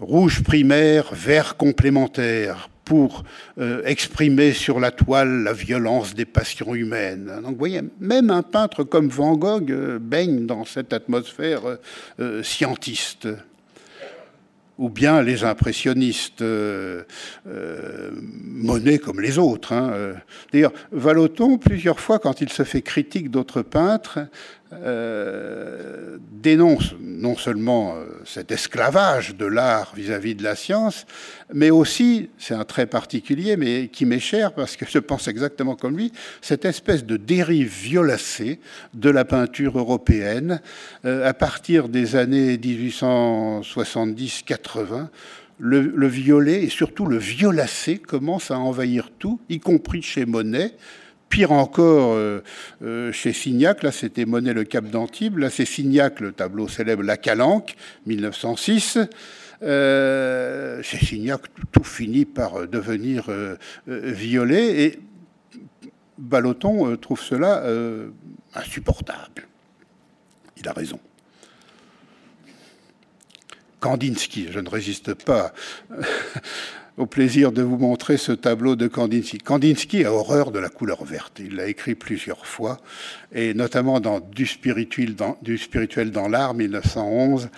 rouge 0.00 0.42
primaire, 0.42 1.14
vert 1.14 1.56
complémentaire, 1.56 2.68
pour 2.90 3.22
euh, 3.60 3.82
exprimer 3.84 4.52
sur 4.52 4.80
la 4.80 4.90
toile 4.90 5.44
la 5.44 5.52
violence 5.52 6.12
des 6.12 6.24
passions 6.24 6.74
humaines. 6.74 7.30
Donc 7.40 7.52
vous 7.52 7.58
voyez, 7.58 7.82
même 8.00 8.30
un 8.30 8.42
peintre 8.42 8.82
comme 8.82 9.08
Van 9.08 9.36
Gogh 9.36 9.70
euh, 9.70 10.00
baigne 10.00 10.44
dans 10.44 10.64
cette 10.64 10.92
atmosphère 10.92 11.60
euh, 12.18 12.42
scientiste 12.42 13.28
ou 14.76 14.88
bien 14.88 15.22
les 15.22 15.44
impressionnistes, 15.44 16.42
Monet 17.44 18.98
comme 18.98 19.20
les 19.20 19.38
autres. 19.38 19.74
Hein. 19.74 20.14
D'ailleurs, 20.50 20.72
Valoton, 20.90 21.58
plusieurs 21.58 22.00
fois, 22.00 22.18
quand 22.18 22.40
il 22.40 22.48
se 22.48 22.62
fait 22.62 22.80
critique 22.80 23.30
d'autres 23.30 23.60
peintres, 23.60 24.20
euh, 24.72 26.18
dénonce 26.30 26.94
non 27.00 27.36
seulement 27.36 27.96
euh, 27.96 28.04
cet 28.24 28.52
esclavage 28.52 29.34
de 29.34 29.44
l'art 29.44 29.92
vis-à-vis 29.96 30.36
de 30.36 30.44
la 30.44 30.54
science, 30.54 31.06
mais 31.52 31.70
aussi, 31.70 32.30
c'est 32.38 32.54
un 32.54 32.64
trait 32.64 32.86
particulier, 32.86 33.56
mais 33.56 33.88
qui 33.88 34.06
m'est 34.06 34.20
cher 34.20 34.52
parce 34.52 34.76
que 34.76 34.84
je 34.88 35.00
pense 35.00 35.26
exactement 35.26 35.74
comme 35.74 35.96
lui, 35.96 36.12
cette 36.40 36.64
espèce 36.64 37.04
de 37.04 37.16
dérive 37.16 37.66
violacée 37.66 38.60
de 38.94 39.10
la 39.10 39.24
peinture 39.24 39.76
européenne 39.76 40.60
euh, 41.04 41.28
à 41.28 41.34
partir 41.34 41.88
des 41.88 42.14
années 42.14 42.56
1870-80. 42.56 45.08
Le, 45.58 45.80
le, 45.80 46.06
violet 46.06 46.62
et 46.62 46.68
surtout 46.68 47.06
le 47.06 47.18
violacé 47.18 47.98
commence 47.98 48.52
à 48.52 48.58
envahir 48.58 49.10
tout, 49.18 49.40
y 49.50 49.58
compris 49.58 50.00
chez 50.00 50.26
Monet, 50.26 50.76
Pire 51.30 51.52
encore, 51.52 52.14
euh, 52.14 52.42
euh, 52.82 53.12
chez 53.12 53.32
Signac, 53.32 53.84
là 53.84 53.92
c'était 53.92 54.24
Monet 54.24 54.52
le 54.52 54.64
Cap 54.64 54.86
d'Antibes, 54.86 55.38
là 55.38 55.48
c'est 55.48 55.64
Signac, 55.64 56.18
le 56.18 56.32
tableau 56.32 56.66
célèbre 56.66 57.04
La 57.04 57.16
Calanque, 57.16 57.76
1906. 58.06 58.98
Euh, 59.62 60.82
chez 60.82 60.98
Signac, 60.98 61.42
tout 61.70 61.84
finit 61.84 62.24
par 62.24 62.66
devenir 62.66 63.30
violet 63.86 64.82
et 64.82 65.00
Baloton 66.18 66.96
trouve 66.96 67.20
cela 67.20 67.62
insupportable. 68.54 69.46
Il 70.56 70.66
a 70.66 70.72
raison. 70.72 70.98
Kandinsky, 73.78 74.48
je 74.50 74.58
ne 74.58 74.68
résiste 74.68 75.14
pas 75.14 75.52
au 77.00 77.06
plaisir 77.06 77.50
de 77.50 77.62
vous 77.62 77.78
montrer 77.78 78.18
ce 78.18 78.30
tableau 78.30 78.76
de 78.76 78.86
Kandinsky. 78.86 79.38
Kandinsky 79.38 80.04
a 80.04 80.12
horreur 80.12 80.50
de 80.50 80.58
la 80.58 80.68
couleur 80.68 81.02
verte. 81.02 81.40
Il 81.42 81.56
l'a 81.56 81.66
écrit 81.66 81.94
plusieurs 81.94 82.44
fois, 82.44 82.76
et 83.32 83.54
notamment 83.54 84.00
dans 84.00 84.20
Du 84.20 84.46
spirituel 84.46 85.14
dans, 85.14 86.28
l'art, 86.28 86.52
1911. 86.52 87.48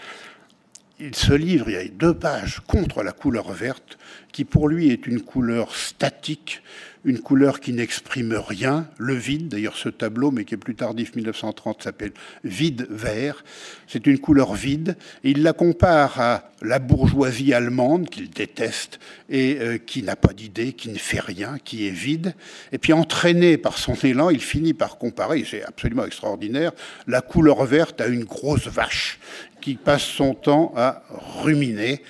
Il 1.00 1.16
se 1.16 1.32
livre, 1.32 1.68
il 1.68 1.72
y 1.72 1.76
a 1.76 1.84
deux 1.88 2.14
pages 2.14 2.60
contre 2.68 3.02
la 3.02 3.10
couleur 3.10 3.50
verte, 3.50 3.98
qui 4.32 4.44
pour 4.44 4.68
lui 4.68 4.90
est 4.90 5.06
une 5.06 5.20
couleur 5.20 5.76
statique, 5.76 6.62
une 7.04 7.18
couleur 7.18 7.60
qui 7.60 7.72
n'exprime 7.72 8.34
rien, 8.34 8.86
le 8.96 9.14
vide. 9.14 9.48
D'ailleurs, 9.48 9.76
ce 9.76 9.88
tableau, 9.88 10.30
mais 10.30 10.44
qui 10.44 10.54
est 10.54 10.58
plus 10.58 10.76
tardif, 10.76 11.14
1930, 11.16 11.82
s'appelle 11.82 12.12
Vide 12.44 12.86
vert. 12.90 13.44
C'est 13.88 14.06
une 14.06 14.18
couleur 14.18 14.54
vide. 14.54 14.96
Il 15.24 15.42
la 15.42 15.52
compare 15.52 16.20
à 16.20 16.50
la 16.62 16.78
bourgeoisie 16.78 17.52
allemande 17.52 18.08
qu'il 18.08 18.30
déteste 18.30 19.00
et 19.28 19.58
euh, 19.60 19.78
qui 19.78 20.04
n'a 20.04 20.14
pas 20.14 20.32
d'idée, 20.32 20.72
qui 20.74 20.90
ne 20.90 20.98
fait 20.98 21.20
rien, 21.20 21.58
qui 21.64 21.88
est 21.88 21.90
vide. 21.90 22.34
Et 22.70 22.78
puis, 22.78 22.92
entraîné 22.92 23.56
par 23.56 23.78
son 23.78 23.94
élan, 23.94 24.30
il 24.30 24.40
finit 24.40 24.74
par 24.74 24.96
comparer, 24.96 25.44
c'est 25.48 25.64
absolument 25.64 26.06
extraordinaire, 26.06 26.72
la 27.08 27.20
couleur 27.20 27.64
verte 27.64 28.00
à 28.00 28.06
une 28.06 28.24
grosse 28.24 28.68
vache 28.68 29.18
qui 29.60 29.74
passe 29.74 30.02
son 30.02 30.34
temps 30.34 30.72
à 30.76 31.02
ruminer 31.42 32.02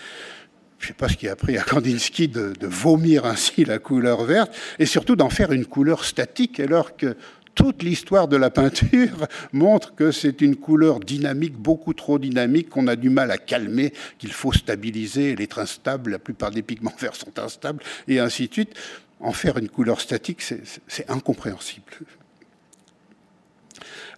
je 0.82 0.88
ne 0.88 0.88
sais 0.88 0.94
pas 0.94 1.08
ce 1.08 1.16
qui 1.16 1.28
a 1.28 1.36
pris 1.36 1.56
à 1.56 1.62
Kandinsky 1.62 2.26
de, 2.26 2.52
vomir 2.62 3.24
ainsi 3.24 3.64
la 3.64 3.78
couleur 3.78 4.24
verte, 4.24 4.52
et 4.80 4.86
surtout 4.86 5.14
d'en 5.14 5.30
faire 5.30 5.52
une 5.52 5.64
couleur 5.64 6.04
statique, 6.04 6.58
alors 6.58 6.96
que 6.96 7.16
toute 7.54 7.84
l'histoire 7.84 8.26
de 8.26 8.36
la 8.36 8.50
peinture 8.50 9.28
montre 9.52 9.94
que 9.94 10.10
c'est 10.10 10.40
une 10.40 10.56
couleur 10.56 10.98
dynamique, 10.98 11.54
beaucoup 11.54 11.94
trop 11.94 12.18
dynamique, 12.18 12.68
qu'on 12.68 12.88
a 12.88 12.96
du 12.96 13.10
mal 13.10 13.30
à 13.30 13.38
calmer, 13.38 13.92
qu'il 14.18 14.32
faut 14.32 14.52
stabiliser, 14.52 15.32
elle 15.32 15.40
est 15.40 15.56
instable, 15.56 16.10
la 16.10 16.18
plupart 16.18 16.50
des 16.50 16.62
pigments 16.62 16.94
verts 16.98 17.14
sont 17.14 17.38
instables, 17.38 17.82
et 18.08 18.18
ainsi 18.18 18.48
de 18.48 18.52
suite. 18.52 18.74
En 19.20 19.32
faire 19.32 19.56
une 19.56 19.68
couleur 19.68 20.00
statique, 20.00 20.42
c'est 20.42 21.08
incompréhensible. 21.08 21.84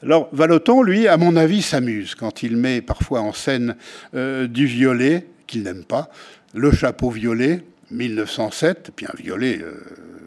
Alors, 0.02 0.30
Valoton, 0.32 0.80
lui, 0.80 1.08
à 1.08 1.18
mon 1.18 1.36
avis, 1.36 1.60
s'amuse 1.60 2.14
quand 2.14 2.42
il 2.42 2.56
met 2.56 2.80
parfois 2.80 3.20
en 3.20 3.34
scène 3.34 3.76
euh, 4.14 4.46
du 4.46 4.64
violet, 4.64 5.26
qu'il 5.46 5.62
n'aime 5.62 5.84
pas, 5.84 6.10
le 6.54 6.70
chapeau 6.70 7.10
violet, 7.10 7.62
1907, 7.90 8.92
puis 8.94 9.06
un 9.06 9.16
violet 9.16 9.60
euh, 9.60 9.74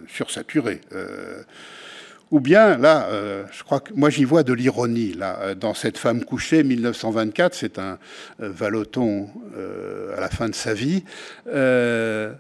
sursaturé. 0.07 0.82
Euh, 0.93 1.41
ou 2.30 2.41
bien, 2.41 2.78
là, 2.78 3.07
euh, 3.09 3.45
je 3.53 3.63
crois 3.63 3.80
que 3.80 3.93
moi 3.93 4.09
j'y 4.09 4.25
vois 4.25 4.43
de 4.43 4.51
l'ironie, 4.51 5.13
là, 5.13 5.55
dans 5.55 5.73
cette 5.73 5.97
femme 5.97 6.25
couchée, 6.25 6.61
1924, 6.61 7.55
c'est 7.55 7.80
un 7.80 7.97
Valoton 8.39 9.30
à 10.15 10.19
la 10.19 10.28
fin 10.28 10.49
de 10.49 10.55
sa 10.55 10.73
vie. 10.73 11.05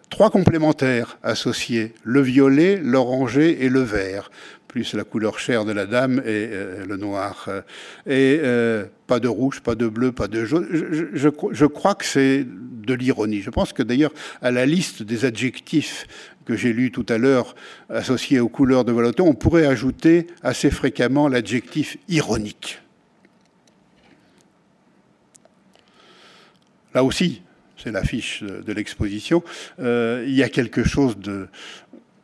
trois 0.09 0.29
complémentaires 0.29 1.17
associés, 1.23 1.93
le 2.03 2.19
violet, 2.19 2.81
l'oranger 2.83 3.63
et 3.63 3.69
le 3.69 3.79
vert, 3.79 4.29
plus 4.77 4.93
la 4.93 5.03
couleur 5.03 5.39
chair 5.39 5.65
de 5.65 5.71
la 5.71 5.87
dame 5.87 6.21
et 6.23 6.49
le 6.87 6.97
noir. 6.97 7.49
Et 8.05 8.39
pas 9.07 9.19
de 9.19 9.27
rouge, 9.27 9.61
pas 9.61 9.73
de 9.73 9.87
bleu, 9.87 10.11
pas 10.11 10.27
de 10.27 10.45
jaune. 10.45 10.67
Je, 10.71 11.65
crois 11.65 11.95
que 11.95 12.05
c'est 12.05 12.45
de 12.45 12.93
l'ironie. 12.93 13.41
Je 13.41 13.49
pense 13.49 13.73
que 13.73 13.81
d'ailleurs, 13.81 14.13
à 14.43 14.51
la 14.51 14.67
liste 14.67 15.01
des 15.01 15.25
adjectifs 15.25 16.05
que 16.45 16.55
j'ai 16.55 16.73
lu 16.73 16.91
tout 16.91 17.07
à 17.09 17.17
l'heure, 17.17 17.55
associé 17.89 18.39
aux 18.39 18.49
couleurs 18.49 18.85
de 18.85 18.91
Voloton, 18.91 19.27
on 19.27 19.33
pourrait 19.33 19.65
ajouter 19.65 20.27
assez 20.43 20.69
fréquemment 20.69 21.27
l'adjectif 21.27 21.97
ironique. 22.07 22.79
Là 26.93 27.03
aussi, 27.03 27.41
c'est 27.77 27.91
l'affiche 27.91 28.43
de, 28.43 28.73
l'exposition, 28.73 29.43
euh, 29.79 30.23
il 30.27 30.33
y 30.33 30.43
a 30.43 30.49
quelque 30.49 30.83
chose 30.83 31.17
de, 31.17 31.47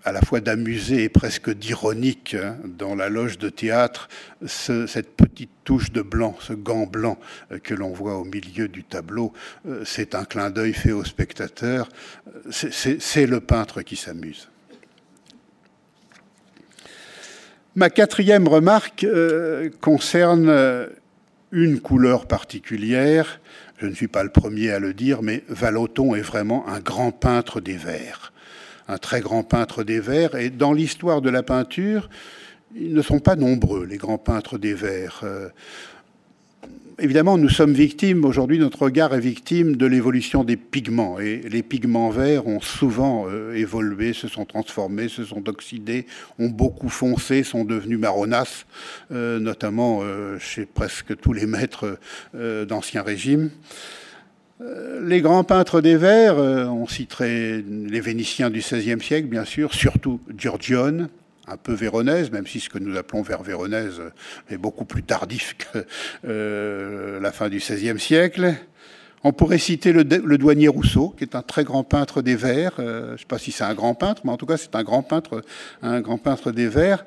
à 0.06 0.12
la 0.12 0.22
fois 0.22 0.41
d'amusé 0.41 1.04
et 1.04 1.10
presque 1.10 1.49
d'ironique 1.49 2.36
hein, 2.36 2.58
dans 2.66 2.95
la 2.95 3.10
loge 3.10 3.38
de 3.38 3.49
théâtre, 3.49 4.10
cette 4.45 5.16
petite 5.16 5.51
touche 5.64 5.91
de 5.91 6.01
blanc, 6.01 6.36
ce 6.41 6.54
gant 6.54 6.86
blanc 6.86 7.18
euh, 7.51 7.60
que 7.60 7.74
l'on 7.74 7.91
voit 7.91 8.18
au 8.18 8.26
milieu 8.26 8.68
du 8.68 8.84
tableau, 8.84 9.34
euh, 9.68 9.84
c'est 9.86 10.16
un 10.16 10.26
clin 10.26 10.49
d'œil 10.49 10.74
fait 10.74 10.91
au 10.91 11.04
spectateur, 11.04 11.89
c'est 12.51 13.26
le 13.26 13.39
peintre 13.39 13.82
qui 13.82 13.95
s'amuse. 13.95 14.49
Ma 17.76 17.89
quatrième 17.89 18.47
remarque 18.47 19.04
euh, 19.04 19.70
concerne 19.82 20.89
une 21.51 21.80
couleur 21.80 22.28
particulière. 22.28 23.39
Je 23.80 23.88
ne 23.88 23.95
suis 23.95 24.08
pas 24.08 24.24
le 24.24 24.30
premier 24.30 24.72
à 24.72 24.80
le 24.80 24.93
dire, 24.93 25.24
mais 25.24 25.43
Valoton 25.47 26.14
est 26.14 26.22
vraiment 26.22 26.68
un 26.68 26.80
grand 26.80 27.12
peintre 27.12 27.62
des 27.62 27.78
verts 27.78 28.32
un 28.88 28.97
très 28.97 29.21
grand 29.21 29.43
peintre 29.43 29.84
des 29.84 29.99
Verts. 29.99 30.36
Et 30.36 30.49
dans 30.49 30.73
l'histoire 30.73 31.21
de 31.21 31.29
la 31.29 31.43
peinture, 31.43 32.09
ils 32.75 32.93
ne 32.93 33.01
sont 33.01 33.19
pas 33.19 33.36
nombreux, 33.36 33.86
les 33.86 33.97
grands 33.97 34.17
peintres 34.17 34.57
des 34.57 34.73
Verts. 34.73 35.21
Euh, 35.23 35.49
évidemment, 36.99 37.38
nous 37.38 37.49
sommes 37.49 37.73
victimes, 37.73 38.25
aujourd'hui 38.25 38.59
notre 38.59 38.84
regard 38.84 39.13
est 39.13 39.19
victime 39.19 39.75
de 39.75 39.86
l'évolution 39.86 40.43
des 40.43 40.57
pigments. 40.57 41.19
Et 41.19 41.41
les 41.49 41.63
pigments 41.63 42.09
verts 42.09 42.47
ont 42.47 42.61
souvent 42.61 43.25
euh, 43.27 43.53
évolué, 43.53 44.13
se 44.13 44.27
sont 44.27 44.45
transformés, 44.45 45.07
se 45.07 45.23
sont 45.23 45.47
oxydés, 45.47 46.07
ont 46.39 46.49
beaucoup 46.49 46.89
foncé, 46.89 47.43
sont 47.43 47.63
devenus 47.63 47.99
marronasses, 47.99 48.65
euh, 49.11 49.39
notamment 49.39 50.01
chez 50.39 50.65
presque 50.65 51.15
tous 51.17 51.34
les 51.34 51.45
maîtres 51.45 51.97
d'Ancien 52.34 53.03
Régime. 53.03 53.49
Euh, 54.62 55.01
les 55.08 55.22
grands 55.22 55.43
peintres 55.43 55.82
des 55.82 55.95
Verts, 55.95 56.38
euh, 56.38 56.66
on 56.66 56.88
citerait 56.88 57.64
les 57.68 58.01
Vénitiens 58.01 58.49
du 58.49 58.60
XVIe 58.60 59.01
siècle, 59.01 59.28
bien 59.28 59.45
sûr, 59.45 59.74
surtout 59.74 60.20
Giorgione, 60.38 61.10
un 61.47 61.58
peu 61.58 61.74
véronaise, 61.74 62.30
même 62.32 62.45
si 62.45 62.60
ce 62.60 62.70
que 62.70 62.78
nous 62.78 62.95
appelons 62.95 63.24
vers 63.24 63.41
véronaise 63.41 64.01
est 64.49 64.58
beaucoup 64.58 64.86
plus 64.86 65.01
tardif 65.01 65.56
que 65.58 65.86
euh, 66.28 67.20
la 67.20 67.32
fin 67.32 67.49
du 67.49 67.58
XVIe 67.58 67.99
siècle. 67.99 68.54
On 69.24 69.32
pourrait 69.32 69.58
citer 69.58 69.91
le, 69.93 70.04
douanier 70.04 70.68
Rousseau, 70.68 71.16
qui 71.18 71.24
est 71.24 71.36
un 71.36 71.41
très 71.41 71.64
grand 71.64 71.84
peintre 71.84 72.22
des 72.22 72.36
Verts. 72.36 72.74
je 72.78 73.14
ne 73.14 73.18
sais 73.18 73.26
pas 73.26 73.39
si 73.39 73.51
c'est 73.51 73.64
un 73.64 73.74
grand 73.74 73.95
peintre, 73.95 74.22
mais 74.26 74.32
en 74.32 74.38
tout 74.38 74.45
cas 74.45 74.58
c'est 74.58 74.76
un 74.76 74.84
grand 74.84 75.01
peintre, 75.01 75.41
un 75.82 76.01
grand 76.01 76.18
peintre 76.18 76.51
des 76.51 76.68
Verts. 76.68 77.06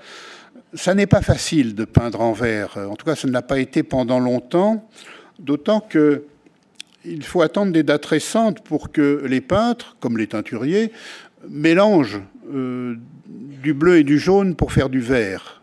Ça 0.73 0.95
n'est 0.95 1.07
pas 1.07 1.21
facile 1.21 1.75
de 1.75 1.85
peindre 1.85 2.23
en 2.23 2.33
vert. 2.33 2.77
En 2.77 2.97
tout 2.97 3.05
cas, 3.05 3.15
ça 3.15 3.29
ne 3.29 3.33
l'a 3.33 3.43
pas 3.43 3.59
été 3.61 3.83
pendant 3.83 4.19
longtemps, 4.19 4.89
d'autant 5.39 5.81
que 5.81 6.25
il 7.07 7.23
faut 7.23 7.43
attendre 7.43 7.73
des 7.73 7.83
dates 7.83 8.07
récentes 8.07 8.63
pour 8.63 8.91
que 8.91 9.25
les 9.27 9.41
peintres, 9.41 9.97
comme 10.01 10.19
les 10.19 10.27
teinturiers, 10.27 10.93
mélangent 11.49 12.21
euh, 12.53 12.97
du 13.29 13.75
bleu 13.75 13.99
et 13.99 14.05
du 14.05 14.19
jaune 14.19 14.55
pour 14.55 14.73
faire 14.73 14.89
du 14.89 15.01
vert. 15.01 15.63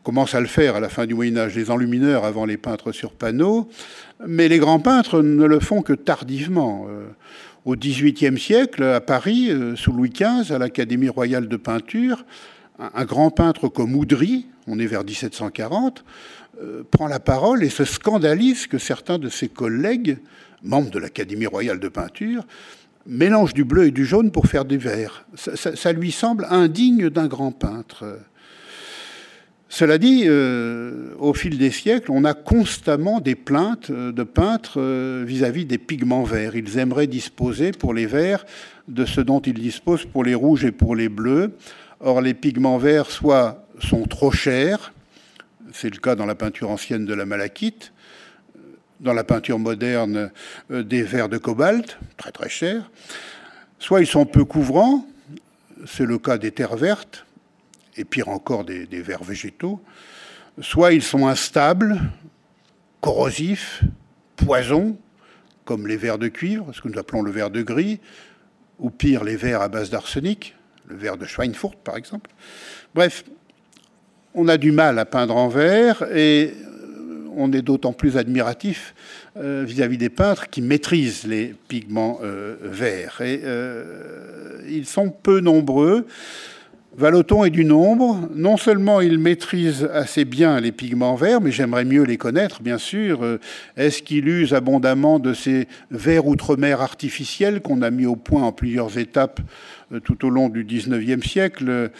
On 0.00 0.02
commence 0.04 0.34
à 0.34 0.40
le 0.40 0.46
faire 0.46 0.76
à 0.76 0.80
la 0.80 0.88
fin 0.88 1.06
du 1.06 1.14
Moyen 1.14 1.36
Âge, 1.36 1.56
les 1.56 1.70
enlumineurs 1.70 2.24
avant 2.24 2.44
les 2.44 2.56
peintres 2.56 2.92
sur 2.92 3.12
panneau, 3.12 3.68
mais 4.26 4.48
les 4.48 4.58
grands 4.58 4.78
peintres 4.78 5.22
ne 5.22 5.44
le 5.44 5.60
font 5.60 5.82
que 5.82 5.92
tardivement. 5.92 6.86
Euh, 6.88 7.06
au 7.64 7.74
XVIIIe 7.74 8.38
siècle, 8.38 8.84
à 8.84 9.00
Paris, 9.00 9.50
euh, 9.50 9.74
sous 9.74 9.92
Louis 9.92 10.10
XV, 10.10 10.52
à 10.52 10.58
l'Académie 10.58 11.08
royale 11.08 11.48
de 11.48 11.56
peinture, 11.56 12.24
un 12.78 13.04
grand 13.04 13.30
peintre 13.30 13.68
comme 13.68 13.94
Oudry, 13.94 14.46
on 14.66 14.78
est 14.78 14.86
vers 14.86 15.02
1740, 15.02 16.04
prend 16.90 17.08
la 17.08 17.20
parole 17.20 17.64
et 17.64 17.70
se 17.70 17.86
scandalise 17.86 18.66
que 18.66 18.76
certains 18.76 19.18
de 19.18 19.30
ses 19.30 19.48
collègues 19.48 20.18
membre 20.66 20.90
de 20.90 20.98
l'Académie 20.98 21.46
royale 21.46 21.80
de 21.80 21.88
peinture, 21.88 22.44
mélange 23.06 23.54
du 23.54 23.64
bleu 23.64 23.86
et 23.86 23.90
du 23.90 24.04
jaune 24.04 24.30
pour 24.30 24.46
faire 24.46 24.64
du 24.64 24.78
vert. 24.78 25.26
Ça, 25.34 25.92
lui 25.92 26.12
semble 26.12 26.46
indigne 26.50 27.08
d'un 27.08 27.26
grand 27.26 27.52
peintre. 27.52 28.18
Cela 29.68 29.98
dit, 29.98 30.24
euh, 30.26 31.10
au 31.18 31.34
fil 31.34 31.58
des 31.58 31.70
siècles, 31.70 32.10
on 32.10 32.24
a 32.24 32.34
constamment 32.34 33.20
des 33.20 33.34
plaintes 33.34 33.90
de 33.90 34.22
peintres 34.22 34.80
euh, 34.80 35.24
vis-à-vis 35.26 35.66
des 35.66 35.78
pigments 35.78 36.22
verts. 36.22 36.54
Ils 36.54 36.78
aimeraient 36.78 37.08
disposer 37.08 37.72
pour 37.72 37.92
les 37.92 38.06
verts 38.06 38.46
de 38.86 39.04
ce 39.04 39.20
dont 39.20 39.40
ils 39.40 39.54
disposent 39.54 40.04
pour 40.04 40.22
les 40.22 40.34
rouges 40.34 40.64
et 40.64 40.72
pour 40.72 40.94
les 40.94 41.08
bleus. 41.08 41.52
Or, 42.00 42.20
les 42.20 42.34
pigments 42.34 42.78
verts, 42.78 43.10
sont 43.10 44.04
trop 44.08 44.30
chers, 44.30 44.92
c'est 45.72 45.92
le 45.92 45.98
cas 45.98 46.14
dans 46.14 46.26
la 46.26 46.34
peinture 46.34 46.70
ancienne 46.70 47.04
de 47.04 47.14
la 47.14 47.26
malachite, 47.26 47.92
dans 49.00 49.12
la 49.12 49.24
peinture 49.24 49.58
moderne 49.58 50.30
euh, 50.70 50.82
des 50.82 51.02
verres 51.02 51.28
de 51.28 51.38
cobalt, 51.38 51.98
très 52.16 52.32
très 52.32 52.48
chers. 52.48 52.90
Soit 53.78 54.00
ils 54.00 54.06
sont 54.06 54.26
peu 54.26 54.44
couvrants, 54.44 55.06
c'est 55.86 56.06
le 56.06 56.18
cas 56.18 56.38
des 56.38 56.50
terres 56.50 56.76
vertes, 56.76 57.26
et 57.96 58.04
pire 58.04 58.28
encore 58.28 58.64
des, 58.64 58.86
des 58.86 59.02
verres 59.02 59.24
végétaux. 59.24 59.80
Soit 60.60 60.92
ils 60.92 61.02
sont 61.02 61.26
instables, 61.26 62.00
corrosifs, 63.00 63.82
poisons, 64.36 64.96
comme 65.64 65.86
les 65.86 65.96
verres 65.96 66.18
de 66.18 66.28
cuivre, 66.28 66.72
ce 66.72 66.80
que 66.80 66.88
nous 66.88 66.98
appelons 66.98 67.22
le 67.22 67.30
verre 67.30 67.50
de 67.50 67.62
gris, 67.62 68.00
ou 68.78 68.90
pire 68.90 69.24
les 69.24 69.36
verres 69.36 69.62
à 69.62 69.68
base 69.68 69.90
d'arsenic, 69.90 70.54
le 70.86 70.96
verre 70.96 71.16
de 71.16 71.26
Schweinfurt 71.26 71.76
par 71.82 71.96
exemple. 71.96 72.30
Bref, 72.94 73.24
on 74.34 74.48
a 74.48 74.56
du 74.56 74.70
mal 74.70 74.98
à 74.98 75.04
peindre 75.04 75.36
en 75.36 75.48
verre 75.48 76.04
et 76.14 76.54
on 77.36 77.52
est 77.52 77.62
d'autant 77.62 77.92
plus 77.92 78.16
admiratif 78.16 78.94
euh, 79.36 79.64
vis-à-vis 79.66 79.98
des 79.98 80.08
peintres 80.08 80.48
qui 80.48 80.62
maîtrisent 80.62 81.26
les 81.26 81.54
pigments 81.68 82.18
euh, 82.22 82.56
verts. 82.62 83.18
Euh, 83.20 84.62
ils 84.68 84.86
sont 84.86 85.10
peu 85.10 85.40
nombreux. 85.40 86.06
Valoton 86.96 87.44
est 87.44 87.50
du 87.50 87.66
nombre. 87.66 88.26
Non 88.34 88.56
seulement 88.56 89.02
il 89.02 89.18
maîtrise 89.18 89.86
assez 89.92 90.24
bien 90.24 90.58
les 90.60 90.72
pigments 90.72 91.14
verts, 91.14 91.42
mais 91.42 91.52
j'aimerais 91.52 91.84
mieux 91.84 92.04
les 92.04 92.16
connaître, 92.16 92.62
bien 92.62 92.78
sûr. 92.78 93.38
Est-ce 93.76 94.02
qu'il 94.02 94.26
use 94.28 94.54
abondamment 94.54 95.18
de 95.18 95.34
ces 95.34 95.68
verts 95.90 96.26
outre-mer 96.26 96.80
artificiels 96.80 97.60
qu'on 97.60 97.82
a 97.82 97.90
mis 97.90 98.06
au 98.06 98.16
point 98.16 98.44
en 98.44 98.52
plusieurs 98.52 98.96
étapes 98.96 99.40
tout 100.04 100.24
au 100.24 100.30
long 100.30 100.48
du 100.48 100.64
XIXe 100.64 101.24
siècle, 101.24 101.90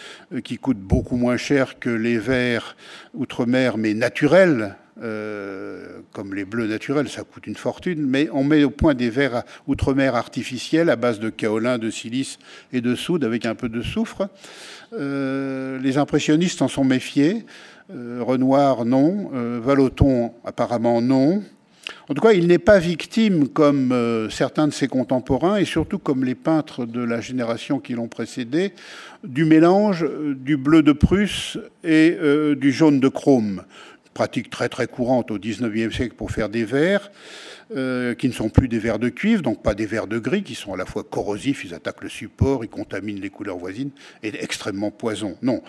qui 0.43 0.57
coûtent 0.57 0.77
beaucoup 0.77 1.15
moins 1.15 1.37
cher 1.37 1.77
que 1.77 1.91
les 1.91 2.17
verts 2.17 2.75
outre-mer, 3.13 3.77
mais 3.77 3.93
naturels, 3.93 4.75
euh, 5.03 5.99
comme 6.11 6.33
les 6.33 6.45
bleus 6.45 6.67
naturels, 6.67 7.07
ça 7.09 7.23
coûte 7.23 7.45
une 7.45 7.55
fortune, 7.55 8.05
mais 8.07 8.29
on 8.33 8.43
met 8.43 8.63
au 8.63 8.71
point 8.71 8.95
des 8.95 9.09
verres 9.09 9.43
outre-mer 9.67 10.15
artificiels 10.15 10.89
à 10.89 10.95
base 10.95 11.19
de 11.19 11.29
kaolin, 11.29 11.77
de 11.77 11.91
silice 11.91 12.39
et 12.73 12.81
de 12.81 12.95
soude 12.95 13.23
avec 13.23 13.45
un 13.45 13.53
peu 13.53 13.69
de 13.69 13.81
soufre. 13.81 14.27
Euh, 14.93 15.79
les 15.79 15.97
impressionnistes 15.97 16.61
en 16.61 16.67
sont 16.67 16.83
méfiés. 16.83 17.45
Euh, 17.93 18.21
Renoir, 18.21 18.85
non. 18.85 19.29
Valoton, 19.59 20.33
apparemment, 20.43 21.01
non. 21.01 21.43
En 22.09 22.13
tout 22.13 22.21
cas, 22.21 22.33
il 22.33 22.47
n'est 22.47 22.57
pas 22.57 22.79
victime, 22.79 23.47
comme 23.47 24.27
certains 24.29 24.67
de 24.67 24.73
ses 24.73 24.87
contemporains, 24.87 25.57
et 25.57 25.65
surtout 25.65 25.99
comme 25.99 26.25
les 26.25 26.35
peintres 26.35 26.85
de 26.85 27.01
la 27.01 27.21
génération 27.21 27.79
qui 27.79 27.93
l'ont 27.93 28.07
précédé, 28.07 28.73
du 29.23 29.45
mélange 29.45 30.05
du 30.35 30.57
bleu 30.57 30.83
de 30.83 30.91
Prusse 30.91 31.57
et 31.85 32.17
du 32.57 32.71
jaune 32.73 32.99
de 32.99 33.07
chrome. 33.07 33.63
Pratique 34.17 34.49
très 34.49 34.67
très 34.67 34.87
courante 34.87 35.29
au 35.29 35.37
XIXe 35.37 35.95
siècle 35.95 36.15
pour 36.15 36.31
faire 36.31 36.49
des 36.49 36.65
verres. 36.65 37.11
Euh, 37.75 38.15
qui 38.15 38.29
ne 38.29 38.33
sont 38.33 38.49
plus 38.49 38.67
des 38.67 38.79
verres 38.79 38.97
de 38.97 39.09
cuivre, 39.09 39.43
donc 39.43 39.61
pas 39.61 39.75
des 39.75 39.85
verres 39.85 40.07
de 40.07 40.17
gris, 40.17 40.41
qui 40.41 40.55
sont 40.55 40.73
à 40.73 40.77
la 40.77 40.85
fois 40.85 41.03
corrosifs, 41.03 41.65
ils 41.65 41.73
attaquent 41.73 42.01
le 42.01 42.09
support, 42.09 42.63
ils 42.63 42.69
contaminent 42.69 43.19
les 43.19 43.29
couleurs 43.29 43.57
voisines, 43.57 43.91
et 44.23 44.31
extrêmement 44.41 44.89
poison. 44.89 45.37
Non. 45.41 45.61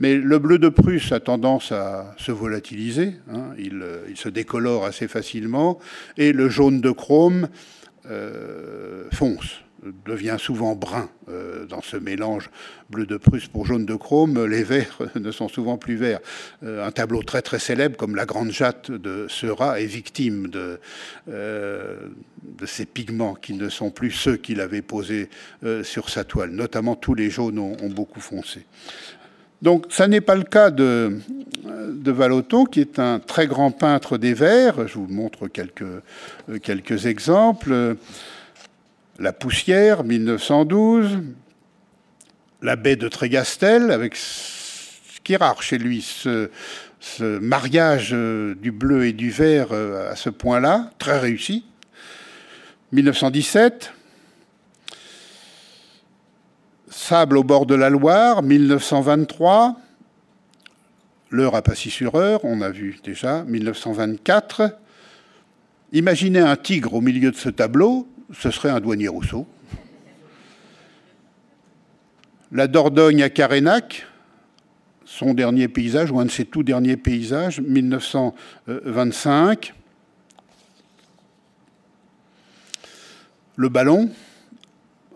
Mais 0.00 0.16
le 0.16 0.38
bleu 0.40 0.58
de 0.58 0.68
Prusse 0.68 1.12
a 1.12 1.20
tendance 1.20 1.70
à 1.70 2.14
se 2.18 2.32
volatiliser, 2.32 3.14
hein, 3.32 3.54
euh, 3.56 4.04
il, 4.10 4.16
se 4.16 4.28
décolore 4.28 4.84
assez 4.84 5.06
facilement, 5.06 5.78
et 6.18 6.32
le 6.32 6.48
jaune 6.48 6.80
de 6.80 6.90
chrome 6.90 7.48
euh, 8.10 9.04
fonce 9.12 9.63
devient 10.04 10.36
souvent 10.38 10.74
brun 10.74 11.08
euh, 11.28 11.66
dans 11.66 11.82
ce 11.82 11.96
mélange 11.96 12.50
bleu 12.90 13.06
de 13.06 13.16
Prusse 13.16 13.46
pour 13.48 13.66
jaune 13.66 13.86
de 13.86 13.94
chrome. 13.94 14.44
Les 14.44 14.62
verts 14.62 14.98
ne 15.14 15.30
sont 15.30 15.48
souvent 15.48 15.76
plus 15.76 15.96
verts. 15.96 16.20
Euh, 16.62 16.86
un 16.86 16.90
tableau 16.90 17.22
très 17.22 17.42
très 17.42 17.58
célèbre 17.58 17.96
comme 17.96 18.14
La 18.16 18.26
Grande 18.26 18.50
Jatte 18.50 18.90
de 18.90 19.26
Seurat 19.28 19.80
est 19.80 19.86
victime 19.86 20.48
de, 20.48 20.78
euh, 21.28 22.08
ces 22.66 22.86
pigments 22.86 23.34
qui 23.34 23.54
ne 23.54 23.68
sont 23.68 23.90
plus 23.90 24.10
ceux 24.10 24.36
qu'il 24.36 24.60
avait 24.60 24.82
posés 24.82 25.28
sur 25.82 26.10
sa 26.10 26.24
toile. 26.24 26.50
Notamment 26.50 26.94
tous 26.94 27.14
les 27.14 27.30
jaunes 27.30 27.58
ont, 27.58 27.76
beaucoup 27.90 28.20
foncé. 28.20 28.64
Donc, 29.62 29.86
ça 29.90 30.08
n'est 30.08 30.20
pas 30.20 30.34
le 30.34 30.42
cas 30.42 30.70
de, 30.70 31.18
de 31.64 32.64
qui 32.70 32.80
est 32.80 32.98
un 32.98 33.18
très 33.18 33.46
grand 33.46 33.70
peintre 33.70 34.18
des 34.18 34.34
verts. 34.34 34.86
Je 34.88 34.94
vous 34.94 35.06
montre 35.06 35.48
quelques, 35.48 35.84
quelques 36.62 37.06
exemples. 37.06 37.96
La 39.20 39.32
poussière, 39.32 40.02
1912. 40.02 41.20
La 42.62 42.74
baie 42.74 42.96
de 42.96 43.06
Trégastel, 43.06 43.92
avec 43.92 44.16
ce 44.16 45.20
qui 45.22 45.34
est 45.34 45.36
rare 45.36 45.62
chez 45.62 45.78
lui, 45.78 46.02
ce, 46.02 46.48
mariage 47.38 48.10
euh, 48.12 48.56
du 48.56 48.72
bleu 48.72 49.06
et 49.06 49.12
du 49.12 49.30
vert 49.30 49.68
euh, 49.70 50.10
à 50.10 50.16
ce 50.16 50.30
point-là, 50.30 50.90
très 50.98 51.18
réussi. 51.18 51.64
1917. 52.90 53.92
Sable 56.88 57.36
au 57.36 57.44
bord 57.44 57.66
de 57.66 57.76
la 57.76 57.90
Loire, 57.90 58.42
1923. 58.42 59.76
L'heure 61.30 61.54
à 61.54 61.62
Passy-sur-Heure, 61.62 62.40
on 62.44 62.62
a 62.62 62.70
vu 62.70 62.98
déjà, 63.04 63.44
1924. 63.44 64.76
Imaginez 65.92 66.40
un 66.40 66.56
tigre 66.56 66.94
au 66.94 67.00
milieu 67.00 67.30
de 67.30 67.36
ce 67.36 67.48
tableau, 67.48 68.08
ce 68.38 68.50
serait 68.50 68.70
un 68.70 68.80
douanier 68.80 69.08
Rousseau. 69.08 69.46
La 72.52 72.68
Dordogne 72.68 73.22
à 73.22 73.30
Carénac, 73.30 74.06
son 75.04 75.34
dernier 75.34 75.68
paysage, 75.68 76.10
ou 76.10 76.18
un 76.20 76.26
de 76.26 76.30
ses 76.30 76.44
tout 76.44 76.62
derniers 76.62 76.96
paysages, 76.96 77.60
1925. 77.60 79.74
Le 83.56 83.68
ballon, 83.68 84.10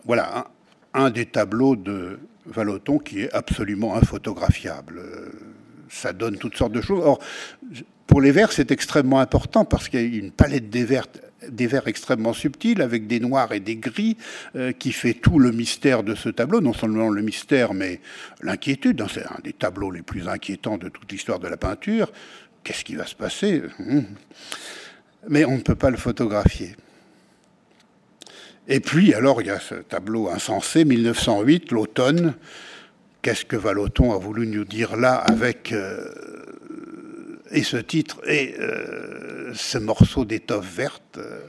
voilà 0.05 0.47
un, 0.93 1.09
des 1.09 1.25
tableaux 1.25 1.75
de 1.75 2.19
Vallotton 2.45 2.99
qui 2.99 3.21
est 3.21 3.33
absolument 3.33 3.95
infotographiable. 3.95 5.01
Ça 5.89 6.13
donne 6.13 6.37
toutes 6.37 6.55
sortes 6.55 6.71
de 6.71 6.81
choses. 6.81 7.03
Or, 7.03 7.19
pour 8.07 8.21
les 8.21 8.31
verts, 8.31 8.51
c'est 8.51 8.71
extrêmement 8.71 9.19
important 9.19 9.65
parce 9.65 9.89
qu'il 9.89 10.01
y 10.01 10.15
a 10.15 10.19
une 10.19 10.31
palette 10.31 10.69
des 10.69 10.83
verts 10.83 11.07
des 11.47 11.67
verts 11.67 11.87
extrêmement 11.87 12.33
subtils 12.33 12.81
avec 12.81 13.07
des 13.07 13.19
noirs 13.19 13.51
et 13.53 13.59
des 13.59 13.75
gris 13.75 14.17
euh, 14.55 14.71
qui 14.71 14.91
fait 14.91 15.13
tout 15.13 15.39
le 15.39 15.51
mystère 15.51 16.03
de 16.03 16.15
ce 16.15 16.29
tableau, 16.29 16.61
non 16.61 16.73
seulement 16.73 17.09
le 17.09 17.21
mystère 17.21 17.73
mais 17.73 18.01
l'inquiétude. 18.41 19.01
Hein, 19.01 19.07
c'est 19.11 19.25
un 19.25 19.39
des 19.43 19.53
tableaux 19.53 19.91
les 19.91 20.01
plus 20.01 20.27
inquiétants 20.27 20.77
de 20.77 20.89
toute 20.89 21.11
l'histoire 21.11 21.39
de 21.39 21.47
la 21.47 21.57
peinture. 21.57 22.11
Qu'est-ce 22.63 22.83
qui 22.83 22.95
va 22.95 23.05
se 23.05 23.15
passer? 23.15 23.63
Hum. 23.79 24.05
Mais 25.27 25.45
on 25.45 25.57
ne 25.57 25.61
peut 25.61 25.75
pas 25.75 25.89
le 25.89 25.97
photographier. 25.97 26.75
Et 28.67 28.79
puis, 28.79 29.15
alors, 29.15 29.41
il 29.41 29.47
y 29.47 29.51
a 29.51 29.59
ce 29.59 29.75
tableau 29.75 30.29
insensé, 30.29 30.85
1908, 30.85 31.71
l'automne. 31.71 32.35
Qu'est-ce 33.23 33.43
que 33.43 33.55
Vallotton 33.55 34.13
a 34.13 34.17
voulu 34.17 34.45
nous 34.45 34.63
dire 34.63 34.95
là 34.95 35.15
avec 35.15 35.71
euh, 35.71 36.05
et 37.51 37.63
ce 37.63 37.77
titre 37.77 38.19
et 38.27 38.55
euh, 38.59 39.51
ce 39.53 39.77
morceau 39.77 40.25
d'étoffe 40.25 40.75
verte. 40.75 41.17
Euh, 41.17 41.41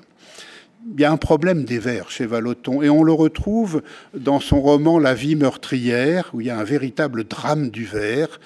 il 0.94 1.00
y 1.00 1.04
a 1.04 1.12
un 1.12 1.18
problème 1.18 1.64
des 1.64 1.78
vers 1.78 2.10
chez 2.10 2.24
Vallotton 2.24 2.80
et 2.80 2.88
on 2.88 3.02
le 3.02 3.12
retrouve 3.12 3.82
dans 4.14 4.40
son 4.40 4.62
roman 4.62 4.98
La 4.98 5.12
vie 5.12 5.36
meurtrière 5.36 6.30
où 6.32 6.40
il 6.40 6.46
y 6.46 6.50
a 6.50 6.58
un 6.58 6.64
véritable 6.64 7.24
drame 7.24 7.68
du 7.68 7.84
vers. 7.84 8.40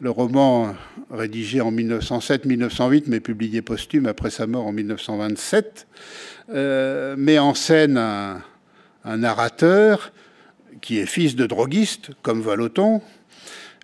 Le 0.00 0.10
roman 0.10 0.74
rédigé 1.12 1.60
en 1.60 1.70
1907-1908 1.70 3.04
mais 3.06 3.20
publié 3.20 3.62
posthume 3.62 4.06
après 4.06 4.30
sa 4.30 4.48
mort 4.48 4.66
en 4.66 4.72
1927 4.72 5.86
euh, 6.48 7.16
met 7.16 7.38
en 7.38 7.54
scène 7.54 7.98
un, 7.98 8.42
narrateur 9.04 10.12
qui 10.80 10.98
est 10.98 11.06
fils 11.06 11.36
de 11.36 11.46
droguiste 11.46 12.10
comme 12.22 12.40
Vallotton, 12.40 13.00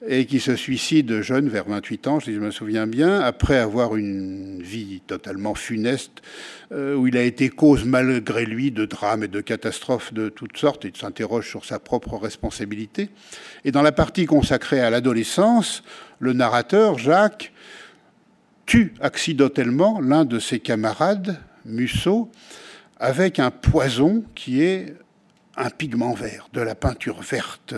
et 0.07 0.27
qui 0.27 0.41
se 0.41 0.57
suicide 0.57 1.21
jeune, 1.21 1.49
vers 1.49 1.69
28 1.69 2.07
ans, 2.09 2.21
si 2.21 2.35
je 2.35 2.41
me 2.41 2.51
souviens 2.51 2.87
bien, 2.87 3.21
après 3.21 3.57
avoir 3.57 3.95
une 3.97 4.61
vie 4.61 5.01
totalement 5.07 5.55
funeste, 5.55 6.23
euh, 6.73 6.97
où 6.97 7.07
il 7.07 7.17
a 7.17 7.23
été 7.23 7.49
cause 7.49 7.85
malgré 7.85 8.45
lui 8.45 8.73
de 8.73 8.85
drames 8.85 9.23
et 9.23 9.29
de 9.29 9.41
catastrophes 9.41 10.13
de 10.13 10.29
toutes 10.29 10.57
sortes, 10.57 10.85
et 10.85 10.89
il 10.89 10.97
s'interroge 10.97 11.49
sur 11.49 11.65
sa 11.65 11.79
propre 11.79 12.17
responsabilité. 12.17 13.11
Et 13.65 13.71
dans 13.71 13.83
la 13.83 13.93
partie 13.93 14.27
consacrée 14.27 14.81
à 14.81 14.91
l'adolescence, 14.91 15.85
le 16.19 16.33
narrateur, 16.33 16.99
Jacques, 16.99 17.53
tue 18.67 18.95
accidentellement 19.01 20.01
l'un 20.01 20.25
de 20.25 20.39
ses 20.39 20.59
camarades, 20.59 21.39
Musso, 21.65 22.31
avec 22.99 23.39
un 23.39 23.51
poison 23.51 24.25
qui 24.35 24.63
est 24.63 24.95
un 25.57 25.71
pigment 25.71 26.15
vert, 26.15 26.49
de 26.53 26.61
la 26.61 26.75
peinture 26.75 27.21
verte. 27.21 27.75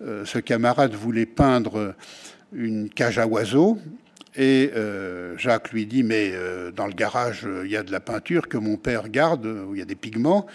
Euh, 0.00 0.24
ce 0.24 0.38
camarade 0.38 0.94
voulait 0.94 1.26
peindre 1.26 1.94
une 2.52 2.88
cage 2.88 3.18
à 3.18 3.26
oiseaux. 3.26 3.78
Et 4.36 4.70
euh, 4.76 5.36
Jacques 5.36 5.72
lui 5.72 5.86
dit, 5.86 6.04
mais 6.04 6.30
euh, 6.32 6.70
dans 6.70 6.86
le 6.86 6.92
garage, 6.92 7.46
il 7.64 7.70
y 7.70 7.76
a 7.76 7.82
de 7.82 7.90
la 7.90 8.00
peinture 8.00 8.48
que 8.48 8.56
mon 8.56 8.76
père 8.76 9.08
garde, 9.08 9.46
où 9.46 9.74
il 9.74 9.78
y 9.78 9.82
a 9.82 9.86
des 9.86 9.96
pigments. 9.96 10.46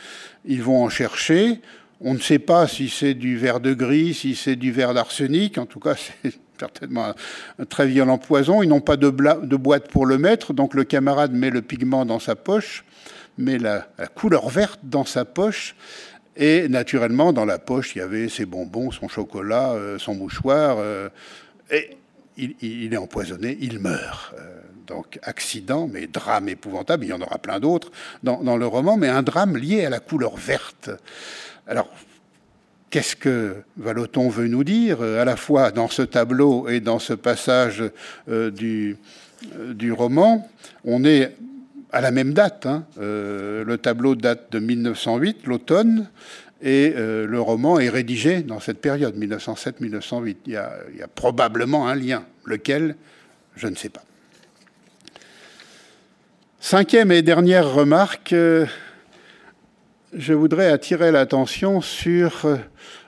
Ils 0.45 0.63
vont 0.63 0.83
en 0.83 0.89
chercher. 0.89 1.59
On 1.99 2.13
ne 2.13 2.19
sait 2.19 2.39
pas 2.39 2.67
si 2.67 2.89
c'est 2.89 3.13
du 3.13 3.37
verre 3.37 3.59
de 3.59 3.73
gris, 3.73 4.13
si 4.13 4.35
c'est 4.35 4.55
du 4.55 4.71
verre 4.71 4.93
d'arsenic. 4.93 5.57
En 5.57 5.65
tout 5.65 5.79
cas, 5.79 5.95
c'est 6.23 6.33
certainement 6.57 7.13
un, 7.59 7.65
très 7.65 7.87
violent 7.87 8.17
poison. 8.17 8.63
Ils 8.63 8.69
n'ont 8.69 8.81
pas 8.81 8.95
de, 8.95 9.09
de, 9.09 9.55
boîte 9.57 9.89
pour 9.89 10.05
le 10.05 10.17
mettre. 10.17 10.53
Donc 10.53 10.73
le 10.73 10.85
camarade 10.85 11.33
met 11.33 11.49
le 11.49 11.61
pigment 11.61 12.05
dans 12.05 12.19
sa 12.19 12.35
poche, 12.35 12.85
met 13.37 13.57
la 13.57 13.87
couleur 14.15 14.47
verte 14.47 14.79
dans 14.83 15.05
sa 15.05 15.25
poche. 15.25 15.75
Et 16.35 16.67
naturellement, 16.67 17.31
dans 17.31 17.45
la 17.45 17.59
poche, 17.59 17.95
il 17.95 17.99
y 17.99 18.01
avait 18.01 18.27
ses 18.27 18.45
bonbons, 18.45 18.91
son 18.91 19.07
chocolat, 19.07 19.73
euh, 19.73 19.99
son 19.99 20.15
mouchoir. 20.15 20.77
Euh, 20.79 21.09
et 21.69 21.97
il, 22.37 22.93
est 22.93 22.97
empoisonné, 22.97 23.57
il 23.61 23.79
meurt. 23.79 24.33
Euh, 24.37 24.59
donc 24.87 25.19
accident, 25.21 25.87
mais 25.91 26.07
drame 26.07 26.49
épouvantable. 26.49 27.05
Il 27.05 27.09
y 27.09 27.13
en 27.13 27.21
aura 27.21 27.37
plein 27.37 27.59
d'autres 27.59 27.91
dans, 28.23 28.57
le 28.57 28.67
roman, 28.67 28.97
mais 28.97 29.07
un 29.07 29.23
drame 29.23 29.55
lié 29.55 29.85
à 29.85 29.89
la 29.89 29.99
couleur 29.99 30.35
verte. 30.35 30.89
Alors, 31.67 31.89
qu'est-ce 32.89 33.15
que 33.15 33.63
Vallotton 33.77 34.27
veut 34.27 34.47
nous 34.47 34.65
dire, 34.65 35.01
à 35.01 35.23
la 35.23 35.37
fois 35.37 35.71
dans 35.71 35.87
ce 35.87 36.01
tableau 36.01 36.67
et 36.67 36.81
dans 36.81 36.99
ce 36.99 37.13
passage 37.13 37.81
du, 38.27 38.97
du 39.73 39.91
roman? 39.93 40.49
On 40.83 41.05
est 41.05 41.33
à 41.93 42.01
la 42.01 42.11
même 42.11 42.33
date. 42.33 42.65
Hein. 42.65 42.85
Euh, 42.99 43.63
le 43.63 43.77
tableau 43.77 44.15
date 44.15 44.51
de 44.51 44.59
1908, 44.59 45.45
l'automne, 45.45 46.09
et 46.61 46.93
euh, 46.95 47.27
le 47.27 47.39
roman 47.39 47.79
est 47.79 47.89
rédigé 47.89 48.41
dans 48.41 48.59
cette 48.59 48.81
période, 48.81 49.15
1907-1908. 49.15 50.37
Il, 50.47 50.53
y 50.53 50.57
a 50.57 51.07
probablement 51.13 51.87
un 51.87 51.95
lien, 51.95 52.25
lequel, 52.45 52.95
je 53.55 53.67
ne 53.67 53.75
sais 53.75 53.89
pas. 53.89 54.03
Cinquième 56.59 57.11
et 57.11 57.21
dernière 57.21 57.71
remarque, 57.71 58.33
euh, 58.33 58.65
je 60.13 60.33
voudrais 60.33 60.71
attirer 60.71 61.11
l'attention 61.11 61.81
sur 61.81 62.47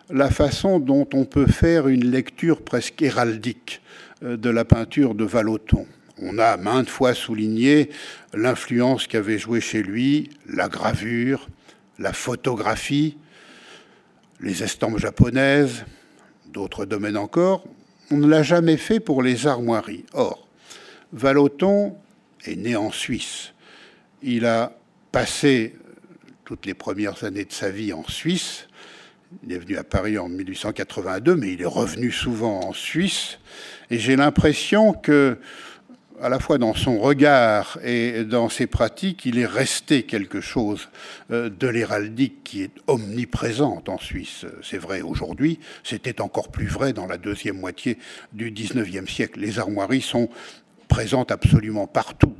la 0.10 0.30
façon 0.30 0.80
dont 0.80 1.08
on 1.14 1.26
peut 1.26 1.48
faire 1.48 1.88
une 1.88 2.12
lecture 2.12 2.62
presque 2.62 3.02
héraldique 3.02 3.82
de 4.22 4.50
la 4.50 4.66
peinture 4.66 5.14
de 5.16 5.24
Vallotton. 5.24 5.86
On 6.22 6.38
a 6.38 6.58
maintes 6.58 6.90
fois 6.90 7.14
souligné 7.14 7.90
l'influence 8.34 9.08
qu'avait 9.08 9.38
joué 9.38 9.60
chez 9.60 9.84
lui 9.84 10.30
la 10.48 10.70
gravure, 10.70 11.48
la 12.00 12.14
photographie, 12.14 13.18
les 14.40 14.64
estampes 14.64 14.98
japonaises, 14.98 15.86
d'autres 16.48 16.86
domaines 16.86 17.18
encore. 17.18 17.66
On 18.12 18.18
ne 18.18 18.28
l'a 18.28 18.44
jamais 18.44 18.78
fait 18.78 19.00
pour 19.00 19.24
les 19.24 19.48
armoiries. 19.48 20.06
Or, 20.14 20.48
Vallotton 21.12 21.98
est 22.46 22.56
né 22.56 22.76
en 22.76 22.92
Suisse. 22.92 23.54
Il 24.22 24.46
a 24.46 24.78
passé 25.12 25.76
toutes 26.46 26.66
les 26.66 26.74
premières 26.74 27.24
années 27.24 27.46
de 27.46 27.52
sa 27.52 27.70
vie 27.70 27.92
en 27.92 28.08
Suisse. 28.08 28.68
Il 29.44 29.52
est 29.52 29.58
venu 29.58 29.78
à 29.78 29.84
Paris 29.84 30.18
en 30.18 30.30
1882, 30.30 31.36
mais 31.36 31.54
il 31.54 31.62
est 31.62 31.66
revenu 31.66 32.12
souvent 32.12 32.62
en 32.62 32.74
Suisse. 32.74 33.40
Et 33.90 33.98
j'ai 33.98 34.16
l'impression 34.16 34.94
que 34.94 35.38
à 36.22 36.30
la 36.30 36.40
fois 36.40 36.58
dans 36.58 36.74
son 36.74 37.00
regard 37.00 37.78
et 37.84 38.24
dans 38.24 38.50
ses 38.50 38.68
pratiques, 38.68 39.26
il 39.26 39.38
est 39.38 39.46
resté 39.46 40.04
quelque 40.04 40.42
chose 40.42 40.90
euh, 41.32 41.50
de 41.50 41.68
l'héraldique 41.68 42.44
qui 42.44 42.64
est 42.64 42.72
omniprésente 42.88 43.90
en 43.90 43.98
Suisse. 43.98 44.46
C'est 44.64 44.78
vrai 44.78 45.02
aujourd'hui, 45.02 45.60
c'était 45.84 46.22
encore 46.22 46.50
plus 46.50 46.68
vrai 46.68 46.94
dans 46.94 47.06
la 47.06 47.18
deuxième 47.18 47.60
moitié 47.60 47.98
du 48.34 48.52
XIXe 48.52 49.12
siècle. 49.12 49.40
Les 49.40 49.60
armoiries 49.60 50.02
sont 50.02 50.30
présentes 50.88 51.32
absolument 51.32 51.88
partout. 51.88 52.36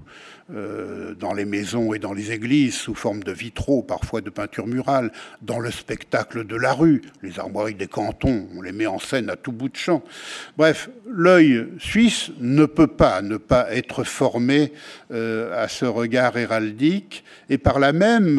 Euh, 0.54 1.16
dans 1.16 1.34
les 1.34 1.44
maisons 1.44 1.96
et 1.96 1.98
dans 1.98 2.14
les 2.14 2.32
églises 2.32 2.76
sous 2.76 2.94
forme 2.94 3.24
de 3.24 3.32
vitraux, 3.32 3.82
parfois 3.82 4.22
de 4.22 4.30
peinture 4.30 4.68
murale, 4.68 5.12
dans 5.42 5.58
le 5.58 5.72
spectacle 5.72 6.46
de 6.46 6.56
la 6.56 6.72
rue, 6.72 7.02
les 7.24 7.40
armoiries 7.40 7.74
des 7.74 7.88
cantons, 7.88 8.48
on 8.56 8.62
les 8.62 8.72
met 8.72 8.86
en 8.86 9.00
scène 9.00 9.32
à 9.32 9.38
tout 9.38 9.52
bout 9.52 9.70
de 9.70 9.76
champ. 9.76 10.04
Bref, 10.56 10.92
l'œil 11.10 11.66
suisse 11.80 12.30
ne 12.40 12.66
peut 12.66 12.86
pas 12.86 13.24
ne 13.24 13.38
pas 13.38 13.74
être 13.74 14.04
formé 14.04 14.72
euh, 15.12 15.64
à 15.64 15.68
ce 15.68 15.86
regard 15.86 16.38
héraldique 16.38 17.24
et 17.50 17.58
par 17.58 17.80
là 17.80 17.92
même 17.92 18.38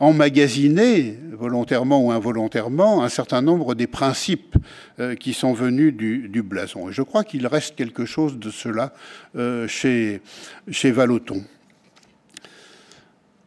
emmagasiner, 0.00 1.18
volontairement 1.32 2.04
ou 2.04 2.10
involontairement, 2.10 3.04
un 3.04 3.08
certain 3.10 3.42
nombre 3.42 3.74
des 3.74 3.86
principes 3.86 4.56
euh, 4.98 5.14
qui 5.14 5.34
sont 5.34 5.52
venus 5.52 5.94
du, 5.94 6.42
blason. 6.42 6.88
Et 6.88 6.92
je 6.92 7.02
crois 7.02 7.22
qu'il 7.22 7.46
reste 7.46 7.76
quelque 7.76 8.06
chose 8.06 8.38
de 8.38 8.50
cela 8.50 8.94
euh, 9.36 9.68
chez, 9.68 10.22
chez 10.70 10.90
Valoton. 10.90 11.44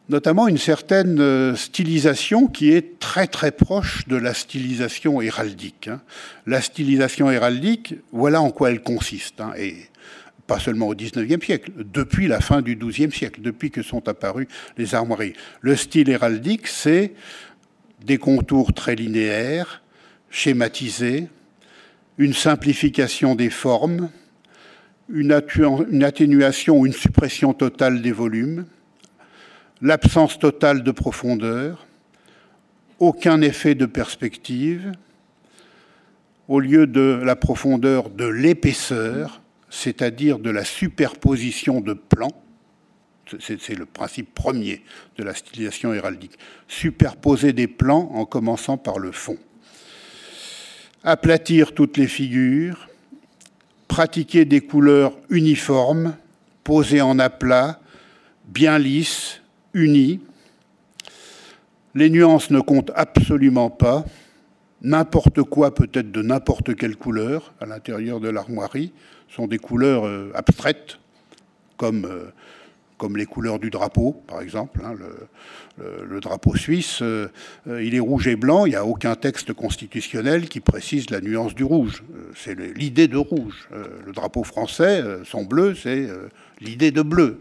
Notamment 0.08 0.48
une 0.48 0.58
certaine 0.58 1.18
euh, 1.18 1.56
stylisation 1.56 2.46
qui 2.46 2.70
est 2.70 3.00
très 3.00 3.26
très 3.26 3.50
proche 3.50 4.06
de 4.06 4.16
la 4.16 4.34
stylisation 4.34 5.20
héraldique. 5.20 5.88
Hein. 5.88 6.02
La 6.46 6.60
stylisation 6.60 7.30
héraldique, 7.30 7.94
voilà 8.12 8.40
en 8.40 8.50
quoi 8.50 8.70
elle 8.70 8.82
consiste. 8.82 9.40
Hein. 9.40 9.54
Pas 10.46 10.58
seulement 10.58 10.88
au 10.88 10.94
XIXe 10.94 11.44
siècle, 11.44 11.72
depuis 11.76 12.26
la 12.26 12.40
fin 12.40 12.60
du 12.60 12.76
XIIe 12.76 13.10
siècle, 13.10 13.40
depuis 13.40 13.70
que 13.70 13.82
sont 13.82 14.08
apparues 14.08 14.48
les 14.76 14.94
armoiries. 14.94 15.34
Le 15.60 15.74
style 15.76 16.10
héraldique, 16.10 16.66
c'est 16.66 17.14
des 18.04 18.18
contours 18.18 18.72
très 18.74 18.94
linéaires, 18.94 19.82
schématisés, 20.30 21.28
une 22.18 22.34
simplification 22.34 23.34
des 23.34 23.50
formes, 23.50 24.10
une, 25.08 25.32
atténuation 25.32 26.78
ou 26.78 26.86
une 26.86 26.92
suppression 26.92 27.52
totale 27.54 28.02
des 28.02 28.12
volumes, 28.12 28.66
l'absence 29.80 30.38
totale 30.38 30.82
de 30.82 30.90
profondeur, 30.90 31.86
aucun 32.98 33.40
effet 33.40 33.74
de 33.74 33.86
perspective, 33.86 34.92
au 36.48 36.60
lieu 36.60 36.86
de 36.86 37.20
la 37.24 37.36
profondeur, 37.36 38.10
de 38.10 38.26
l'épaisseur, 38.26 39.40
c'est-à-dire 39.74 40.38
de 40.38 40.50
la 40.50 40.64
superposition 40.64 41.80
de 41.80 41.94
plans. 41.94 42.30
C'est 43.40 43.76
le 43.76 43.86
principe 43.86 44.32
premier 44.34 44.82
de 45.16 45.24
la 45.24 45.34
stylisation 45.34 45.92
héraldique. 45.92 46.38
Superposer 46.68 47.52
des 47.52 47.66
plans 47.66 48.10
en 48.14 48.24
commençant 48.24 48.76
par 48.76 48.98
le 48.98 49.12
fond. 49.12 49.38
Aplatir 51.02 51.72
toutes 51.74 51.96
les 51.96 52.06
figures, 52.06 52.88
pratiquer 53.88 54.44
des 54.44 54.60
couleurs 54.60 55.16
uniformes, 55.28 56.16
posées 56.62 57.00
en 57.00 57.18
aplat, 57.18 57.80
bien 58.46 58.78
lisses, 58.78 59.40
unies. 59.72 60.20
Les 61.94 62.10
nuances 62.10 62.50
ne 62.50 62.60
comptent 62.60 62.92
absolument 62.94 63.70
pas. 63.70 64.04
N'importe 64.82 65.42
quoi 65.42 65.74
peut 65.74 65.90
être 65.94 66.12
de 66.12 66.22
n'importe 66.22 66.76
quelle 66.76 66.96
couleur 66.96 67.54
à 67.60 67.66
l'intérieur 67.66 68.20
de 68.20 68.28
l'armoirie 68.28 68.92
sont 69.34 69.46
des 69.46 69.58
couleurs 69.58 70.06
euh, 70.06 70.30
abstraites, 70.34 70.98
comme, 71.76 72.04
euh, 72.04 72.30
comme 72.98 73.16
les 73.16 73.26
couleurs 73.26 73.58
du 73.58 73.70
drapeau, 73.70 74.22
par 74.28 74.40
exemple. 74.40 74.80
Hein, 74.84 74.94
le, 75.78 76.20
drapeau 76.20 76.54
suisse, 76.54 77.02
euh, 77.02 77.28
il 77.66 77.96
est 77.96 78.00
rouge 78.00 78.28
et 78.28 78.36
blanc, 78.36 78.64
il 78.64 78.70
n'y 78.70 78.76
a 78.76 78.84
aucun 78.84 79.16
texte 79.16 79.52
constitutionnel 79.52 80.48
qui 80.48 80.60
précise 80.60 81.10
la 81.10 81.20
nuance 81.20 81.54
du 81.54 81.64
rouge. 81.64 82.04
c'est 82.36 82.54
l'idée 82.54 83.08
de 83.08 83.16
rouge. 83.16 83.68
le 84.06 84.12
drapeau 84.12 84.44
français, 84.44 85.02
son 85.24 85.42
bleu, 85.42 85.74
c'est 85.74 86.08
l'idée 86.60 86.92
de 86.92 87.02
bleu 87.02 87.40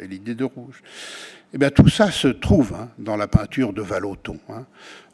et 0.00 0.08
l'idée 0.08 0.34
de 0.34 0.44
rouge. 0.44 0.82
Eh 1.54 1.58
bien, 1.58 1.70
tout 1.70 1.88
ça 1.88 2.10
se 2.10 2.28
trouve 2.28 2.74
hein, 2.74 2.88
dans 2.98 3.16
la 3.16 3.28
peinture 3.28 3.72
de 3.72 3.82
Vallotton. 3.82 4.38
Hein. 4.48 4.64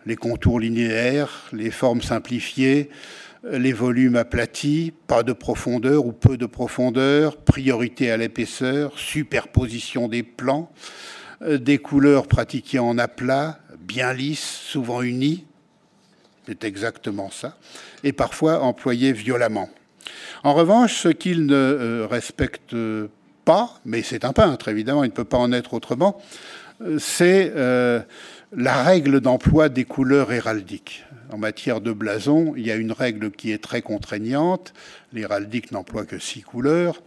Les 0.06 0.16
contours 0.16 0.58
linéaires, 0.58 1.48
les 1.52 1.70
formes 1.70 2.00
simplifiées, 2.00 2.88
les 3.52 3.72
volumes 3.72 4.16
aplatis, 4.16 4.92
pas 5.06 5.22
de 5.22 5.32
profondeur 5.32 6.06
ou 6.06 6.12
peu 6.12 6.36
de 6.36 6.46
profondeur, 6.46 7.36
priorité 7.36 8.10
à 8.10 8.16
l'épaisseur, 8.16 8.98
superposition 8.98 10.08
des 10.08 10.22
plans, 10.22 10.70
euh, 11.42 11.58
des 11.58 11.78
couleurs 11.78 12.26
pratiquées 12.26 12.78
en 12.78 12.98
aplat, 12.98 13.58
bien 13.78 14.12
lisses, 14.12 14.44
souvent 14.44 15.02
unies, 15.02 15.44
c'est 16.46 16.64
exactement 16.64 17.30
ça, 17.30 17.56
et 18.04 18.12
parfois 18.12 18.60
employées 18.60 19.12
violemment. 19.12 19.68
En 20.42 20.54
revanche, 20.54 20.94
ce 20.94 21.08
qu'il 21.08 21.46
ne 21.46 21.54
euh, 21.54 22.06
respecte 22.06 22.74
pas, 23.44 23.80
mais 23.84 24.02
c'est 24.02 24.24
un 24.24 24.32
peintre 24.32 24.68
évidemment, 24.68 25.04
il 25.04 25.08
ne 25.08 25.12
peut 25.12 25.24
pas 25.24 25.38
en 25.38 25.52
être 25.52 25.74
autrement, 25.74 26.20
euh, 26.82 26.98
c'est 26.98 27.52
la 28.52 28.82
règle 28.82 29.20
d'emploi 29.20 29.68
des 29.68 29.84
couleurs 29.84 30.32
héraldiques 30.32 31.04
en 31.30 31.38
matière 31.38 31.80
de 31.80 31.92
blason, 31.92 32.54
il 32.56 32.66
y 32.66 32.70
a 32.70 32.76
une 32.76 32.92
règle 32.92 33.30
qui 33.30 33.52
est 33.52 33.62
très 33.62 33.82
contraignante. 33.82 34.72
L'héraldique 35.12 35.72
n'emploie 35.72 36.06
que 36.06 36.18
six 36.18 36.42
couleurs 36.42 37.02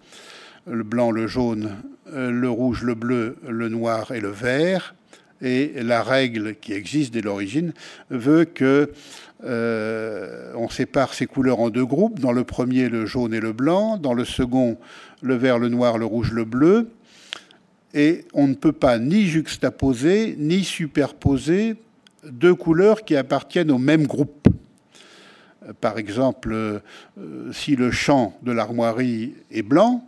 le 0.68 0.84
blanc, 0.84 1.12
le 1.12 1.28
jaune, 1.28 1.78
euh, 2.14 2.32
le 2.32 2.50
rouge, 2.50 2.84
le 2.84 2.96
bleu, 2.96 3.38
le 3.48 3.70
noir 3.70 4.12
et 4.12 4.20
le 4.20 4.30
vert. 4.30 4.96
Et 5.42 5.82
la 5.82 6.04
règle 6.04 6.56
qui 6.56 6.74
existe 6.74 7.14
dès 7.14 7.22
l'origine 7.22 7.74
veut 8.12 8.46
que 8.46 8.92
euh, 9.44 10.54
on 10.56 10.70
sépare 10.70 11.16
ces 11.16 11.26
couleurs 11.26 11.60
en 11.60 11.72
deux 11.72 11.86
groupes. 11.86 12.20
Dans 12.20 12.32
le 12.32 12.44
premier, 12.44 12.90
le 12.90 13.08
jaune 13.08 13.34
et 13.34 13.40
le 13.40 13.52
blanc. 13.52 13.98
Dans 13.98 14.14
le 14.14 14.24
second, 14.24 14.78
le 15.22 15.34
vert, 15.34 15.58
le 15.58 15.70
noir, 15.70 15.98
le 15.98 16.06
rouge, 16.06 16.32
le 16.32 16.46
bleu. 16.46 16.92
Et 17.94 18.26
on 18.34 18.48
ne 18.48 18.54
peut 18.54 18.72
pas 18.72 18.98
ni 19.00 19.26
juxtaposer, 19.26 20.36
ni 20.38 20.64
superposer 20.64 21.76
deux 22.24 22.56
couleurs 22.56 23.04
qui 23.04 23.16
appartiennent 23.16 23.72
au 23.72 23.78
même 23.78 24.08
groupe. 24.08 24.48
Par 25.80 25.98
exemple, 25.98 26.54
euh, 26.54 26.80
si 27.52 27.76
le 27.76 27.92
champ 27.92 28.38
de 28.44 28.52
l'armoirie 28.52 29.34
est 29.52 29.62
blanc, 29.62 30.08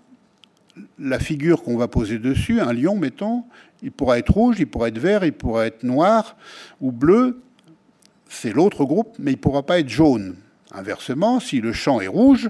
la 0.98 1.20
figure 1.20 1.64
qu'on 1.64 1.78
va 1.78 1.88
poser 1.88 2.18
dessus, 2.18 2.60
un 2.60 2.74
lion, 2.74 2.98
mettons, 2.98 3.44
il 3.84 3.92
pourra 3.92 4.18
être 4.18 4.34
rouge, 4.34 4.56
il 4.60 4.68
pourra 4.68 4.88
être 4.88 4.98
vert, 4.98 5.24
il 5.24 5.34
pourra 5.34 5.68
être 5.68 5.84
noir 5.84 6.36
ou 6.82 6.92
bleu. 6.92 7.42
C'est 8.28 8.52
l'autre 8.52 8.86
groupe, 8.86 9.16
mais 9.20 9.32
il 9.32 9.36
ne 9.36 9.40
pourra 9.40 9.64
pas 9.64 9.80
être 9.80 9.90
jaune. 9.90 10.36
Inversement, 10.72 11.40
si 11.40 11.62
le 11.62 11.72
champ 11.72 12.02
est 12.02 12.08
rouge, 12.08 12.50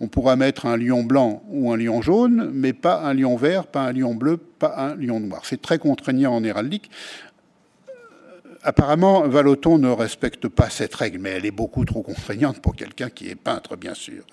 on 0.00 0.08
pourra 0.08 0.36
mettre 0.36 0.66
un 0.66 0.76
lion 0.76 1.02
blanc 1.02 1.42
ou 1.48 1.72
un 1.72 1.76
lion 1.76 2.02
jaune, 2.02 2.50
mais 2.52 2.72
pas 2.72 3.00
un 3.02 3.14
lion 3.14 3.36
vert, 3.36 3.66
pas 3.66 3.82
un 3.82 3.92
lion 3.92 4.14
bleu, 4.14 4.36
pas 4.36 4.74
un 4.76 4.94
lion 4.96 5.20
noir. 5.20 5.42
C'est 5.44 5.62
très 5.62 5.78
contraignant 5.78 6.34
en 6.34 6.44
héraldique. 6.44 6.90
Apparemment, 8.62 9.26
Valoton 9.28 9.78
ne 9.78 9.88
respecte 9.88 10.48
pas 10.48 10.70
cette 10.70 10.94
règle, 10.94 11.18
mais 11.18 11.30
elle 11.30 11.46
est 11.46 11.52
beaucoup 11.52 11.84
trop 11.84 12.02
contraignante 12.02 12.60
pour 12.60 12.74
quelqu'un 12.74 13.10
qui 13.10 13.28
est 13.28 13.36
peintre, 13.36 13.76
bien 13.76 13.94
sûr. 13.94 14.24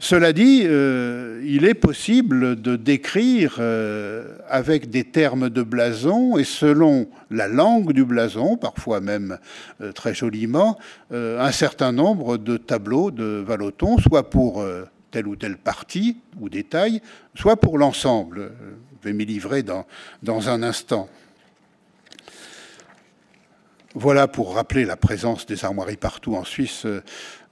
Cela 0.00 0.32
dit, 0.32 0.62
euh, 0.64 1.40
il 1.44 1.64
est 1.64 1.74
possible 1.74 2.60
de 2.60 2.76
décrire 2.76 3.56
euh, 3.58 4.36
avec 4.48 4.90
des 4.90 5.04
termes 5.04 5.50
de 5.50 5.62
blason 5.62 6.36
et 6.36 6.44
selon 6.44 7.08
la 7.30 7.46
langue 7.48 7.92
du 7.92 8.04
blason, 8.04 8.56
parfois 8.56 9.00
même 9.00 9.38
euh, 9.80 9.92
très 9.92 10.12
joliment, 10.12 10.78
un 11.12 11.52
certain 11.52 11.92
nombre 11.92 12.36
de 12.36 12.56
tableaux 12.56 13.10
de 13.10 13.42
Valoton, 13.46 13.98
soit 13.98 14.30
pour 14.30 14.64
telle 15.10 15.28
ou 15.28 15.36
telle 15.36 15.56
partie 15.56 16.16
ou 16.40 16.48
détail, 16.48 17.00
soit 17.34 17.56
pour 17.56 17.78
l'ensemble. 17.78 18.52
Je 19.00 19.08
vais 19.08 19.14
m'y 19.14 19.24
livrer 19.24 19.62
dans, 19.62 19.86
dans 20.22 20.48
un 20.48 20.62
instant. 20.62 21.08
Voilà 23.94 24.26
pour 24.26 24.56
rappeler 24.56 24.84
la 24.84 24.96
présence 24.96 25.46
des 25.46 25.64
armoiries 25.64 25.96
partout 25.96 26.34
en 26.34 26.42
Suisse. 26.42 26.84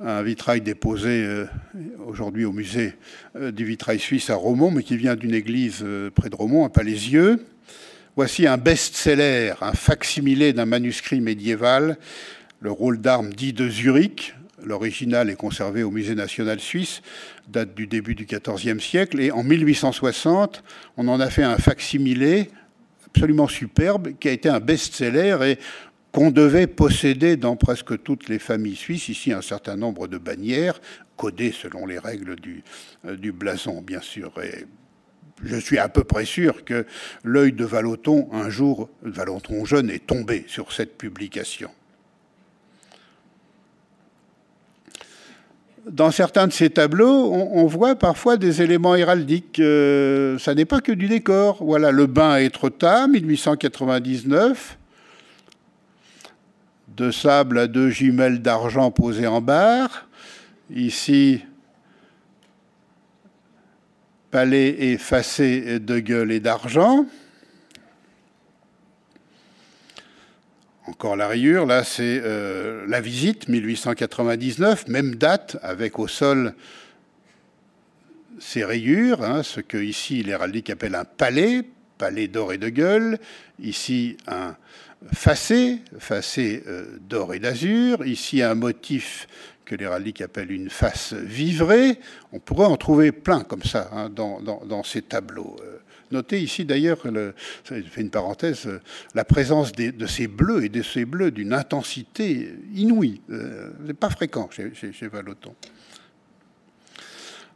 Euh, 0.03 0.21
un 0.21 0.23
vitrail 0.23 0.61
déposé 0.61 1.25
euh, 1.25 1.47
aujourd'hui 2.07 2.45
au 2.45 2.53
musée 2.53 2.95
euh, 3.37 3.51
du 3.51 3.65
vitrail 3.65 3.99
suisse 3.99 4.31
à 4.31 4.35
Romont, 4.35 4.71
mais 4.71 4.83
qui 4.83 4.97
vient 4.97 5.17
d'une 5.17 5.35
église 5.35 5.85
près 6.15 6.31
de 6.31 6.37
Romont, 6.37 6.65
à 6.65 6.69
Palaisieux. 6.69 7.45
Voici 8.17 8.47
un 8.47 8.59
best-seller, 8.59 9.55
un 9.61 9.73
facsimilé 9.73 10.53
d'un 10.53 10.67
manuscrit 10.67 11.21
médiéval, 11.21 11.97
le 12.61 12.71
rôle 12.71 13.01
d'armes 13.01 13.33
dit 13.33 13.53
de 13.53 13.69
Zurich. 13.69 14.35
L'original 14.63 15.31
est 15.31 15.37
conservé 15.37 15.83
au 15.83 15.91
musée 15.91 16.15
national 16.15 16.61
suisse. 16.61 17.03
date 17.49 17.75
du 17.75 17.87
début 17.87 18.15
du 18.15 18.27
XIVe 18.27 18.81
siècle. 18.81 19.19
Et 19.21 19.33
en 19.33 19.43
1860, 19.43 20.63
on 20.97 21.09
en 21.09 21.19
a 21.19 21.31
fait 21.31 21.43
un 21.43 21.57
facsimilé 21.57 22.51
absolument 23.09 23.49
superbe 23.49 24.13
qui 24.21 24.29
a 24.29 24.33
été 24.33 24.49
un 24.49 24.61
best-seller 24.61 25.39
et 25.43 25.59
qu'on 26.13 26.31
devait 26.31 26.67
posséder 26.67 27.37
dans 27.37 27.57
presque 27.57 28.03
toutes 28.03 28.29
les 28.29 28.39
familles 28.39 28.77
suisses. 28.77 29.09
Ici, 29.09 29.33
un 29.33 29.43
certain 29.43 29.77
nombre 29.77 30.07
de 30.07 30.19
bannières 30.19 30.81
codées 31.17 31.53
selon 31.53 31.87
les 31.87 31.99
règles 31.99 32.37
du, 32.37 32.63
euh, 33.07 33.17
du 33.17 33.33
blason, 33.33 33.81
bien 33.81 34.01
sûr. 34.01 34.33
Et 34.43 34.67
je 35.43 35.57
suis 35.57 35.79
à 35.79 35.89
peu 35.89 36.05
près 36.05 36.27
sûr 36.27 36.65
que 36.65 36.87
l'œil 37.25 37.53
de 37.53 37.65
Valoton, 37.65 38.29
un 38.33 38.51
jour, 38.51 38.91
Valoton 39.03 39.65
jeune, 39.65 39.91
est 39.91 40.07
tombé 40.07 40.45
sur 40.47 40.73
cette 40.73 40.99
publication. 40.99 41.71
Dans 45.91 46.13
certains 46.13 46.47
de 46.47 46.53
ces 46.53 46.71
tableaux, 46.71 47.33
on, 47.33 47.67
voit 47.67 47.97
parfois 47.97 48.37
des 48.37 48.63
éléments 48.63 48.95
héraldiques. 48.95 49.59
Euh, 49.59 50.39
ça 50.39 50.55
n'est 50.55 50.65
pas 50.65 50.81
que 50.81 50.93
du 50.93 51.09
décor. 51.09 51.57
Voilà, 51.61 51.91
le 51.91 52.07
bain 52.07 52.31
à 52.31 52.41
Étretat, 52.41 53.09
1899. 53.09 54.79
De 56.97 57.11
sable 57.11 57.59
à 57.59 57.67
deux 57.67 57.91
jumelles 57.91 58.43
d'argent 58.43 58.91
posées 58.91 59.27
en 59.27 59.41
barre. 59.41 60.09
Ici, 60.71 61.43
palais 64.31 64.93
effacé 64.93 65.79
de 65.79 65.99
gueule 65.99 66.33
et 66.33 66.41
d'argent. 66.41 67.07
Encore 70.87 71.17
la 71.17 71.29
rayure, 71.29 71.65
là 71.65 71.85
c'est 71.85 72.21
euh, 72.25 72.85
la 72.89 73.01
visite 73.01 73.49
1899, 73.49 74.89
même 74.89 75.15
date 75.15 75.57
avec 75.63 75.99
au 75.99 76.09
sol 76.09 76.55
ces 78.41 78.65
rayures, 78.65 79.23
hein, 79.23 79.43
ce 79.43 79.61
que 79.61 79.77
ici 79.77 80.23
l'héraldique 80.23 80.71
appelle 80.71 80.97
un 80.97 81.05
palais, 81.05 81.63
palais 81.99 82.27
d'or 82.27 82.53
et 82.53 82.59
de 82.59 82.69
gueule, 82.69 83.19
ici 83.61 84.17
un 84.27 84.57
facé, 85.13 85.79
facé 85.99 86.63
euh, 86.67 86.99
d'or 87.09 87.35
et 87.35 87.39
d'azur, 87.39 88.05
ici 88.07 88.43
un 88.43 88.55
motif 88.55 89.27
que 89.65 89.75
l'héraldique 89.75 90.21
appelle 90.21 90.51
une 90.51 90.71
face 90.71 91.15
vivrée. 91.15 91.99
On 92.33 92.39
pourrait 92.39 92.67
en 92.67 92.77
trouver 92.77 93.13
plein 93.13 93.43
comme 93.43 93.63
ça 93.63 93.91
hein, 93.93 94.11
dans, 94.11 94.83
ces 94.83 95.03
tableaux. 95.03 95.57
Euh, 95.63 95.79
notez 96.11 96.41
ici 96.41 96.65
d'ailleurs, 96.65 96.99
je 97.05 97.33
fais 97.65 98.01
une 98.01 98.11
parenthèse, 98.11 98.67
euh, 98.67 98.81
la 99.15 99.25
présence 99.25 99.73
de 99.73 100.07
ces 100.07 100.27
bleus 100.27 100.65
et 100.65 100.69
de 100.69 100.83
ces 100.83 101.05
bleus 101.05 101.31
d'une 101.31 101.53
intensité 101.53 102.55
inouïe. 102.75 103.21
Euh, 103.31 103.71
Ce 103.81 103.87
n'est 103.87 103.95
pas 103.95 104.11
fréquent 104.11 104.49
chez, 104.51 104.73
chez, 104.75 105.09
Valoton. 105.09 105.55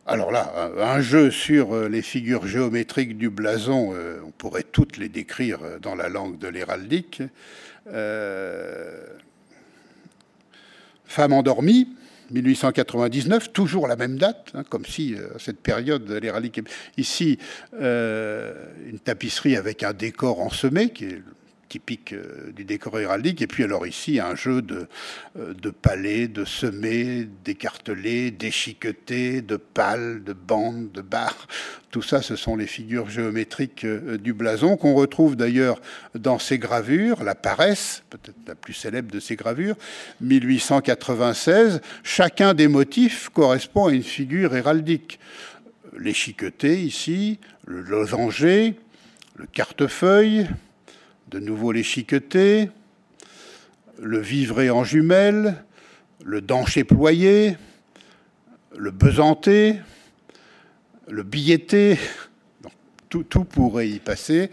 Alors 0.07 0.31
là, 0.31 0.71
un 0.79 1.01
jeu 1.01 1.33
sur 1.33 1.89
les 1.89 2.01
figures 2.01 2.47
géométriques 2.47 3.19
du 3.19 3.29
blason, 3.29 3.93
on 4.25 4.31
pourrait 4.31 4.63
toutes 4.63 4.99
les 4.99 5.09
décrire 5.09 5.59
dans 5.83 5.97
la 5.97 6.09
langue 6.09 6.39
de 6.39 6.47
l'héraldique. 6.47 7.23
Femme 11.07 11.33
endormie, 11.33 11.89
1899, 12.31 13.53
toujours 13.53 13.87
la 13.87 13.97
même 13.97 14.19
date, 14.19 14.51
hein, 14.55 14.65
comme 14.69 14.85
si 14.85 15.15
à 15.15 15.21
euh, 15.21 15.39
cette 15.39 15.61
période 15.61 16.11
l'héraldique. 16.11 16.61
Ici, 16.97 17.39
euh, 17.81 18.55
une 18.89 18.99
tapisserie 18.99 19.57
avec 19.57 19.83
un 19.83 19.93
décor 19.93 20.41
ensemé, 20.41 20.91
qui 20.91 21.05
est 21.05 21.23
typique 21.69 22.13
euh, 22.13 22.53
du 22.53 22.65
décor 22.65 22.99
héraldique. 22.99 23.43
Et 23.43 23.47
puis 23.47 23.65
alors 23.65 23.87
ici, 23.87 24.21
un 24.21 24.35
jeu 24.35 24.63
de, 24.63 24.89
euh, 25.39 25.55
palais, 25.83 26.29
de 26.29 26.45
semés, 26.45 27.29
d'écartelés, 27.45 28.31
d'échiquetés, 28.31 29.43
de 29.43 29.57
pales, 29.57 30.23
de 30.25 30.33
bandes, 30.33 30.91
de 30.93 31.03
barres. 31.03 31.47
Tout 31.91 32.03
ça, 32.03 32.23
ce 32.23 32.37
sont 32.37 32.57
les 32.57 32.67
figures 32.67 33.09
géométriques 33.09 33.85
euh, 33.85 34.19
du 34.19 34.33
blason 34.33 34.77
qu'on 34.77 34.95
retrouve 34.95 35.37
d'ailleurs 35.37 35.81
dans 36.15 36.39
ces 36.39 36.59
gravures, 36.59 37.23
la 37.25 37.35
paresse, 37.35 38.03
peut-être 38.11 38.37
la 38.47 38.55
plus 38.55 38.75
célèbre 38.75 39.11
de 39.11 39.21
ces 39.21 39.37
gravures, 39.37 39.77
1896. 40.21 41.81
Chacun 42.03 42.55
des 42.55 42.69
motifs 42.69 43.29
correspond 43.31 43.87
à 43.87 43.93
une 43.93 44.03
figure 44.03 44.55
héraldique. 44.55 45.19
L'échiqueté 45.99 46.83
ici, 46.83 47.39
le 47.67 47.81
losanger, 47.81 48.75
le 49.37 49.47
cartefeuille, 49.47 50.47
de 51.37 51.41
nouveau 51.41 51.71
l'échiqueté, 51.71 52.71
le 54.01 54.21
vivret 54.21 54.71
en 54.71 54.85
jumelles, 54.85 55.63
le 56.25 56.41
dancher 56.41 56.83
ployé, 56.83 57.59
le 58.75 58.91
besanté, 58.91 59.77
le 61.09 61.23
billetté, 61.25 61.99
tout, 63.11 63.45
pourrait 63.45 63.91
y 63.91 63.99
passer. 63.99 64.51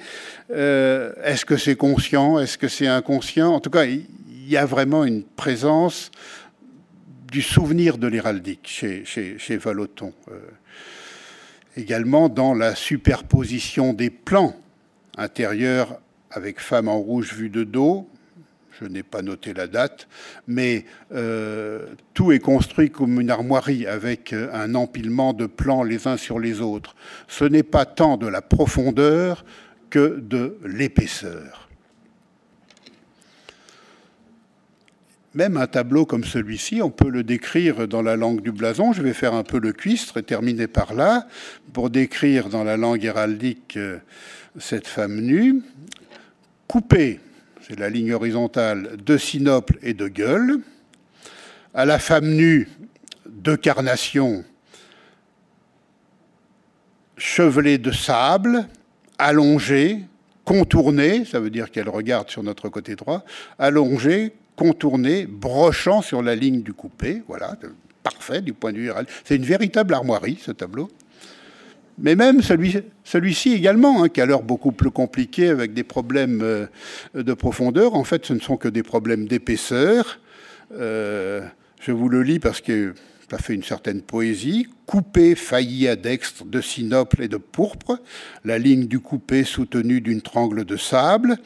Euh, 0.52 1.14
est-ce 1.24 1.46
que 1.46 1.56
c'est 1.56 1.78
conscient 1.78 2.38
Est-ce 2.38 2.58
que 2.58 2.68
c'est 2.68 2.88
inconscient? 2.88 3.54
En 3.54 3.62
tout 3.62 3.70
cas, 3.70 3.86
il 3.86 4.06
y 4.46 4.58
a 4.58 4.66
vraiment 4.66 5.06
une 5.06 5.24
présence 5.24 6.12
du 7.32 7.42
souvenir 7.42 7.98
de 7.98 8.08
l'héraldique 8.08 8.68
chez, 8.68 9.06
chez, 9.06 9.38
chez 9.40 9.56
Valoton. 9.56 10.12
Euh, 10.30 10.38
également 11.78 12.28
dans 12.28 12.54
la 12.54 12.76
superposition 12.76 13.94
des 13.94 14.10
plans 14.10 14.54
intérieurs 15.18 16.02
avec 16.34 16.60
Femme 16.60 16.88
en 16.88 16.98
rouge 16.98 17.34
vue 17.34 17.50
de 17.50 17.64
dos. 17.64 18.10
Je 18.82 18.86
n'ai 18.86 19.04
pas 19.04 19.22
noté 19.22 19.54
la 19.54 19.68
date, 19.68 20.08
mais 20.48 20.86
euh, 21.14 21.86
tout 22.16 22.32
est 22.32 22.40
construit 22.40 22.90
comme 22.90 23.22
une 23.22 23.30
armoirie 23.30 23.86
avec 23.86 24.34
euh, 24.34 24.50
un 24.52 24.74
empilement 24.74 25.34
de 25.34 25.46
plans 25.46 25.84
les 25.84 26.08
uns 26.08 26.18
sur 26.18 26.40
les 26.40 26.60
autres. 26.60 26.96
Ce 27.28 27.46
n'est 27.46 27.64
pas 27.64 27.86
tant 27.86 28.18
de 28.18 28.28
la 28.28 28.42
profondeur 28.42 29.46
que 29.92 30.20
de 30.20 30.58
l'épaisseur. 30.66 31.70
Même 35.36 35.58
un 35.58 35.68
tableau 35.68 36.06
comme 36.06 36.24
celui-ci, 36.24 36.82
on 36.82 36.92
peut 36.92 37.10
le 37.10 37.24
décrire 37.24 37.88
dans 37.88 38.02
la 38.02 38.16
langue 38.16 38.42
du 38.42 38.52
blason. 38.52 38.92
Je 38.92 39.02
vais 39.02 39.14
faire 39.14 39.34
un 39.34 39.44
peu 39.44 39.60
le 39.60 39.72
cuistre 39.72 40.18
et 40.18 40.24
terminer 40.24 40.68
par 40.68 40.94
là 40.94 41.28
pour 41.74 41.92
décrire 41.92 42.50
dans 42.50 42.64
la 42.64 42.78
langue 42.78 43.04
héraldique 43.04 43.78
euh, 43.78 43.98
cette 44.60 44.88
femme 44.88 45.22
nue 45.22 45.62
coupé, 46.74 47.20
c'est 47.62 47.78
la 47.78 47.88
ligne 47.88 48.14
horizontale, 48.14 48.98
de 48.98 49.16
sinople 49.16 49.78
et 49.84 49.94
de 49.94 50.08
gueule. 50.08 50.58
À 51.76 51.86
la 51.86 52.00
femme 52.00 52.32
nue, 52.32 52.68
deux 53.30 53.58
carnations 53.58 54.44
chevelées 57.16 57.78
de 57.78 57.92
sable, 57.92 58.68
allongées, 59.20 60.00
contournées, 60.46 61.26
ça 61.26 61.40
veut 61.40 61.52
dire 61.52 61.70
qu'elle 61.70 61.90
regarde 61.90 62.32
sur 62.32 62.42
notre 62.42 62.70
côté 62.70 62.96
droit, 62.96 63.24
allongées, 63.60 64.34
contournées, 64.56 65.28
brochant 65.28 66.02
sur 66.02 66.24
la 66.24 66.34
ligne 66.34 66.64
du 66.64 66.74
coupé. 66.74 67.22
Voilà, 67.28 67.56
parfait 68.02 68.42
du 68.42 68.54
point 68.54 68.74
de 68.74 68.80
vue. 68.80 68.92
C'est 69.26 69.36
une 69.36 69.46
véritable 69.46 69.94
armoirie, 69.94 70.40
ce 70.42 70.52
tableau. 70.52 70.90
Mais 71.98 72.16
même 72.16 72.42
celui-ci 72.42 73.54
également, 73.54 74.04
hein, 74.04 74.10
qui 74.10 74.22
a 74.22 74.26
l'air 74.26 74.42
beaucoup 74.42 74.72
plus 74.72 74.92
compliqué 74.92 75.50
avec 75.50 75.74
des 75.74 75.84
problèmes 75.84 76.42
euh, 76.42 76.66
de 77.14 77.34
profondeur, 77.34 77.94
en 77.94 78.04
fait, 78.04 78.26
ce 78.26 78.34
ne 78.34 78.40
sont 78.40 78.58
que 78.58 78.68
des 78.68 78.84
problèmes 78.84 79.28
d'épaisseur. 79.28 80.20
Euh, 80.74 81.42
je 81.80 81.92
vous 81.92 82.10
le 82.10 82.24
lis 82.24 82.40
parce 82.40 82.62
que 82.62 82.96
ça 83.30 83.38
fait 83.38 83.54
une 83.54 83.64
certaine 83.64 84.02
poésie. 84.02 84.68
Coupé, 84.86 85.36
failli 85.36 85.88
à 85.88 85.96
dextre 85.96 86.46
de 86.46 86.62
sinople 86.62 87.22
et 87.24 87.28
de 87.28 87.38
pourpre, 87.38 88.00
la 88.44 88.58
ligne 88.58 88.88
du 88.88 89.00
coupé 89.00 89.44
soutenue 89.44 90.02
d'une 90.02 90.22
trangle 90.22 90.66
de 90.66 90.78
sable, 90.78 91.38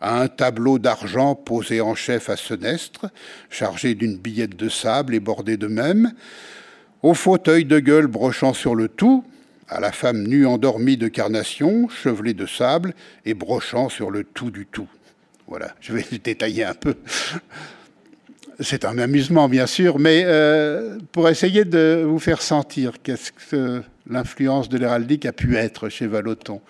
à 0.00 0.20
un 0.20 0.28
tableau 0.28 0.78
d'argent 0.78 1.34
posé 1.34 1.80
en 1.80 1.94
chef 1.94 2.30
à 2.30 2.36
senestre, 2.36 3.06
chargé 3.50 3.94
d'une 3.94 4.16
billette 4.16 4.56
de 4.56 4.68
sable 4.68 5.14
et 5.14 5.20
bordé 5.20 5.56
de 5.56 5.66
même, 5.66 6.12
au 7.02 7.14
fauteuil 7.14 7.64
de 7.64 7.78
gueule 7.78 8.06
brochant 8.06 8.52
sur 8.52 8.74
le 8.74 8.88
tout, 8.88 9.24
à 9.68 9.80
la 9.80 9.92
femme 9.92 10.26
nue 10.26 10.46
endormie 10.46 10.96
de 10.96 11.08
carnation, 11.08 11.88
chevelée 11.88 12.34
de 12.34 12.46
sable 12.46 12.94
et 13.24 13.34
brochant 13.34 13.88
sur 13.88 14.10
le 14.10 14.24
tout 14.24 14.50
du 14.50 14.66
tout. 14.66 14.88
Voilà, 15.48 15.74
je 15.80 15.92
vais 15.92 16.04
détailler 16.24 16.64
un 16.64 16.74
peu. 16.74 16.94
C'est 18.58 18.86
un 18.86 18.96
amusement, 18.98 19.48
bien 19.48 19.66
sûr, 19.66 19.98
mais 19.98 20.22
euh, 20.24 20.98
pour 21.12 21.28
essayer 21.28 21.64
de 21.64 22.04
vous 22.06 22.18
faire 22.18 22.40
sentir 22.40 22.92
qu'est-ce 23.02 23.32
que 23.32 23.82
l'influence 24.08 24.68
de 24.68 24.78
l'héraldique 24.78 25.26
a 25.26 25.32
pu 25.32 25.56
être 25.56 25.88
chez 25.88 26.06
Valoton. 26.06 26.62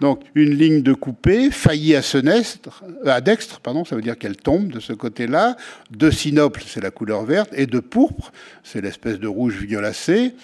Donc, 0.00 0.20
une 0.34 0.50
ligne 0.50 0.82
de 0.82 0.92
coupé, 0.92 1.50
faillie 1.50 1.96
à 1.96 2.02
senestre, 2.02 2.84
à 3.04 3.20
dextre, 3.20 3.60
pardon, 3.60 3.84
ça 3.84 3.96
veut 3.96 4.02
dire 4.02 4.18
qu'elle 4.18 4.36
tombe 4.36 4.68
de 4.68 4.78
ce 4.78 4.92
côté-là. 4.92 5.56
De 5.90 6.10
sinople, 6.10 6.62
c'est 6.66 6.80
la 6.80 6.90
couleur 6.90 7.24
verte, 7.24 7.50
et 7.54 7.66
de 7.66 7.80
pourpre, 7.80 8.32
c'est 8.62 8.80
l'espèce 8.80 9.18
de 9.18 9.28
rouge 9.28 9.56
violacé 9.56 10.34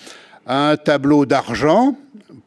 un 0.48 0.78
tableau 0.78 1.26
d'argent 1.26 1.96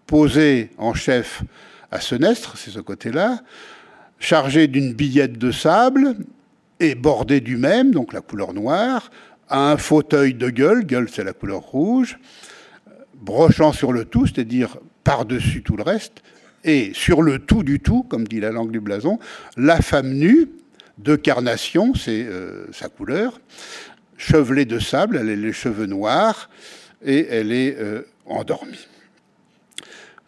posé 0.08 0.72
en 0.78 0.94
chef 0.94 1.44
à 1.92 2.02
Senestre, 2.02 2.58
c'est 2.58 2.72
ce 2.72 2.80
côté-là, 2.80 3.42
chargé 4.20 4.68
d'une 4.68 4.94
billette 4.94 5.38
de 5.38 5.52
sable 5.52 6.16
et 6.80 6.96
bordé 6.96 7.42
du 7.42 7.58
même, 7.58 7.92
donc 7.92 8.12
la 8.12 8.22
couleur 8.22 8.54
noire, 8.54 9.12
à 9.50 9.72
un 9.72 9.78
fauteuil 9.78 10.34
de 10.34 10.50
gueule, 10.50 10.84
gueule 10.86 11.10
c'est 11.12 11.24
la 11.24 11.34
couleur 11.34 11.62
rouge, 11.62 12.18
brochant 13.14 13.72
sur 13.72 13.94
le 13.94 14.06
tout, 14.06 14.26
c'est-à-dire 14.26 14.78
par-dessus 15.04 15.62
tout 15.62 15.78
le 15.78 15.84
reste, 15.84 16.24
et 16.64 16.92
sur 16.94 17.22
le 17.22 17.40
tout 17.40 17.64
du 17.64 17.80
tout, 17.80 18.04
comme 18.04 18.28
dit 18.28 18.40
la 18.40 18.52
langue 18.52 18.72
du 18.72 18.80
blason, 18.80 19.20
la 19.58 19.82
femme 19.82 20.14
nue 20.14 20.50
de 20.98 21.16
carnation, 21.16 21.94
c'est 21.94 22.24
euh, 22.24 22.66
sa 22.72 22.90
couleur, 22.90 23.40
chevelée 24.18 24.66
de 24.66 24.80
sable, 24.80 25.18
elle 25.18 25.30
a 25.30 25.36
les 25.36 25.54
cheveux 25.54 25.88
noirs 25.88 26.50
et 27.04 27.28
elle 27.30 27.52
est 27.52 27.76
euh, 27.80 28.02
endormie. 28.26 28.88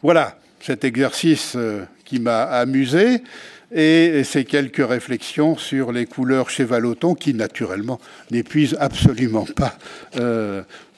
Voilà 0.01 0.37
cet 0.59 0.83
exercice 0.83 1.53
euh, 1.55 1.83
qui 2.05 2.19
m'a 2.19 2.43
amusé 2.43 3.21
et 3.71 4.23
ces 4.23 4.45
quelques 4.45 4.87
réflexions 4.87 5.57
sur 5.57 5.91
les 5.91 6.05
couleurs 6.05 6.49
chez 6.49 6.63
Vallotton 6.63 7.15
qui, 7.15 7.33
naturellement, 7.33 7.99
n'épuisent 8.29 8.77
absolument 8.79 9.47
pas 9.55 9.77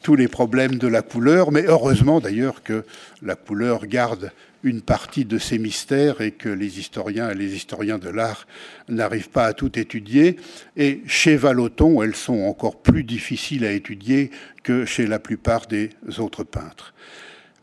tous 0.06 0.16
les 0.16 0.28
problèmes 0.28 0.76
de 0.76 0.88
la 0.88 1.02
couleur, 1.02 1.52
mais 1.52 1.64
heureusement 1.66 2.20
d'ailleurs 2.20 2.62
que 2.62 2.84
la 3.24 3.34
couleur 3.34 3.88
garde 3.88 4.32
une 4.66 4.82
partie 4.82 5.26
de 5.26 5.38
ces 5.38 5.60
mystères 5.60 6.20
et 6.20 6.32
que 6.32 6.50
les 6.50 6.80
historiens 6.80 7.30
et 7.30 7.36
les 7.36 7.56
historiens 7.56 8.00
de 8.00 8.10
l'art 8.10 8.48
n'arrivent 8.90 9.30
pas 9.30 9.46
à 9.46 9.54
tout 9.54 9.80
étudier. 9.80 10.38
Et 10.76 11.02
chez 11.06 11.38
Vallotton, 11.38 12.02
elles 12.02 12.16
sont 12.16 12.42
encore 12.42 12.82
plus 12.82 13.04
difficiles 13.04 13.64
à 13.64 13.72
étudier 13.72 14.32
que 14.64 14.84
chez 14.84 15.06
la 15.06 15.20
plupart 15.20 15.68
des 15.68 15.92
autres 16.18 16.44
peintres. 16.44 16.94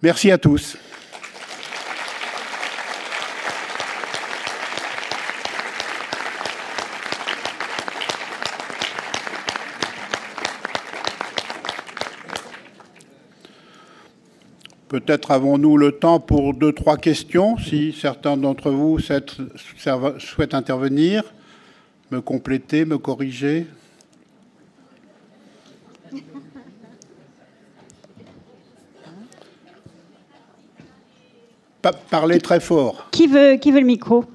Merci 0.03 0.31
à 0.31 0.39
tous. 0.39 0.79
Peut-être 14.93 15.31
avons-nous 15.31 15.79
le 15.79 15.93
temps 15.93 16.21
pour 16.21 16.53
deux, 16.53 16.75
trois 16.75 16.99
questions, 16.99 17.57
si 17.57 17.95
certains 17.99 18.37
d'entre 18.37 18.71
vous 18.71 18.99
souhaitent 18.99 20.53
intervenir, 20.53 21.25
me 22.11 22.21
compléter, 22.21 22.85
me 22.85 22.99
corriger. 22.99 23.67
Parlez 32.11 32.39
très 32.39 32.61
fort. 32.61 33.09
Qui 33.13 33.29
veut, 33.29 33.55
qui 33.57 33.73
veut 33.73 33.81
le 33.81 33.87
micro? 33.87 34.27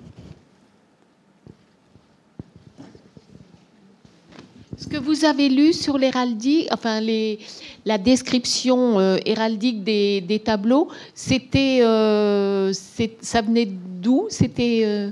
Ce 4.87 4.93
que 4.93 5.03
vous 5.03 5.25
avez 5.25 5.49
lu 5.49 5.73
sur 5.73 5.97
l'héraldique, 5.97 6.69
enfin 6.71 7.01
les, 7.01 7.39
la 7.83 7.97
description 7.97 9.01
euh, 9.01 9.17
héraldique 9.25 9.83
des, 9.83 10.41
tableaux, 10.45 10.87
c'était, 11.13 11.79
euh, 11.81 12.71
ça 13.19 13.41
venait 13.41 13.67
d'où? 13.67 14.27
C'était. 14.29 14.83
Euh, 14.85 15.09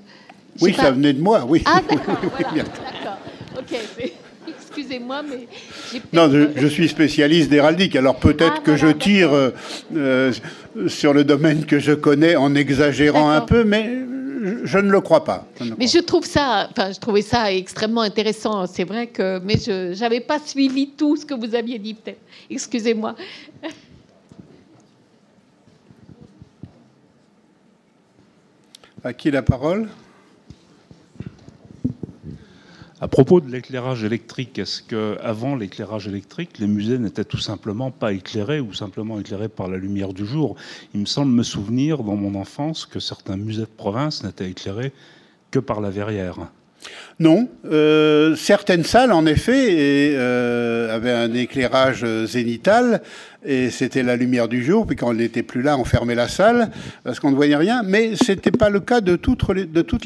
oui, 0.62 0.74
ça 0.74 0.92
venait 0.92 1.12
de 1.12 1.22
moi, 1.22 1.46
oui. 1.46 1.62
Ah 1.66 1.82
d'accord, 1.90 2.16
d'accord. 2.48 3.18
Ok. 3.58 3.78
Excusez-moi, 4.48 5.24
mais 5.24 5.48
non, 6.14 6.32
je, 6.56 6.68
suis 6.68 6.88
spécialiste 6.88 7.50
d'héraldique, 7.50 7.98
alors 7.98 8.16
peut-être 8.16 8.58
ah, 8.60 8.64
que 8.64 8.78
je 8.78 8.88
tire 8.88 9.32
sur 10.88 11.14
le 11.14 11.24
domaine 11.26 11.66
que 11.66 11.80
je 11.80 11.92
connais 11.92 12.36
en 12.38 12.56
exagérant 12.56 13.30
un 13.30 13.42
peu, 13.42 13.64
mais 13.64 13.90
je 14.64 14.78
ne 14.78 14.92
le 14.92 15.02
crois 15.02 15.24
pas. 15.24 15.48
mais 15.78 15.88
je 15.88 16.00
trouve 16.00 16.26
ça, 16.26 16.68
enfin, 16.72 16.92
je 16.92 17.00
trouvais 17.00 17.22
ça 17.22 17.52
extrêmement 17.52 18.02
intéressant. 18.02 18.66
C'est 18.68 18.84
vrai 18.84 19.08
que, 19.08 19.40
mais 19.40 19.58
je 19.58 20.00
n'avais 20.00 20.20
pas 20.20 20.40
suivi 20.40 20.90
tout 20.90 21.16
ce 21.16 21.26
que 21.26 21.34
vous 21.34 21.56
aviez 21.56 21.80
dit, 21.80 21.94
peut-être. 21.94 22.22
Excusez-moi. 22.50 23.16
À 29.04 29.14
qui 29.14 29.30
la 29.30 29.44
parole? 29.44 29.88
À 33.02 33.10
propos 33.10 33.42
de 33.42 33.52
l'éclairage 33.52 34.06
électrique, 34.06 34.58
est-ce 34.58 34.82
que 34.82 35.18
avant 35.22 35.58
l'éclairage 35.58 36.08
électrique, 36.08 36.60
les 36.60 36.68
musées 36.68 36.98
n'étaient 36.98 37.26
tout 37.26 37.38
simplement 37.38 37.92
pas 37.92 38.14
éclairés 38.14 38.62
ou 38.62 38.74
simplement 38.74 39.20
éclairés 39.20 39.50
par 39.50 39.68
la 39.68 39.78
lumière 39.78 40.14
du 40.14 40.26
jour? 40.26 40.56
Il 40.94 41.02
me 41.02 41.06
semble 41.06 41.34
me 41.34 41.44
souvenir 41.44 42.04
dans 42.04 42.16
mon 42.16 42.36
enfance 42.36 42.86
que 42.86 43.02
certains 43.02 43.36
musées 43.36 43.64
de 43.64 43.66
province 43.66 44.24
n'étaient 44.24 44.50
éclairés 44.50 44.94
que 45.52 45.60
par 45.60 45.82
la 45.82 45.90
verrière. 45.90 46.38
Non. 47.20 47.48
Euh, 47.66 48.36
certaines 48.36 48.84
salles, 48.84 49.14
en 49.14 49.26
effet, 49.26 49.70
euh, 50.16 50.94
avaient 50.94 51.12
un 51.12 51.34
éclairage 51.34 52.06
zénital, 52.26 53.02
et 53.46 53.70
c'était 53.70 54.04
la 54.04 54.18
lumière 54.18 54.48
du 54.48 54.64
jour. 54.64 54.86
Puis 54.86 54.98
quand 54.98 55.12
on 55.12 55.14
n'était 55.14 55.44
plus 55.44 55.62
là, 55.62 55.78
on 55.78 55.86
fermait 55.86 56.16
la 56.16 56.28
salle 56.28 56.72
parce 57.04 57.20
qu'on 57.20 57.32
ne 57.32 57.36
voyait 57.36 57.56
rien. 57.56 57.84
Mais 57.84 58.16
ce 58.16 58.32
n'était 58.32 58.52
pas 58.52 58.70
le 58.70 58.80
cas 58.82 59.00
de 59.02 59.16
toutes, 59.16 59.46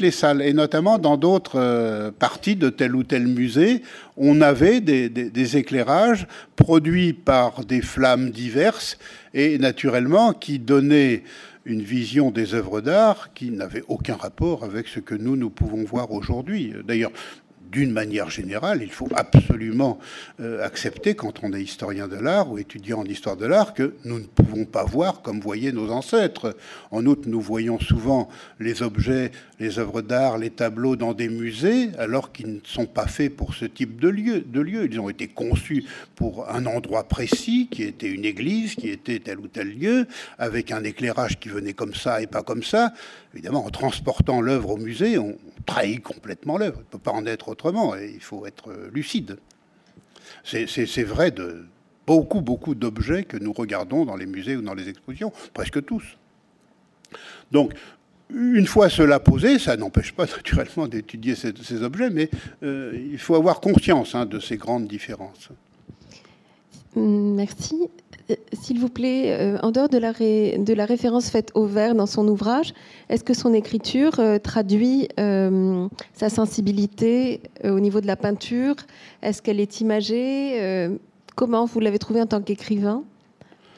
les, 0.00 0.10
salles, 0.10 0.42
et 0.42 0.52
notamment 0.52 0.98
dans 0.98 1.16
d'autres 1.16 1.58
euh, 1.58 2.10
parties 2.16 2.54
de 2.56 2.68
tel 2.68 2.94
ou 2.94 3.02
tel 3.02 3.26
musée, 3.26 3.82
on 4.16 4.40
avait 4.40 4.80
des 4.80 5.56
éclairages 5.56 6.26
produits 6.54 7.14
par 7.14 7.64
des 7.64 7.80
flammes 7.80 8.30
diverses 8.30 8.98
et 9.32 9.58
naturellement 9.58 10.32
qui 10.32 10.58
donnaient 10.58 11.22
une 11.64 11.82
vision 11.82 12.30
des 12.30 12.54
œuvres 12.54 12.80
d'art 12.80 13.32
qui 13.34 13.50
n'avait 13.50 13.84
aucun 13.88 14.16
rapport 14.16 14.64
avec 14.64 14.88
ce 14.88 15.00
que 15.00 15.14
nous, 15.14 15.36
nous 15.36 15.50
pouvons 15.50 15.84
voir 15.84 16.10
aujourd'hui. 16.10 16.72
D'ailleurs, 16.84 17.12
d'une 17.70 17.92
manière 17.92 18.30
générale, 18.30 18.82
il 18.82 18.90
faut 18.90 19.08
absolument 19.14 19.98
euh, 20.40 20.64
accepter, 20.64 21.14
quand 21.14 21.44
on 21.44 21.52
est 21.52 21.62
historien 21.62 22.08
de 22.08 22.16
l'art 22.16 22.50
ou 22.50 22.58
étudiant 22.58 23.00
en 23.00 23.04
histoire 23.04 23.36
de 23.36 23.46
l'art, 23.46 23.74
que 23.74 23.94
nous 24.04 24.18
ne 24.18 24.24
pouvons 24.24 24.64
pas 24.64 24.84
voir 24.84 25.22
comme 25.22 25.40
voyaient 25.40 25.72
nos 25.72 25.90
ancêtres. 25.90 26.56
En 26.90 27.06
outre, 27.06 27.28
nous 27.28 27.40
voyons 27.40 27.78
souvent 27.78 28.28
les 28.58 28.82
objets, 28.82 29.30
les 29.60 29.78
œuvres 29.78 30.00
d'art, 30.00 30.38
les 30.38 30.50
tableaux 30.50 30.96
dans 30.96 31.12
des 31.12 31.28
musées, 31.28 31.90
alors 31.98 32.32
qu'ils 32.32 32.54
ne 32.54 32.60
sont 32.64 32.86
pas 32.86 33.06
faits 33.06 33.36
pour 33.36 33.54
ce 33.54 33.66
type 33.66 34.00
de 34.00 34.08
lieu, 34.08 34.40
de. 34.40 34.60
Ils 34.70 35.00
ont 35.00 35.10
été 35.10 35.28
conçus 35.28 35.84
pour 36.14 36.48
un 36.48 36.64
endroit 36.66 37.04
précis, 37.04 37.68
qui 37.70 37.82
était 37.82 38.08
une 38.08 38.24
église, 38.24 38.74
qui 38.74 38.88
était 38.88 39.18
tel 39.18 39.38
ou 39.38 39.48
tel 39.48 39.78
lieu, 39.78 40.06
avec 40.38 40.70
un 40.70 40.82
éclairage 40.82 41.38
qui 41.38 41.50
venait 41.50 41.74
comme 41.74 41.94
ça 41.94 42.22
et 42.22 42.26
pas 42.26 42.42
comme 42.42 42.62
ça. 42.62 42.94
Évidemment, 43.34 43.64
en 43.64 43.70
transportant 43.70 44.40
l'œuvre 44.40 44.70
au 44.70 44.76
musée, 44.78 45.18
on 45.18 45.36
trahit 45.66 46.02
complètement 46.02 46.56
l'œuvre. 46.56 46.78
Il 46.78 46.86
ne 46.86 46.90
peut 46.90 46.98
pas 46.98 47.12
en 47.12 47.26
être 47.26 47.48
autrement, 47.48 47.94
et 47.96 48.10
il 48.14 48.22
faut 48.22 48.46
être 48.46 48.72
lucide. 48.92 49.38
C'est 50.44 51.04
vrai 51.04 51.30
de 51.30 51.66
beaucoup, 52.06 52.40
beaucoup 52.40 52.74
d'objets 52.74 53.24
que 53.24 53.36
nous 53.36 53.52
regardons 53.52 54.06
dans 54.06 54.16
les 54.16 54.26
musées 54.26 54.56
ou 54.56 54.62
dans 54.62 54.74
les 54.74 54.88
expositions, 54.88 55.32
presque 55.52 55.84
tous. 55.84 56.16
Donc, 57.50 57.72
une 58.34 58.66
fois 58.66 58.88
cela 58.88 59.20
posé, 59.20 59.58
ça 59.58 59.76
n'empêche 59.76 60.12
pas 60.12 60.26
naturellement 60.36 60.86
d'étudier 60.86 61.34
ces, 61.34 61.82
objets, 61.82 62.10
mais 62.10 62.30
euh, 62.62 62.92
il 63.12 63.18
faut 63.18 63.34
avoir 63.34 63.60
conscience 63.60 64.14
hein, 64.14 64.26
de 64.26 64.40
ces 64.40 64.56
grandes 64.56 64.86
différences. 64.86 65.48
Merci. 66.96 67.88
Euh, 68.30 68.34
s'il 68.52 68.80
vous 68.80 68.88
plaît, 68.88 69.32
euh, 69.32 69.58
en 69.62 69.70
dehors 69.70 69.88
de 69.88 69.98
la, 69.98 70.84
référence 70.84 71.30
faite 71.30 71.52
au 71.54 71.66
vert 71.66 71.94
dans 71.94 72.06
son 72.06 72.26
ouvrage, 72.26 72.74
est-ce 73.08 73.22
que 73.22 73.34
son 73.34 73.54
écriture 73.54 74.20
traduit 74.42 75.08
sa 75.16 76.28
sensibilité 76.28 77.42
au 77.64 77.80
niveau 77.80 78.00
de 78.00 78.06
la 78.06 78.16
peinture? 78.16 78.74
Est-ce 79.22 79.40
qu'elle 79.42 79.60
est 79.60 79.80
imagée? 79.80 80.90
Comment 81.36 81.64
vous 81.64 81.80
l'avez 81.80 81.98
trouvé 81.98 82.20
en 82.20 82.26
tant 82.26 82.42
qu'écrivain? 82.42 83.04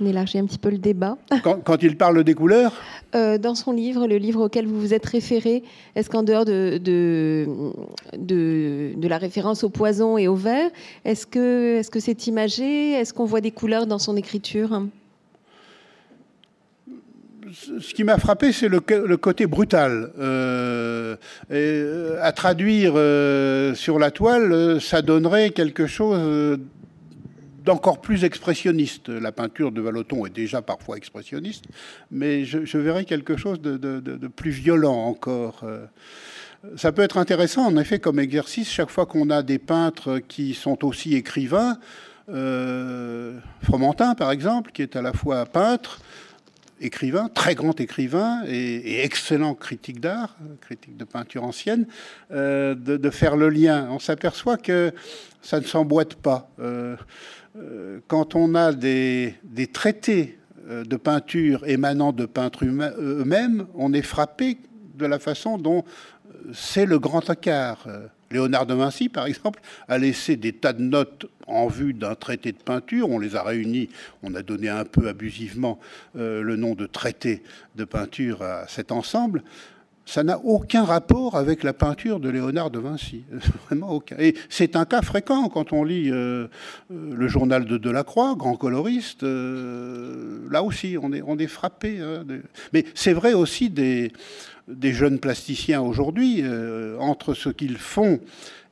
On 0.03 0.07
élargit 0.07 0.39
un 0.39 0.47
petit 0.47 0.59
peu 0.59 0.71
le 0.71 0.79
débat. 0.79 1.17
Quand, 1.43 1.83
il 1.83 1.97
parle 1.97 2.25
des 2.25 2.35
couleurs 2.35 2.73
euh, 3.15 3.39
Dans 3.39 3.55
son 3.55 3.73
livre, 3.73 4.07
le 4.07 4.17
livre 4.17 4.47
auquel 4.47 4.67
vous 4.67 4.81
vous 4.81 4.95
êtes 4.95 5.07
référé, 5.07 5.63
est-ce 5.95 6.11
qu'en 6.11 6.23
dehors 6.23 6.45
de, 6.45 6.79
de, 6.79 7.47
de, 8.17 9.09
la 9.09 9.19
référence 9.19 9.65
au 9.65 9.69
poison 9.69 10.19
et 10.19 10.29
au 10.29 10.35
vert, 10.35 10.71
est-ce 11.05 11.27
que 11.27 11.81
c'est 11.83 11.99
-ce 11.99 12.01
c'est 12.01 12.27
imagé? 12.27 12.93
Est-ce 12.93 13.13
qu'on 13.15 13.27
voit 13.27 13.41
des 13.41 13.53
couleurs 13.53 13.87
dans 13.87 13.99
son 13.99 14.17
écriture? 14.17 14.83
Ce 17.81 17.93
qui 17.93 18.03
m'a 18.03 18.19
frappé, 18.19 18.51
c'est 18.53 18.69
le, 18.69 19.17
côté 19.17 19.47
brutal. 19.47 20.11
Euh, 20.19 21.17
euh, 21.51 22.29
à 22.29 22.33
traduire 22.33 22.95
sur 23.77 23.99
la 23.99 24.11
toile, 24.11 24.81
ça 24.81 25.03
donnerait 25.03 25.51
quelque 25.51 25.87
chose 25.87 26.59
d'encore 27.65 28.01
plus 28.01 28.25
expressionniste. 28.25 29.09
La 29.09 29.33
peinture 29.33 29.73
de 29.73 29.81
Vallotton 29.81 30.27
est 30.27 30.35
déjà 30.35 30.63
parfois 30.63 30.97
expressionniste, 30.97 31.65
mais 32.11 32.45
je, 32.45 32.79
verrais 32.79 33.05
quelque 33.05 33.37
chose 33.37 33.61
de, 33.61 34.29
plus 34.29 34.51
violent 34.51 35.07
encore. 35.07 35.61
Euh, 35.65 35.87
ça 36.77 36.93
peut 36.93 37.03
être 37.03 37.19
intéressant, 37.19 37.67
en 37.67 37.77
effet, 37.77 37.99
comme 37.99 38.21
exercice, 38.21 38.71
chaque 38.71 38.91
fois 38.91 39.07
qu'on 39.07 39.31
a 39.31 39.43
des 39.43 39.59
peintres 39.59 40.21
qui 40.21 40.55
sont 40.55 40.85
aussi 40.85 41.15
écrivains, 41.15 41.79
euh, 42.29 43.39
Fromentin, 43.63 44.15
par 44.15 44.31
exemple, 44.31 44.71
qui 44.73 44.83
est 44.83 44.95
à 44.95 45.03
la 45.03 45.13
fois 45.13 45.45
peintre, 45.45 46.01
écrivain, 46.81 47.29
très 47.29 47.55
grand 47.55 47.81
écrivain 47.81 48.43
et, 48.47 49.03
excellent 49.05 49.55
critique 49.55 50.01
d'art, 50.01 50.37
critique 50.61 50.97
de 50.97 51.05
peinture 51.05 51.45
ancienne, 51.45 51.87
euh, 52.33 52.75
de, 52.75 53.11
faire 53.11 53.37
le 53.37 53.49
lien. 53.49 53.89
On 53.91 53.99
s'aperçoit 53.99 54.57
que 54.57 54.93
ça 55.43 55.61
ne 55.61 55.65
s'emboîte 55.65 56.15
pas. 56.15 56.49
Quand 58.07 58.35
on 58.35 58.55
a 58.55 58.73
des, 58.73 59.35
traités 59.73 60.39
de 60.69 60.97
peinture 60.97 61.67
émanant 61.67 62.13
de 62.13 62.27
peintres 62.27 62.65
eux-mêmes, 62.65 63.67
on 63.75 63.93
est 63.93 64.03
frappé 64.03 64.59
de 64.95 65.07
la 65.07 65.19
façon 65.19 65.59
dont 65.59 65.85
c'est 66.53 66.87
le 66.87 66.99
grand 66.99 67.29
écart. 67.29 67.87
Léonard 68.33 68.67
de 68.67 68.75
Vinci, 68.75 69.09
par 69.09 69.27
exemple, 69.27 69.61
a 69.89 69.99
laissé 69.99 70.37
des 70.37 70.53
tas 70.53 70.73
de 70.73 70.83
notes 70.83 71.27
en 71.47 71.69
vue 71.69 71.93
d'un 71.93 72.15
traité 72.15 72.53
de 72.53 72.57
peinture. 72.57 73.11
On 73.11 73.19
les 73.19 73.37
a 73.37 73.43
réunis, 73.43 73.91
on 74.23 74.35
a 74.35 74.43
donné 74.43 74.69
un 74.69 74.85
peu 74.85 75.09
abusivement 75.09 75.79
euh, 76.17 76.43
le 76.43 76.57
nom 76.57 76.75
de 76.75 76.87
traité 76.87 77.43
de 77.77 77.85
peinture 77.85 78.43
à 78.43 78.67
cet 78.69 78.91
ensemble. 78.91 79.43
Ça 80.05 80.25
n'a 80.25 80.39
aucun 80.41 80.85
rapport 80.85 81.37
avec 81.37 81.63
la 81.63 81.73
peinture 81.73 82.19
de 82.19 82.29
Léonard 82.29 82.71
de 82.71 82.79
Vinci, 82.79 83.25
vraiment 83.67 83.91
aucun. 83.91 84.17
Et 84.19 84.35
c'est 84.49 84.77
un 84.77 84.85
cas 84.85 85.03
fréquent 85.03 85.49
quand 85.49 85.73
on 85.73 85.85
lit 85.85 86.11
euh, 86.11 86.49
euh, 86.91 87.15
le 87.15 87.29
journal 87.29 87.65
de 87.65 87.79
Delacroix, 87.79 88.35
grand 88.37 88.57
coloriste. 88.57 89.23
là 89.23 90.63
aussi, 90.63 90.97
on 91.01 91.13
est, 91.13 91.47
frappé. 91.47 92.01
Hein, 92.01 92.25
Mais 92.73 92.85
c'est 92.95 93.13
vrai 93.13 93.33
aussi 93.33 93.71
des, 93.71 94.13
jeunes 94.83 95.19
plasticiens 95.19 95.83
aujourd'hui, 95.83 96.41
euh, 96.43 96.99
entre 96.99 97.35
ce 97.35 97.49
qu'ils 97.49 97.79
font 97.79 98.21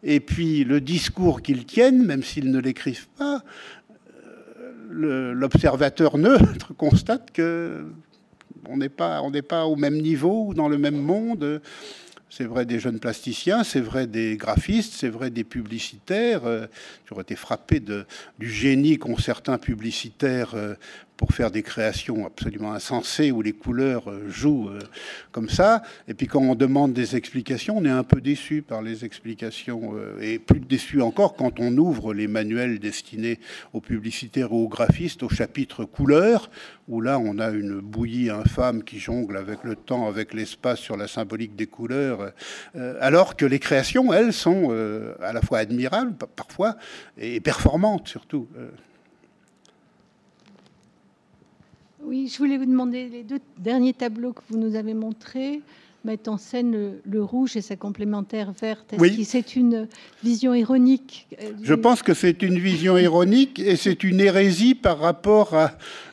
et 0.02 0.20
puis 0.20 0.64
le 0.64 0.80
discours 0.80 1.42
qu'ils 1.42 1.66
tiennent, 1.66 2.04
même 2.04 2.22
s'ils 2.22 2.50
ne 2.50 2.58
l'écrivent 2.58 3.08
pas, 3.18 3.42
euh, 4.92 5.32
l'observateur 5.32 6.18
neutre 6.18 6.74
constate 6.76 7.30
que 7.32 7.84
on 8.68 8.76
n'est 8.76 8.88
pas, 8.88 9.66
au 9.66 9.76
même 9.76 10.00
niveau 10.00 10.52
dans 10.54 10.68
le 10.68 10.78
même 10.78 11.00
monde. 11.00 11.60
C'est 12.32 12.44
vrai 12.44 12.64
des 12.64 12.78
jeunes 12.78 13.00
plasticiens, 13.00 13.64
c'est 13.64 13.80
vrai 13.80 14.06
des 14.06 14.36
graphistes, 14.36 14.94
c'est 14.94 15.08
vrai 15.08 15.30
des 15.30 15.42
publicitaires. 15.42 16.44
Euh, 16.44 16.66
j'aurais 17.08 17.22
été 17.22 17.34
frappé 17.34 17.80
du 17.80 18.04
génie 18.48 18.98
qu'ont 18.98 19.18
certains 19.18 19.58
publicitaires 19.58 20.54
pour 21.20 21.34
faire 21.34 21.50
des 21.50 21.62
créations 21.62 22.24
absolument 22.24 22.72
insensées 22.72 23.30
où 23.30 23.42
les 23.42 23.52
couleurs 23.52 24.08
euh, 24.08 24.30
jouent 24.30 24.70
euh, 24.70 24.78
comme 25.32 25.50
ça. 25.50 25.82
Et 26.08 26.14
puis 26.14 26.26
quand 26.26 26.40
on 26.40 26.54
demande 26.54 26.94
des 26.94 27.14
explications, 27.14 27.76
on 27.76 27.84
est 27.84 27.90
un 27.90 28.04
peu 28.04 28.22
déçu 28.22 28.62
par 28.62 28.80
les 28.80 29.04
explications 29.04 29.92
euh, 29.96 30.18
et 30.22 30.38
plus 30.38 30.60
déçu 30.60 31.02
encore 31.02 31.34
quand 31.34 31.60
on 31.60 31.76
ouvre 31.76 32.14
les 32.14 32.26
manuels 32.26 32.78
destinés 32.78 33.38
aux 33.74 33.82
publicitaires 33.82 34.54
ou 34.54 34.64
aux 34.64 34.68
graphistes 34.68 35.22
au 35.22 35.28
chapitre 35.28 35.84
couleurs 35.84 36.50
où 36.88 37.02
là 37.02 37.18
on 37.18 37.38
a 37.38 37.50
une 37.50 37.80
bouillie 37.80 38.30
infâme 38.30 38.82
qui 38.82 38.98
jongle 38.98 39.36
avec 39.36 39.62
le 39.62 39.76
temps, 39.76 40.08
avec 40.08 40.32
l'espace 40.32 40.78
sur 40.78 40.96
la 40.96 41.06
symbolique 41.06 41.54
des 41.54 41.66
couleurs, 41.66 42.32
alors 43.00 43.36
que 43.36 43.44
les 43.44 43.60
créations, 43.60 44.12
elles, 44.12 44.32
sont 44.32 44.70
à 45.20 45.32
la 45.32 45.40
fois 45.40 45.58
admirables 45.58 46.14
parfois 46.34 46.76
et 47.16 47.38
performantes 47.38 48.08
surtout. 48.08 48.48
Oui, 52.10 52.26
je 52.26 52.38
voulais 52.38 52.58
vous 52.58 52.66
demander 52.66 53.08
les 53.08 53.22
deux 53.22 53.38
derniers 53.56 53.92
tableaux 53.92 54.32
que 54.32 54.40
vous 54.48 54.58
nous 54.58 54.74
avez 54.74 54.94
montrés 54.94 55.60
mettent 56.04 56.26
en 56.26 56.38
scène 56.38 56.96
le, 57.04 57.22
rouge 57.22 57.56
et 57.56 57.60
sa 57.60 57.76
complémentaire 57.76 58.50
verte. 58.50 58.94
Est-ce 58.94 59.16
que 59.16 59.22
c'est 59.22 59.54
une 59.54 59.86
vision 60.24 60.52
ironique 60.52 61.28
euh, 61.40 61.52
Je 61.62 61.74
pense 61.74 62.02
que 62.02 62.12
c'est 62.12 62.42
une 62.42 62.58
vision 62.58 62.98
ironique 62.98 63.60
et 63.60 63.76
c'est 63.76 64.02
une 64.02 64.18
hérésie 64.18 64.74
par 64.74 64.98
rapport 64.98 65.54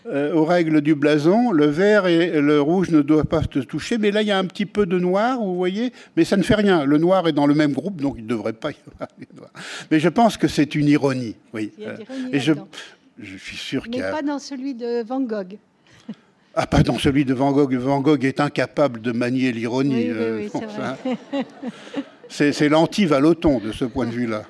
euh, 0.05 0.33
aux 0.35 0.45
règles 0.45 0.81
du 0.81 0.93
blason. 0.93 1.49
Le 1.49 1.65
vert 1.65 2.05
et 2.05 2.41
le 2.41 2.61
rouge 2.61 2.91
ne 2.91 3.01
doivent 3.01 3.25
pas 3.25 3.41
se 3.41 3.59
toucher, 3.61 3.97
mais 3.97 4.11
là 4.11 4.21
il 4.21 4.27
y 4.27 4.31
a 4.31 4.37
un 4.37 4.45
petit 4.45 4.67
peu 4.67 4.85
de 4.85 4.99
noir, 4.99 5.39
vous 5.39 5.55
voyez, 5.55 5.93
mais 6.15 6.25
ça 6.25 6.37
ne 6.37 6.43
fait 6.43 6.55
rien. 6.55 6.85
Le 6.85 6.99
noir 6.99 7.27
est 7.27 7.33
dans 7.33 7.47
le 7.47 7.55
même 7.55 7.73
groupe, 7.73 7.99
donc 7.99 8.17
il 8.19 8.25
ne 8.25 8.29
devrait 8.29 8.53
pas 8.53 8.69
y 8.69 8.75
avoir 8.85 9.49
Mais 9.89 9.99
je 9.99 10.09
pense 10.09 10.37
que 10.37 10.47
c'est 10.47 10.75
une 10.75 10.89
ironie, 10.89 11.33
oui. 11.55 11.71
Euh, 11.79 11.97
et 12.31 12.39
je, 12.39 12.53
je 13.17 13.35
suis 13.35 13.57
sûr 13.57 13.85
qu'il 13.85 13.95
y 13.95 14.01
a... 14.03 14.11
pas 14.11 14.21
dans 14.21 14.37
celui 14.37 14.75
de 14.75 15.01
Van 15.01 15.21
Gogh. 15.21 15.57
Ah, 16.59 16.65
pas 16.65 16.81
dans 16.81 16.97
celui 16.97 17.23
de 17.23 17.35
Van 17.35 17.51
Gogh. 17.51 17.75
Van 17.75 18.01
Gogh 18.01 18.25
est 18.25 18.39
incapable 18.39 18.99
de 18.99 19.11
manier 19.11 19.51
l'ironie. 19.51 20.07
Euh, 20.09 20.49
c'est 22.29 22.67
l'anti-Valoton 22.67 23.59
de 23.59 23.71
ce 23.71 23.85
point 23.85 24.07
de 24.07 24.11
vue-là. 24.15 24.41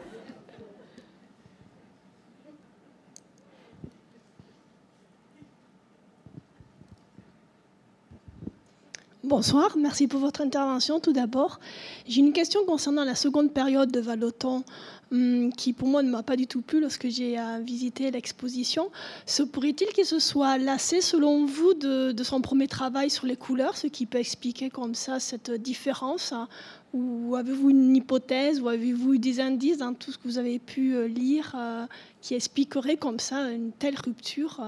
Bonsoir, 9.26 9.76
merci 9.78 10.08
pour 10.08 10.22
votre 10.22 10.40
intervention. 10.40 11.02
Tout 11.02 11.12
d'abord, 11.12 11.60
j'ai 12.08 12.22
une 12.22 12.32
question 12.32 12.62
concernant 12.66 13.04
la 13.04 13.16
seconde 13.16 13.52
période 13.52 13.92
de 13.92 14.00
Valoton. 14.00 14.64
Hum, 15.12 15.54
qui 15.54 15.72
pour 15.72 15.88
moi 15.88 16.04
ne 16.04 16.10
m'a 16.10 16.22
pas 16.22 16.36
du 16.36 16.48
tout 16.48 16.62
plu 16.62 16.82
lorsque 16.82 17.08
j'ai 17.08 17.40
euh, 17.40 17.60
visité 17.60 18.12
l'exposition. 18.12 18.92
Se 19.26 19.42
pourrait-il 19.42 19.88
qu'il 19.88 20.06
se 20.06 20.20
soit 20.20 20.58
lassé, 20.58 21.00
selon 21.00 21.46
vous, 21.46 21.74
de, 21.74 22.14
son 22.24 22.42
premier 22.42 22.68
travail 22.68 23.10
sur 23.10 23.26
les 23.26 23.38
couleurs, 23.38 23.78
ce 23.78 23.88
qui 23.88 24.06
peut 24.06 24.18
expliquer 24.18 24.70
comme 24.70 24.96
ça 24.96 25.20
cette 25.20 25.52
différence 25.52 26.34
hein? 26.34 26.50
Ou 26.94 27.36
avez-vous 27.36 27.70
une 27.70 27.96
hypothèse, 27.96 28.62
ou 28.62 28.70
avez-vous 28.70 29.18
des 29.18 29.40
indices 29.40 29.78
dans 29.78 29.94
tout 29.94 30.12
ce 30.12 30.18
que 30.18 30.24
vous 30.24 30.38
avez 30.38 30.58
pu 30.58 30.96
euh, 30.96 31.08
lire 31.08 31.54
euh, 31.58 31.86
qui 32.22 32.34
expliquerait 32.34 32.98
comme 32.98 33.20
ça 33.20 33.52
une 33.52 33.72
telle 33.72 33.96
rupture 34.04 34.62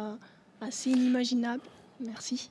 assez 0.62 0.92
inimaginable? 0.92 1.64
Merci. 2.00 2.50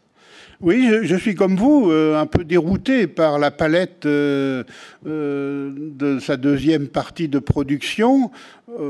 Oui, 0.61 0.91
je, 1.05 1.15
suis 1.15 1.37
comme 1.37 1.55
vous, 1.55 1.89
euh, 1.89 2.21
un 2.21 2.27
peu 2.27 2.43
dérouté 2.43 3.07
par 3.07 3.39
la 3.39 3.53
palette 3.53 4.07
euh, 4.07 4.65
euh, 5.07 5.71
de 5.73 6.19
sa 6.19 6.37
deuxième 6.37 6.89
partie 6.89 7.29
de 7.29 7.39
production. 7.39 8.33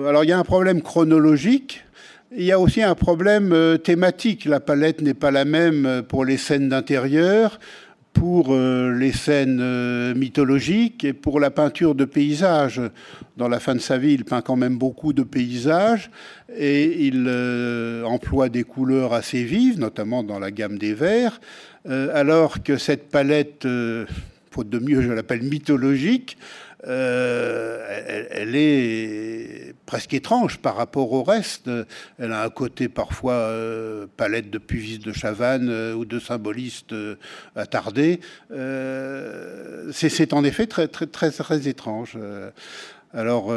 alors 0.06 0.24
il 0.24 0.30
y 0.30 0.32
a 0.32 0.38
un 0.38 0.44
problème 0.44 0.80
chronologique. 0.80 1.84
Il 2.34 2.44
y 2.44 2.52
a 2.52 2.60
aussi 2.60 2.82
un 2.82 2.94
problème 2.94 3.78
thématique. 3.82 4.46
La 4.46 4.60
palette 4.60 5.02
n'est 5.02 5.14
pas 5.14 5.30
la 5.30 5.44
même 5.44 6.02
pour 6.08 6.24
les 6.24 6.36
scènes 6.36 6.68
d'intérieur, 6.70 7.58
pour 8.18 8.54
les 8.54 9.12
scènes 9.12 10.14
mythologiques 10.14 11.04
et 11.04 11.12
pour 11.12 11.38
la 11.38 11.50
peinture 11.50 11.94
de 11.94 12.04
paysages. 12.04 12.80
Dans 13.36 13.48
la 13.48 13.60
fin 13.60 13.76
de 13.76 13.80
sa 13.80 13.98
vie, 13.98 14.14
il 14.14 14.24
peint 14.24 14.42
quand 14.42 14.56
même 14.56 14.76
beaucoup 14.76 15.12
de 15.12 15.22
paysages 15.22 16.10
et 16.56 17.06
il 17.06 17.26
euh, 17.28 18.02
emploie 18.04 18.48
des 18.48 18.64
couleurs 18.64 19.12
assez 19.12 19.44
vives, 19.44 19.78
notamment 19.78 20.22
dans 20.22 20.38
la 20.38 20.50
gamme 20.50 20.78
des 20.78 20.94
verts, 20.94 21.40
euh, 21.88 22.10
alors 22.14 22.62
que 22.62 22.76
cette 22.76 23.10
palette, 23.10 23.64
euh, 23.64 24.06
faute 24.50 24.68
de 24.68 24.78
mieux, 24.78 25.02
je 25.02 25.12
l'appelle 25.12 25.42
mythologique, 25.42 26.36
elle, 26.84 28.54
est 28.54 29.74
presque 29.86 30.14
étrange 30.14 30.58
par 30.58 30.76
rapport 30.76 31.12
au 31.12 31.22
reste. 31.22 31.70
Elle 32.18 32.32
a 32.32 32.44
un 32.44 32.50
côté 32.50 32.88
parfois 32.88 33.52
palette 34.16 34.50
de 34.50 34.58
puvis 34.58 34.98
de 34.98 35.12
Chavannes 35.12 35.70
ou 35.94 36.04
de 36.04 36.18
symbolistes 36.18 36.94
attardés. 37.56 38.20
C'est 38.50 40.32
en 40.32 40.44
effet 40.44 40.66
très, 40.66 40.88
très, 40.88 41.06
très, 41.06 41.30
très 41.30 41.68
étrange. 41.68 42.16
alors, 43.12 43.52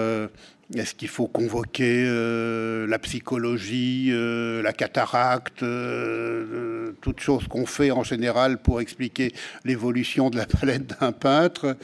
est-ce 0.75 0.95
qu'il 0.95 1.09
faut 1.09 1.27
convoquer 1.27 2.05
euh, 2.07 2.87
la 2.87 2.97
psychologie, 2.99 4.09
euh, 4.11 4.61
la 4.61 4.71
cataracte, 4.71 5.63
euh, 5.63 6.93
toutes 7.01 7.19
choses 7.19 7.47
qu'on 7.47 7.65
fait 7.65 7.91
en 7.91 8.03
général 8.03 8.57
pour 8.57 8.79
expliquer 8.79 9.33
l'évolution 9.65 10.29
de 10.29 10.37
la 10.37 10.45
palette 10.59 10.99
d'un 10.99 11.11
peintre 11.11 11.75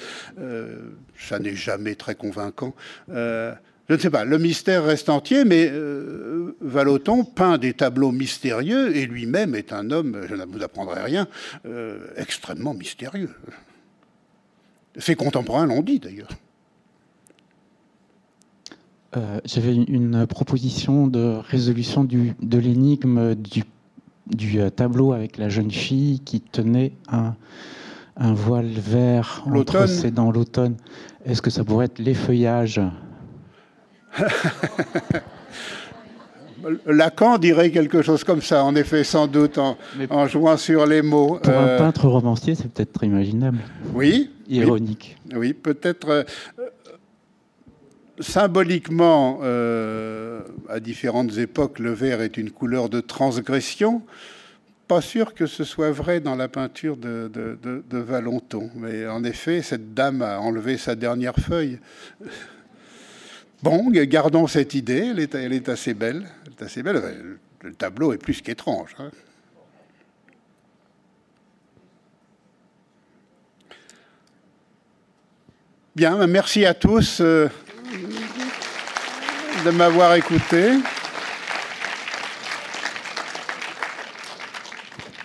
Ça 1.18 1.40
n'est 1.40 1.56
jamais 1.56 1.96
très 1.96 2.16
convaincant. 2.16 2.76
je 3.10 3.54
ne 3.90 3.98
sais 3.98 4.10
pas, 4.10 4.24
le 4.24 4.38
mystère 4.38 4.86
reste 4.86 5.10
entier, 5.10 5.44
mais 5.44 5.72
Valoton 6.62 7.24
peint 7.24 7.58
des 7.58 7.74
tableaux 7.74 8.12
mystérieux 8.12 8.96
et 8.96 9.06
lui-même 9.06 9.56
est 9.56 9.74
un 9.74 9.92
homme, 9.92 10.26
je 10.30 10.36
ne 10.36 10.46
vous 10.46 10.64
apprendrai 10.64 11.02
rien, 11.02 11.28
extrêmement 12.16 12.74
mystérieux. 12.74 13.32
Ses 14.98 15.16
contemporains 15.16 15.66
l'ont 15.66 15.82
dit 15.82 16.00
d'ailleurs. 16.00 16.30
Euh, 19.18 19.40
j'avais 19.46 19.74
une 19.74 20.28
proposition 20.28 21.08
de 21.08 21.38
résolution 21.50 22.04
du, 22.04 22.34
de 22.42 22.60
l'énigme 22.60 23.34
du, 23.34 23.64
du, 24.28 24.60
euh, 24.60 24.70
tableau 24.70 25.12
avec 25.14 25.38
la 25.38 25.50
jeune 25.50 25.72
fille 25.72 26.20
qui 26.20 26.40
tenait 26.40 26.92
un, 27.12 27.34
un 28.16 28.34
voile 28.34 28.68
vert 28.68 29.44
dans 30.14 30.32
l'automne. 30.32 30.76
Est-ce 31.26 31.42
que 31.42 31.50
ça 31.50 31.64
pourrait 31.64 31.86
être 31.86 31.98
l'effeuillage 32.00 32.80
Lacan 36.86 37.38
dirait 37.38 37.72
quelque 37.72 38.02
chose 38.02 38.24
comme 38.24 38.42
ça, 38.42 38.64
en 38.64 38.76
effet, 38.76 39.04
sans 39.04 39.28
doute, 39.28 39.58
en, 39.58 39.78
en 40.10 40.28
jouant 40.28 40.58
sur 40.58 40.86
les 40.86 41.02
mots. 41.02 41.40
Pour 41.42 41.54
un 41.54 41.68
euh, 41.68 41.78
peintre 41.78 42.08
romancier, 42.08 42.56
c'est 42.56 42.70
peut-être 42.70 43.04
imaginable. 43.04 43.60
Oui. 43.94 44.32
Ironique. 44.50 45.18
Oui, 45.36 45.54
peut-être 45.54 46.26
symboliquement, 48.20 49.40
euh, 49.44 50.42
à 50.70 50.80
différentes 50.80 51.38
époques, 51.38 51.80
le 51.80 51.92
vert 51.92 52.22
est 52.22 52.38
une 52.38 52.52
couleur 52.52 52.90
de 52.90 53.00
transgression. 53.00 54.02
Pas 54.88 55.02
sûr 55.02 55.34
que 55.34 55.46
ce 55.46 55.64
soit 55.64 55.92
vrai 55.92 56.20
dans 56.22 56.36
la 56.36 56.48
peinture 56.48 56.96
de, 56.96 57.30
de, 57.34 57.58
de, 57.62 57.98
Valenton, 57.98 58.70
mais 58.76 59.06
en 59.06 59.24
effet, 59.24 59.62
cette 59.62 59.94
dame 59.94 60.22
a 60.22 60.40
enlevé 60.40 60.78
sa 60.78 60.96
dernière 60.96 61.36
feuille. 61.36 61.80
Bon, 63.64 63.90
gardons 63.90 64.48
cette 64.48 64.76
idée, 64.76 65.10
elle 65.12 65.20
est, 65.20 65.36
elle 65.36 65.52
est 65.52 65.68
assez 65.68 65.94
belle. 65.94 66.28
Elle 66.46 66.54
est 66.54 66.64
assez 66.64 66.84
belle. 66.84 67.02
Le 67.62 67.74
tableau 67.74 68.14
est 68.14 68.18
plus 68.18 68.42
qu'étrange. 68.42 68.96
Hein. 69.00 69.12
Bien, 75.96 76.28
merci 76.28 76.64
à 76.64 76.76
tous. 76.76 77.22
Euh, 77.22 77.50
de 79.68 79.72
m'avoir 79.72 80.16
écouté. 80.16 80.76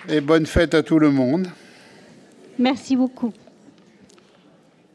Et 0.08 0.20
bonne 0.20 0.46
fête 0.46 0.74
à 0.74 0.82
tout 0.82 0.98
le 0.98 1.10
monde. 1.10 1.46
Merci 2.58 2.96
beaucoup. 2.96 3.32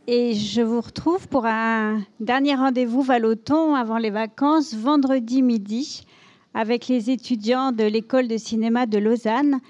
Et 0.05 0.33
je 0.33 0.61
vous 0.61 0.81
retrouve 0.81 1.29
pour 1.29 1.45
un 1.45 2.01
dernier 2.19 2.55
rendez-vous 2.55 3.01
Valoton 3.01 3.73
avant 3.73 3.97
les 3.97 4.09
vacances, 4.09 4.73
vendredi 4.73 5.41
midi, 5.41 6.03
avec 6.53 6.89
les 6.89 7.09
étudiants 7.09 7.71
de 7.71 7.85
l'école 7.85 8.27
de 8.27 8.35
cinéma 8.35 8.85
de 8.85 8.97
Lausanne 8.97 9.61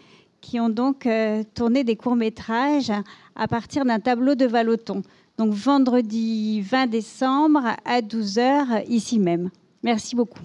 qui 0.42 0.60
ont 0.60 0.70
donc 0.70 1.06
euh, 1.06 1.44
tourné 1.54 1.84
des 1.84 1.96
courts-métrages 1.96 2.94
à 3.36 3.48
partir 3.48 3.86
d'un 3.86 4.00
tableau 4.00 4.34
de 4.34 4.48
Valoton. 4.48 5.04
Donc 5.38 5.54
vendredi 5.54 6.62
20 6.62 6.88
décembre 6.88 7.62
à 7.86 8.02
12h 8.02 8.86
ici 8.88 9.20
même. 9.20 9.52
Merci 9.84 10.16
beaucoup. 10.16 10.40